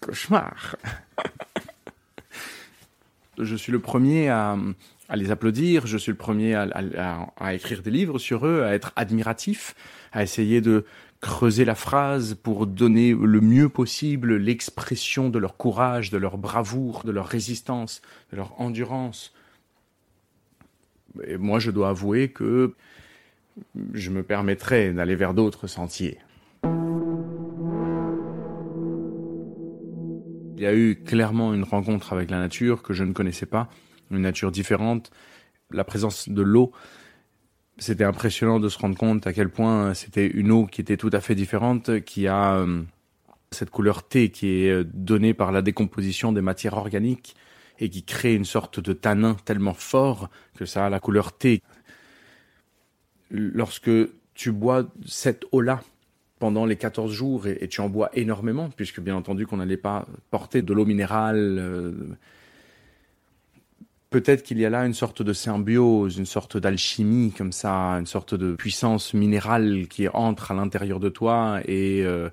cauchemar. 0.00 0.76
je 3.38 3.56
suis 3.56 3.72
le 3.72 3.78
premier 3.78 4.30
à, 4.30 4.56
les 5.14 5.30
applaudir, 5.30 5.86
je 5.86 5.98
suis 5.98 6.12
le 6.12 6.16
premier 6.16 6.54
à, 6.54 7.54
écrire 7.54 7.82
des 7.82 7.90
livres 7.90 8.18
sur 8.18 8.46
eux, 8.46 8.62
à 8.62 8.72
être 8.72 8.92
admiratif, 8.96 9.74
à 10.12 10.22
essayer 10.22 10.62
de 10.62 10.86
creuser 11.20 11.64
la 11.64 11.74
phrase 11.74 12.34
pour 12.34 12.66
donner 12.66 13.12
le 13.12 13.40
mieux 13.40 13.68
possible 13.68 14.36
l'expression 14.36 15.30
de 15.30 15.38
leur 15.38 15.56
courage, 15.56 16.10
de 16.10 16.18
leur 16.18 16.38
bravoure, 16.38 17.02
de 17.04 17.10
leur 17.10 17.26
résistance, 17.26 18.02
de 18.32 18.36
leur 18.36 18.60
endurance. 18.60 19.34
Et 21.26 21.36
moi, 21.36 21.58
je 21.58 21.70
dois 21.70 21.88
avouer 21.90 22.28
que 22.28 22.74
je 23.92 24.10
me 24.10 24.22
permettrais 24.22 24.92
d'aller 24.92 25.16
vers 25.16 25.34
d'autres 25.34 25.66
sentiers. 25.66 26.18
Il 30.56 30.62
y 30.62 30.66
a 30.66 30.74
eu 30.74 30.96
clairement 30.96 31.54
une 31.54 31.64
rencontre 31.64 32.12
avec 32.12 32.30
la 32.30 32.38
nature 32.38 32.82
que 32.82 32.92
je 32.92 33.04
ne 33.04 33.12
connaissais 33.12 33.46
pas, 33.46 33.68
une 34.10 34.22
nature 34.22 34.50
différente, 34.50 35.10
la 35.70 35.84
présence 35.84 36.28
de 36.28 36.42
l'eau 36.42 36.72
c'était 37.78 38.04
impressionnant 38.04 38.60
de 38.60 38.68
se 38.68 38.78
rendre 38.78 38.96
compte 38.96 39.26
à 39.26 39.32
quel 39.32 39.48
point 39.48 39.94
c'était 39.94 40.26
une 40.26 40.50
eau 40.50 40.66
qui 40.66 40.80
était 40.80 40.96
tout 40.96 41.10
à 41.12 41.20
fait 41.20 41.34
différente, 41.34 42.00
qui 42.00 42.26
a 42.26 42.54
euh, 42.54 42.82
cette 43.50 43.70
couleur 43.70 44.06
thé 44.06 44.30
qui 44.30 44.64
est 44.64 44.70
euh, 44.70 44.84
donnée 44.92 45.34
par 45.34 45.52
la 45.52 45.62
décomposition 45.62 46.32
des 46.32 46.40
matières 46.40 46.76
organiques 46.76 47.36
et 47.78 47.88
qui 47.88 48.02
crée 48.02 48.34
une 48.34 48.44
sorte 48.44 48.80
de 48.80 48.92
tanin 48.92 49.36
tellement 49.44 49.74
fort 49.74 50.28
que 50.56 50.66
ça 50.66 50.86
a 50.86 50.90
la 50.90 50.98
couleur 50.98 51.32
thé. 51.32 51.62
Lorsque 53.30 53.90
tu 54.34 54.52
bois 54.52 54.86
cette 55.06 55.44
eau-là 55.52 55.80
pendant 56.38 56.66
les 56.66 56.76
14 56.76 57.12
jours 57.12 57.46
et, 57.46 57.68
tu 57.68 57.80
en 57.80 57.88
bois 57.88 58.10
énormément, 58.14 58.70
puisque 58.70 59.00
bien 59.00 59.14
entendu 59.14 59.46
qu'on 59.46 59.58
n'allait 59.58 59.76
pas 59.76 60.06
porter 60.30 60.62
de 60.62 60.72
l'eau 60.72 60.84
minérale, 60.84 61.58
euh, 61.58 61.92
peut-être 64.10 64.42
qu'il 64.42 64.58
y 64.58 64.64
a 64.64 64.70
là 64.70 64.86
une 64.86 64.94
sorte 64.94 65.22
de 65.22 65.32
symbiose, 65.32 66.18
une 66.18 66.26
sorte 66.26 66.56
d'alchimie 66.56 67.32
comme 67.36 67.52
ça, 67.52 67.70
une 67.98 68.06
sorte 68.06 68.34
de 68.34 68.54
puissance 68.54 69.14
minérale 69.14 69.86
qui 69.88 70.08
entre 70.08 70.50
à 70.50 70.54
l'intérieur 70.54 71.00
de 71.00 71.08
toi 71.08 71.60
et, 71.66 72.02
euh, 72.04 72.30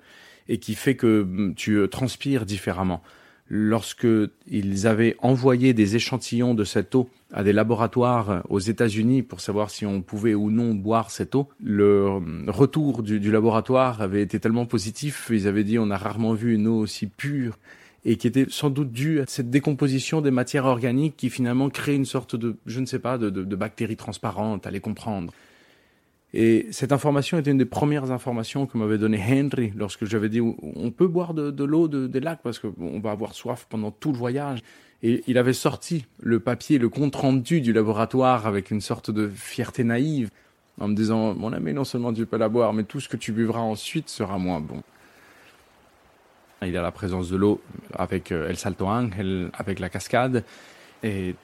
et 0.47 0.57
qui 0.59 0.75
fait 0.75 0.95
que 0.95 1.23
mm, 1.23 1.55
tu 1.55 1.75
euh, 1.75 1.87
transpires 1.87 2.45
différemment. 2.45 3.01
Lorsque 3.47 4.07
ils 4.47 4.87
avaient 4.87 5.15
envoyé 5.19 5.73
des 5.73 5.95
échantillons 5.95 6.55
de 6.55 6.63
cette 6.63 6.95
eau 6.95 7.09
à 7.31 7.43
des 7.43 7.53
laboratoires 7.53 8.41
aux 8.49 8.59
États-Unis 8.59 9.21
pour 9.21 9.39
savoir 9.39 9.69
si 9.69 9.85
on 9.85 10.01
pouvait 10.01 10.33
ou 10.33 10.49
non 10.49 10.73
boire 10.73 11.11
cette 11.11 11.35
eau, 11.35 11.49
le 11.63 12.19
mm, 12.19 12.49
retour 12.49 13.03
du, 13.03 13.19
du 13.19 13.31
laboratoire 13.31 14.01
avait 14.01 14.21
été 14.21 14.39
tellement 14.39 14.65
positif, 14.65 15.27
ils 15.31 15.47
avaient 15.47 15.63
dit 15.63 15.77
on 15.77 15.91
a 15.91 15.97
rarement 15.97 16.33
vu 16.33 16.55
une 16.55 16.67
eau 16.67 16.79
aussi 16.79 17.07
pure 17.07 17.57
et 18.05 18.17
qui 18.17 18.27
était 18.27 18.45
sans 18.49 18.69
doute 18.69 18.91
dû 18.91 19.19
à 19.19 19.23
cette 19.27 19.49
décomposition 19.49 20.21
des 20.21 20.31
matières 20.31 20.65
organiques 20.65 21.17
qui 21.17 21.31
finalement 21.31 21.69
crée 21.69 21.95
une 21.95 22.05
sorte 22.05 22.35
de, 22.35 22.55
je 22.67 22.79
ne 22.79 22.85
sais 22.85 22.99
pas, 22.99 23.17
de, 23.17 23.31
de, 23.31 23.55
bactéries 23.55 23.97
transparentes, 23.97 24.67
à 24.67 24.71
les 24.71 24.79
comprendre. 24.79 25.33
Et 26.33 26.67
cette 26.71 26.91
information 26.91 27.39
était 27.39 27.49
une 27.49 27.57
des 27.57 27.65
premières 27.65 28.11
informations 28.11 28.67
que 28.67 28.77
m'avait 28.77 28.97
donné 28.97 29.17
Henry 29.17 29.73
lorsque 29.75 30.05
j'avais 30.05 30.29
dit 30.29 30.41
on 30.41 30.91
peut 30.91 31.07
boire 31.07 31.33
de, 31.33 31.63
l'eau 31.63 31.87
des 31.87 32.19
lacs 32.19 32.41
parce 32.43 32.59
qu'on 32.59 32.99
va 32.99 33.11
avoir 33.11 33.33
soif 33.33 33.65
pendant 33.69 33.89
tout 33.89 34.11
le 34.11 34.17
voyage. 34.17 34.59
Et 35.01 35.23
il 35.27 35.37
avait 35.37 35.53
sorti 35.53 36.05
le 36.19 36.39
papier, 36.39 36.77
le 36.77 36.89
compte 36.89 37.15
rendu 37.15 37.61
du 37.61 37.73
laboratoire 37.73 38.47
avec 38.47 38.69
une 38.69 38.81
sorte 38.81 39.11
de 39.11 39.29
fierté 39.29 39.83
naïve 39.83 40.29
en 40.79 40.89
me 40.89 40.95
disant 40.95 41.33
mon 41.33 41.53
ami 41.53 41.73
non 41.73 41.85
seulement 41.85 42.11
tu 42.11 42.25
peux 42.25 42.37
la 42.37 42.49
boire 42.49 42.73
mais 42.73 42.83
tout 42.83 42.99
ce 42.99 43.07
que 43.07 43.17
tu 43.17 43.31
buvras 43.31 43.61
ensuite 43.61 44.09
sera 44.09 44.37
moins 44.37 44.59
bon. 44.59 44.83
Il 46.65 46.73
y 46.73 46.77
a 46.77 46.81
la 46.81 46.91
présence 46.91 47.29
de 47.29 47.35
l'eau 47.35 47.61
avec 47.93 48.31
euh, 48.31 48.49
El 48.49 48.57
Salto 48.57 48.87
Ángel, 48.87 49.51
avec 49.53 49.79
la 49.79 49.89
cascade. 49.89 50.43
Et 51.03 51.35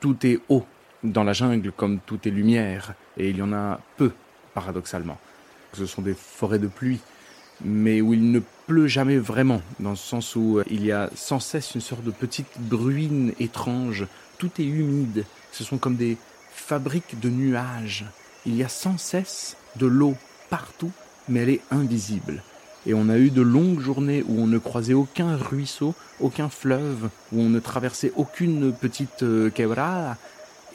tout 0.00 0.26
est 0.26 0.40
eau 0.48 0.64
dans 1.02 1.24
la 1.24 1.32
jungle 1.32 1.72
comme 1.72 2.00
tout 2.00 2.18
est 2.26 2.30
lumière. 2.30 2.94
Et 3.16 3.30
il 3.30 3.38
y 3.38 3.42
en 3.42 3.52
a 3.52 3.80
peu, 3.96 4.12
paradoxalement. 4.54 5.18
Ce 5.72 5.86
sont 5.86 6.02
des 6.02 6.14
forêts 6.14 6.58
de 6.58 6.66
pluie, 6.66 7.00
mais 7.64 8.00
où 8.00 8.12
il 8.14 8.30
ne 8.30 8.40
pleut 8.66 8.88
jamais 8.88 9.18
vraiment, 9.18 9.62
dans 9.80 9.90
le 9.90 9.96
sens 9.96 10.36
où 10.36 10.58
euh, 10.58 10.64
il 10.70 10.84
y 10.84 10.92
a 10.92 11.08
sans 11.14 11.40
cesse 11.40 11.74
une 11.74 11.80
sorte 11.80 12.04
de 12.04 12.10
petite 12.10 12.58
bruine 12.58 13.32
étrange. 13.40 14.06
Tout 14.38 14.50
est 14.58 14.66
humide. 14.66 15.24
Ce 15.52 15.64
sont 15.64 15.78
comme 15.78 15.96
des 15.96 16.16
fabriques 16.50 17.18
de 17.20 17.30
nuages. 17.30 18.04
Il 18.44 18.54
y 18.54 18.62
a 18.62 18.68
sans 18.68 18.98
cesse 18.98 19.56
de 19.76 19.86
l'eau 19.86 20.14
partout, 20.50 20.92
mais 21.28 21.40
elle 21.40 21.50
est 21.50 21.62
invisible. 21.70 22.42
Et 22.86 22.94
on 22.94 23.08
a 23.08 23.18
eu 23.18 23.30
de 23.30 23.42
longues 23.42 23.80
journées 23.80 24.24
où 24.26 24.40
on 24.40 24.46
ne 24.46 24.58
croisait 24.58 24.94
aucun 24.94 25.36
ruisseau, 25.36 25.94
aucun 26.20 26.48
fleuve, 26.48 27.10
où 27.32 27.40
on 27.40 27.48
ne 27.48 27.60
traversait 27.60 28.12
aucune 28.16 28.72
petite 28.72 29.22
euh, 29.22 29.50
quebrada. 29.50 30.16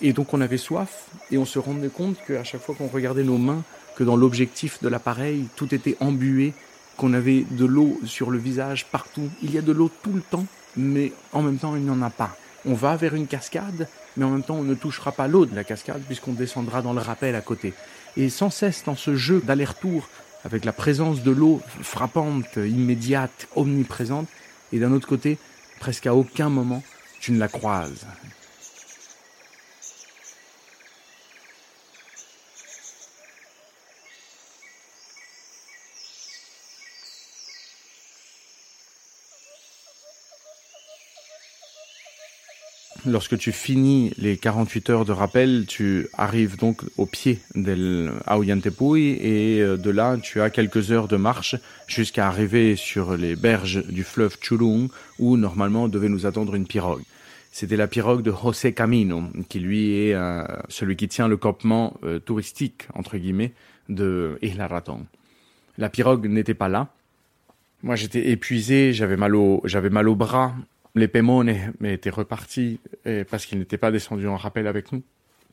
Et 0.01 0.14
donc 0.14 0.34
on 0.34 0.41
avait 0.41 0.58
soif 0.58 1.06
et 1.32 1.38
on 1.38 1.45
se 1.45 1.60
rendait 1.60 1.89
compte 1.89 2.18
qu'à 2.28 2.43
chaque 2.43 2.62
fois 2.62 2.76
qu'on 2.76 2.88
regardait 2.88 3.24
nos 3.24 3.38
mains, 3.38 3.64
que 3.95 4.04
dans 4.04 4.16
l'objectif 4.16 4.82
de 4.82 4.89
l'appareil, 4.89 5.45
tout 5.56 5.74
était 5.74 5.97
embué, 5.99 6.54
qu'on 6.97 7.14
avait 7.14 7.45
de 7.49 7.66
l'eau 7.66 7.99
sur 8.06 8.30
le 8.30 8.38
visage 8.38 8.86
partout. 8.86 9.30
Il 9.41 9.54
y 9.54 9.58
a 9.58 9.62
de 9.62 9.72
l'eau 9.72 9.89
tout 10.01 10.14
le 10.14 10.22
temps, 10.22 10.45
mais 10.76 11.14
en 11.32 11.41
même 11.41 11.58
temps 11.58 11.76
il 11.76 11.84
n'y 11.84 11.89
en 11.89 12.01
a 12.01 12.10
pas. 12.10 12.36
On 12.66 12.74
va 12.74 12.95
vers 12.95 13.16
une 13.16 13.28
cascade, 13.28 13.88
mais 14.18 14.26
en 14.26 14.30
même 14.30 14.43
temps 14.43 14.56
on 14.56 14.64
ne 14.64 14.76
touchera 14.76 15.12
pas 15.12 15.28
l'eau 15.28 15.45
de 15.45 15.56
la 15.56 15.64
cascade 15.64 16.01
puisqu'on 16.06 16.34
descendra 16.34 16.82
dans 16.82 16.93
le 16.93 17.01
rappel 17.01 17.36
à 17.36 17.41
côté. 17.41 17.74
Et 18.16 18.30
sans 18.30 18.49
cesse 18.49 18.84
dans 18.86 18.95
ce 18.95 19.16
jeu 19.16 19.41
d'aller-retour 19.43 20.08
avec 20.43 20.65
la 20.65 20.73
présence 20.73 21.23
de 21.23 21.31
l'eau 21.31 21.61
frappante, 21.81 22.57
immédiate, 22.57 23.47
omniprésente, 23.55 24.27
et 24.71 24.79
d'un 24.79 24.91
autre 24.91 25.07
côté, 25.07 25.37
presque 25.79 26.07
à 26.07 26.15
aucun 26.15 26.49
moment, 26.49 26.83
tu 27.19 27.31
ne 27.31 27.39
la 27.39 27.47
croises. 27.47 28.05
Lorsque 43.06 43.38
tu 43.38 43.51
finis 43.51 44.14
les 44.18 44.38
48 44.38 44.89
heures 44.89 45.06
de 45.06 45.12
rappel, 45.12 45.66
tu 45.68 46.08
arrives 46.14 46.58
donc 46.58 46.84
au 46.97 47.06
pied 47.06 47.39
del 47.54 48.14
Aoyantepui 48.26 49.18
et 49.20 49.60
euh, 49.62 49.76
de 49.76 49.89
là, 49.89 50.16
tu 50.18 50.39
as 50.39 50.49
quelques 50.49 50.91
heures 50.91 51.10
de 51.10 51.18
marche 51.18 51.58
jusqu'à 51.86 52.30
arriver 52.30 52.78
sur 52.78 53.18
les 53.18 53.36
berges 53.36 53.86
du 53.88 54.06
fleuve 54.06 54.38
Churung 54.39 54.88
où 55.20 55.36
normalement 55.36 55.89
devait 55.89 56.08
nous 56.08 56.26
attendre 56.26 56.56
une 56.56 56.66
pirogue. 56.66 57.04
C'était 57.51 57.76
la 57.76 57.88
pirogue 57.88 58.22
de 58.22 58.32
José 58.32 58.74
Camino, 58.74 59.24
qui 59.49 59.60
lui 59.60 59.95
est 59.95 60.14
euh, 60.14 60.45
celui 60.70 60.95
qui 60.95 61.10
tient 61.10 61.28
le 61.28 61.36
campement 61.36 61.97
euh, 62.04 62.20
touristique, 62.20 62.88
entre 62.93 63.18
guillemets, 63.18 63.51
de 63.89 64.39
Isla. 64.41 64.70
La 65.78 65.89
pirogue 65.89 66.26
n'était 66.28 66.54
pas 66.54 66.70
là. 66.70 66.88
Moi, 67.84 67.97
j'étais 67.97 68.30
épuisé, 68.30 68.93
j'avais 68.93 69.18
mal 69.18 69.36
au, 69.36 69.62
j'avais 69.66 69.89
mal 69.89 70.08
au 70.08 70.16
bras, 70.16 70.56
les 70.95 71.07
paiements 71.07 71.43
étaient 71.83 72.09
repartis 72.09 72.79
parce 73.29 73.45
qu'ils 73.45 73.59
n'étaient 73.59 73.77
pas 73.77 73.91
descendus 73.91 74.27
en 74.27 74.37
rappel 74.37 74.67
avec 74.67 74.91
nous. 74.91 75.03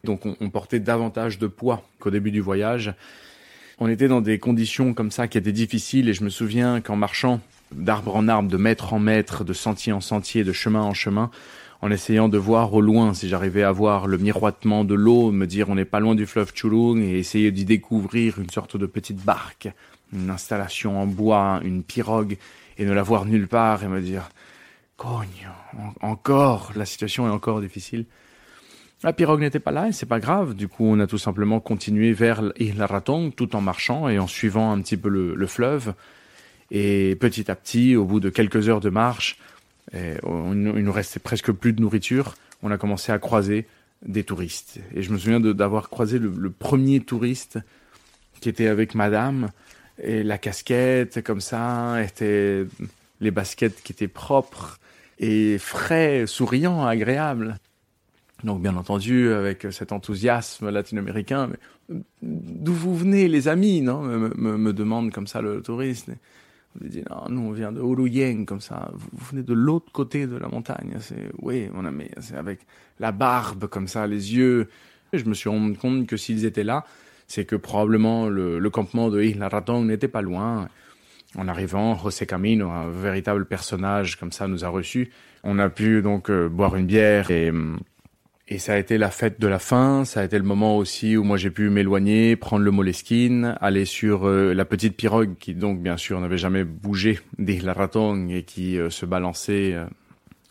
Donc 0.04 0.22
on, 0.24 0.50
portait 0.50 0.80
davantage 0.80 1.38
de 1.38 1.46
poids 1.46 1.82
qu'au 1.98 2.10
début 2.10 2.30
du 2.30 2.40
voyage. 2.40 2.94
On 3.78 3.88
était 3.88 4.08
dans 4.08 4.20
des 4.20 4.38
conditions 4.38 4.94
comme 4.94 5.10
ça 5.10 5.28
qui 5.28 5.38
étaient 5.38 5.52
difficiles 5.52 6.08
et 6.08 6.14
je 6.14 6.24
me 6.24 6.30
souviens 6.30 6.80
qu'en 6.80 6.96
marchant 6.96 7.40
d'arbre 7.72 8.16
en 8.16 8.28
arbre, 8.28 8.48
de 8.48 8.56
mètre 8.56 8.92
en 8.92 8.98
mètre, 8.98 9.44
de 9.44 9.52
sentier 9.52 9.92
en 9.92 10.00
sentier, 10.00 10.44
de 10.44 10.52
chemin 10.52 10.82
en 10.82 10.94
chemin, 10.94 11.30
en 11.82 11.90
essayant 11.90 12.28
de 12.28 12.36
voir 12.36 12.74
au 12.74 12.80
loin 12.80 13.14
si 13.14 13.28
j'arrivais 13.28 13.62
à 13.62 13.72
voir 13.72 14.06
le 14.06 14.18
miroitement 14.18 14.84
de 14.84 14.94
l'eau, 14.94 15.30
me 15.30 15.46
dire 15.46 15.70
on 15.70 15.74
n'est 15.74 15.84
pas 15.84 16.00
loin 16.00 16.14
du 16.14 16.26
fleuve 16.26 16.52
Chulung 16.54 17.00
et 17.02 17.18
essayer 17.18 17.52
d'y 17.52 17.64
découvrir 17.64 18.38
une 18.38 18.50
sorte 18.50 18.76
de 18.76 18.86
petite 18.86 19.22
barque, 19.22 19.68
une 20.12 20.30
installation 20.30 21.00
en 21.00 21.06
bois, 21.06 21.60
une 21.62 21.82
pirogue 21.82 22.36
et 22.78 22.84
ne 22.84 22.92
la 22.92 23.02
voir 23.02 23.24
nulle 23.24 23.48
part 23.48 23.84
et 23.84 23.88
me 23.88 24.00
dire 24.00 24.30
Cogne, 25.00 25.48
encore, 26.02 26.72
la 26.76 26.84
situation 26.84 27.26
est 27.26 27.30
encore 27.30 27.62
difficile. 27.62 28.04
La 29.02 29.14
pirogue 29.14 29.40
n'était 29.40 29.58
pas 29.58 29.70
là 29.70 29.88
et 29.88 29.92
c'est 29.92 30.04
pas 30.04 30.20
grave. 30.20 30.52
Du 30.52 30.68
coup, 30.68 30.84
on 30.84 31.00
a 31.00 31.06
tout 31.06 31.16
simplement 31.16 31.58
continué 31.58 32.12
vers 32.12 32.42
la 32.42 32.86
Raton 32.86 33.30
tout 33.30 33.56
en 33.56 33.62
marchant 33.62 34.10
et 34.10 34.18
en 34.18 34.26
suivant 34.26 34.72
un 34.72 34.82
petit 34.82 34.98
peu 34.98 35.08
le, 35.08 35.46
fleuve. 35.46 35.94
Et 36.70 37.16
petit 37.18 37.50
à 37.50 37.54
petit, 37.54 37.96
au 37.96 38.04
bout 38.04 38.20
de 38.20 38.28
quelques 38.28 38.68
heures 38.68 38.82
de 38.82 38.90
marche, 38.90 39.38
il 39.94 40.20
nous 40.22 40.92
restait 40.92 41.18
presque 41.18 41.50
plus 41.50 41.72
de 41.72 41.80
nourriture. 41.80 42.34
On 42.62 42.70
a 42.70 42.76
commencé 42.76 43.10
à 43.10 43.18
croiser 43.18 43.66
des 44.04 44.22
touristes. 44.22 44.80
Et 44.94 45.00
je 45.00 45.10
me 45.12 45.16
souviens 45.16 45.40
d'avoir 45.40 45.88
croisé 45.88 46.18
le, 46.18 46.28
le, 46.28 46.50
premier 46.50 47.00
touriste 47.00 47.58
qui 48.42 48.50
était 48.50 48.66
avec 48.66 48.94
madame 48.94 49.48
et 50.02 50.22
la 50.22 50.36
casquette 50.36 51.24
comme 51.24 51.40
ça, 51.40 52.02
était 52.02 52.66
les 53.22 53.30
baskets 53.30 53.82
qui 53.82 53.92
étaient 53.92 54.06
propres 54.06 54.76
et 55.20 55.58
frais, 55.58 56.24
souriant, 56.26 56.84
agréable. 56.84 57.58
Donc 58.42 58.62
bien 58.62 58.74
entendu, 58.74 59.32
avec 59.32 59.66
cet 59.70 59.92
enthousiasme 59.92 60.70
latino-américain, 60.70 61.50
d'où 62.22 62.72
vous 62.72 62.96
venez 62.96 63.28
les 63.28 63.46
amis, 63.46 63.82
non? 63.82 64.00
Me, 64.02 64.56
me, 64.56 64.72
demande 64.72 65.12
comme 65.12 65.26
ça 65.26 65.42
le 65.42 65.60
touriste. 65.60 66.10
On 66.74 66.84
lui 66.84 66.90
dit 66.90 67.02
non, 67.10 67.28
nous 67.28 67.48
on 67.48 67.52
vient 67.52 67.70
de 67.70 67.80
Uruyeng, 67.80 68.46
comme 68.46 68.62
ça. 68.62 68.90
Vous, 68.94 69.26
venez 69.30 69.42
de 69.42 69.52
l'autre 69.52 69.92
côté 69.92 70.26
de 70.26 70.36
la 70.36 70.48
montagne. 70.48 70.96
C'est 71.00 71.30
oui, 71.42 71.68
mon 71.72 71.84
ami, 71.84 72.08
c'est 72.20 72.36
avec 72.36 72.60
la 72.98 73.12
barbe 73.12 73.66
comme 73.66 73.88
ça, 73.88 74.06
les 74.06 74.34
yeux. 74.34 74.68
Et 75.12 75.18
je 75.18 75.26
me 75.26 75.34
suis 75.34 75.50
rendu 75.50 75.76
compte 75.76 76.06
que 76.06 76.16
s'ils 76.16 76.46
étaient 76.46 76.64
là, 76.64 76.86
c'est 77.26 77.44
que 77.44 77.56
probablement 77.56 78.28
le, 78.28 78.70
campement 78.70 79.10
de 79.10 79.22
Isla 79.22 79.48
Raton 79.48 79.84
n'était 79.84 80.08
pas 80.08 80.22
loin. 80.22 80.68
En 81.36 81.46
arrivant, 81.46 81.96
José 81.96 82.26
Camino, 82.26 82.70
un 82.70 82.90
véritable 82.90 83.46
personnage 83.46 84.16
comme 84.16 84.32
ça, 84.32 84.48
nous 84.48 84.64
a 84.64 84.68
reçus. 84.68 85.10
On 85.44 85.58
a 85.60 85.70
pu 85.70 86.02
donc 86.02 86.28
euh, 86.28 86.48
boire 86.48 86.74
une 86.74 86.86
bière 86.86 87.30
et, 87.30 87.52
et 88.48 88.58
ça 88.58 88.74
a 88.74 88.78
été 88.78 88.98
la 88.98 89.10
fête 89.10 89.40
de 89.40 89.46
la 89.46 89.60
fin. 89.60 90.04
Ça 90.04 90.20
a 90.20 90.24
été 90.24 90.36
le 90.38 90.44
moment 90.44 90.76
aussi 90.76 91.16
où 91.16 91.22
moi 91.22 91.36
j'ai 91.36 91.50
pu 91.50 91.70
m'éloigner, 91.70 92.34
prendre 92.34 92.64
le 92.64 92.72
moleskine, 92.72 93.56
aller 93.60 93.84
sur 93.84 94.26
euh, 94.26 94.52
la 94.54 94.64
petite 94.64 94.96
pirogue 94.96 95.36
qui 95.38 95.54
donc 95.54 95.80
bien 95.80 95.96
sûr 95.96 96.20
n'avait 96.20 96.36
jamais 96.36 96.64
bougé 96.64 97.20
la 97.38 97.72
Raton 97.74 98.28
et 98.28 98.42
qui 98.42 98.76
euh, 98.76 98.90
se 98.90 99.06
balançait 99.06 99.76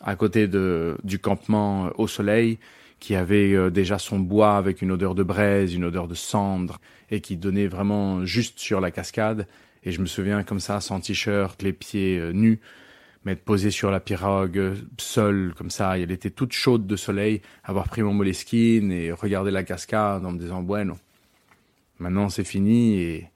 à 0.00 0.16
côté 0.16 0.48
de, 0.48 0.96
du 1.04 1.18
campement 1.18 1.90
au 1.98 2.08
soleil 2.08 2.58
qui 3.00 3.14
avait 3.14 3.70
déjà 3.70 3.98
son 3.98 4.18
bois 4.18 4.58
avec 4.58 4.82
une 4.82 4.92
odeur 4.92 5.14
de 5.14 5.22
braise, 5.22 5.74
une 5.74 5.84
odeur 5.84 6.06
de 6.06 6.14
cendre, 6.14 6.80
et 7.10 7.22
qui 7.22 7.38
donnait 7.38 7.66
vraiment 7.66 8.26
juste 8.26 8.58
sur 8.58 8.78
la 8.78 8.90
cascade. 8.90 9.46
Et 9.82 9.92
je 9.92 10.00
me 10.00 10.06
souviens 10.06 10.42
comme 10.42 10.60
ça, 10.60 10.80
sans 10.80 11.00
t-shirt, 11.00 11.62
les 11.62 11.72
pieds 11.72 12.18
euh, 12.18 12.32
nus, 12.32 12.60
m'être 13.24 13.42
posé 13.44 13.70
sur 13.70 13.90
la 13.90 14.00
pirogue, 14.00 14.58
euh, 14.58 14.74
seul, 14.98 15.54
comme 15.56 15.70
ça. 15.70 15.98
Elle 15.98 16.10
était 16.10 16.30
toute 16.30 16.52
chaude 16.52 16.86
de 16.86 16.96
soleil, 16.96 17.40
avoir 17.64 17.88
pris 17.88 18.02
mon 18.02 18.12
moleskine 18.12 18.92
et 18.92 19.12
regarder 19.12 19.50
la 19.50 19.62
cascade 19.62 20.24
en 20.24 20.32
me 20.32 20.38
disant, 20.38 20.62
bueno, 20.62 20.96
maintenant 21.98 22.28
c'est 22.28 22.44
fini 22.44 23.00
et 23.00 23.30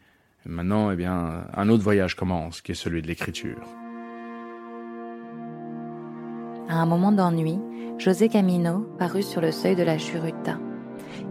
maintenant, 0.46 0.90
eh 0.90 0.96
bien, 0.96 1.46
un 1.54 1.68
autre 1.68 1.82
voyage 1.82 2.14
commence, 2.14 2.60
qui 2.60 2.72
est 2.72 2.76
celui 2.76 3.02
de 3.02 3.06
l'écriture. 3.06 3.62
À 6.68 6.76
un 6.76 6.86
moment 6.86 7.12
d'ennui, 7.12 7.58
José 7.98 8.28
Camino 8.28 8.80
parut 8.98 9.22
sur 9.22 9.40
le 9.40 9.52
seuil 9.52 9.76
de 9.76 9.82
la 9.82 9.98
Churuta. 9.98 10.58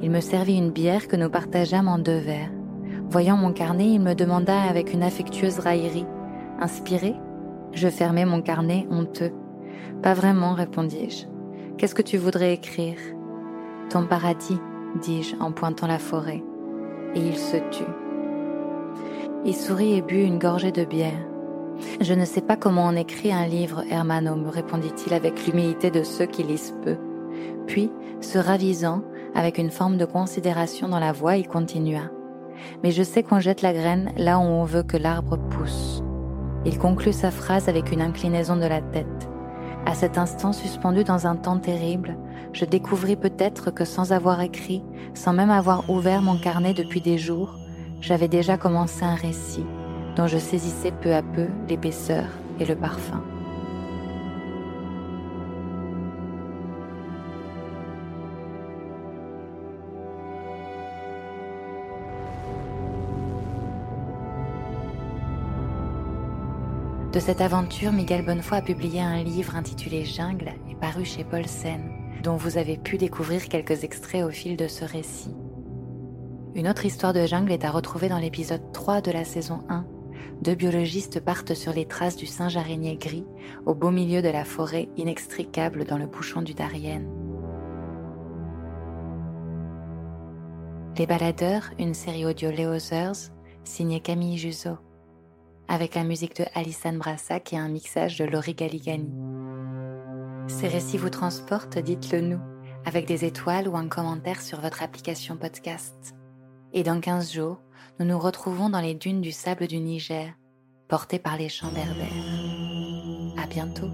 Il 0.01 0.11
me 0.11 0.21
servit 0.21 0.57
une 0.57 0.71
bière 0.71 1.07
que 1.07 1.15
nous 1.15 1.29
partageâmes 1.29 1.87
en 1.87 1.99
deux 1.99 2.19
verres. 2.19 2.51
Voyant 3.13 3.37
mon 3.37 3.53
carnet, 3.53 3.91
il 3.91 4.01
me 4.01 4.15
demanda 4.15 4.59
avec 4.63 4.91
une 4.91 5.03
affectueuse 5.03 5.59
raillerie 5.59 6.07
Inspiré 6.59 7.13
Je 7.71 7.87
fermai 7.87 8.25
mon 8.25 8.41
carnet 8.41 8.87
honteux. 8.89 9.31
Pas 10.01 10.15
vraiment, 10.15 10.55
répondis-je. 10.55 11.27
Qu'est-ce 11.77 11.93
que 11.93 12.01
tu 12.01 12.17
voudrais 12.17 12.55
écrire? 12.55 12.97
Ton 13.91 14.07
paradis, 14.07 14.57
dis-je 14.99 15.35
en 15.39 15.51
pointant 15.51 15.85
la 15.85 15.99
forêt. 15.99 16.43
Et 17.13 17.19
il 17.19 17.37
se 17.37 17.57
tut. 17.69 17.83
Il 19.45 19.55
sourit 19.55 19.93
et 19.93 20.01
but 20.01 20.23
une 20.23 20.39
gorgée 20.39 20.71
de 20.71 20.83
bière. 20.83 21.27
Je 22.01 22.15
ne 22.15 22.25
sais 22.25 22.41
pas 22.41 22.55
comment 22.55 22.87
on 22.87 22.95
écrit 22.95 23.31
un 23.31 23.45
livre, 23.45 23.83
Hermano, 23.91 24.35
me 24.35 24.49
répondit-il 24.49 25.13
avec 25.13 25.45
l'humilité 25.45 25.91
de 25.91 26.01
ceux 26.01 26.25
qui 26.25 26.41
lisent 26.41 26.73
peu. 26.83 26.97
Puis, 27.67 27.91
se 28.21 28.39
ravisant, 28.39 29.03
avec 29.35 29.59
une 29.59 29.69
forme 29.69 29.97
de 29.97 30.05
considération 30.05 30.89
dans 30.89 30.99
la 30.99 31.11
voix, 31.11 31.37
il 31.37 31.47
continua 31.47 32.09
mais 32.83 32.91
je 32.91 33.03
sais 33.03 33.23
qu'on 33.23 33.39
jette 33.39 33.61
la 33.61 33.73
graine 33.73 34.11
là 34.17 34.39
où 34.39 34.43
on 34.43 34.63
veut 34.63 34.83
que 34.83 34.97
l'arbre 34.97 35.37
pousse. 35.37 36.03
Il 36.65 36.77
conclut 36.77 37.13
sa 37.13 37.31
phrase 37.31 37.67
avec 37.67 37.91
une 37.91 38.01
inclinaison 38.01 38.55
de 38.55 38.65
la 38.65 38.81
tête. 38.81 39.29
À 39.85 39.95
cet 39.95 40.17
instant 40.17 40.53
suspendu 40.53 41.03
dans 41.03 41.27
un 41.27 41.35
temps 41.35 41.59
terrible, 41.59 42.17
je 42.53 42.65
découvris 42.65 43.15
peut-être 43.15 43.71
que 43.71 43.83
sans 43.83 44.13
avoir 44.13 44.41
écrit, 44.41 44.83
sans 45.13 45.33
même 45.33 45.51
avoir 45.51 45.89
ouvert 45.89 46.21
mon 46.21 46.37
carnet 46.37 46.73
depuis 46.73 47.01
des 47.01 47.17
jours, 47.17 47.59
j'avais 47.99 48.27
déjà 48.27 48.57
commencé 48.57 49.03
un 49.03 49.15
récit 49.15 49.65
dont 50.15 50.27
je 50.27 50.37
saisissais 50.37 50.91
peu 50.91 51.13
à 51.13 51.21
peu 51.21 51.47
l'épaisseur 51.67 52.25
et 52.59 52.65
le 52.65 52.75
parfum. 52.75 53.21
De 67.13 67.19
cette 67.19 67.41
aventure, 67.41 67.91
Miguel 67.91 68.25
Bonnefoy 68.25 68.57
a 68.57 68.61
publié 68.63 68.99
un 68.99 69.21
livre 69.21 69.55
intitulé 69.55 70.03
Jungle 70.03 70.51
et 70.67 70.73
paru 70.73 71.05
chez 71.05 71.23
Paulsen, 71.23 71.91
dont 72.23 72.37
vous 72.37 72.57
avez 72.57 72.75
pu 72.75 72.97
découvrir 72.97 73.47
quelques 73.49 73.83
extraits 73.83 74.23
au 74.23 74.31
fil 74.31 74.57
de 74.57 74.67
ce 74.67 74.83
récit. 74.83 75.35
Une 76.55 76.67
autre 76.67 76.87
histoire 76.87 77.13
de 77.13 77.27
jungle 77.27 77.51
est 77.51 77.65
à 77.65 77.69
retrouver 77.69 78.09
dans 78.09 78.17
l'épisode 78.17 78.71
3 78.71 79.01
de 79.01 79.11
la 79.11 79.25
saison 79.25 79.59
1. 79.69 79.85
Deux 80.41 80.55
biologistes 80.55 81.19
partent 81.19 81.53
sur 81.53 81.71
les 81.71 81.85
traces 81.85 82.15
du 82.15 82.25
singe 82.25 82.57
araignée 82.57 82.97
gris 82.97 83.27
au 83.67 83.75
beau 83.75 83.91
milieu 83.91 84.23
de 84.23 84.29
la 84.29 84.43
forêt 84.43 84.89
inextricable 84.97 85.85
dans 85.85 85.99
le 85.99 86.07
bouchon 86.07 86.41
du 86.41 86.55
Darien. 86.55 87.03
Les 90.97 91.05
Baladeurs, 91.05 91.69
une 91.77 91.93
série 91.93 92.25
audio 92.25 92.49
Léo 92.49 92.73
signée 93.63 93.99
Camille 93.99 94.39
Juzo 94.39 94.79
avec 95.73 95.95
la 95.95 96.03
musique 96.03 96.35
de 96.35 96.45
Alison 96.53 96.93
Brassac 96.93 97.51
et 97.51 97.57
un 97.57 97.67
mixage 97.67 98.19
de 98.19 98.25
Laurie 98.25 98.53
Galigani. 98.53 99.09
Ces 100.47 100.67
récits 100.67 100.99
vous 100.99 101.09
transportent, 101.09 101.79
dites-le 101.79 102.21
nous, 102.21 102.39
avec 102.85 103.07
des 103.07 103.25
étoiles 103.25 103.67
ou 103.67 103.75
un 103.75 103.87
commentaire 103.87 104.39
sur 104.39 104.61
votre 104.61 104.83
application 104.83 105.35
podcast. 105.35 106.13
Et 106.73 106.83
dans 106.83 106.99
15 106.99 107.33
jours, 107.33 107.59
nous 107.99 108.05
nous 108.05 108.19
retrouvons 108.19 108.69
dans 108.69 108.81
les 108.81 108.93
dunes 108.93 109.21
du 109.21 109.31
sable 109.31 109.65
du 109.65 109.79
Niger, 109.79 110.33
portés 110.89 111.17
par 111.17 111.37
les 111.37 111.49
chants 111.49 111.71
berbères. 111.73 113.43
À 113.43 113.47
bientôt. 113.47 113.89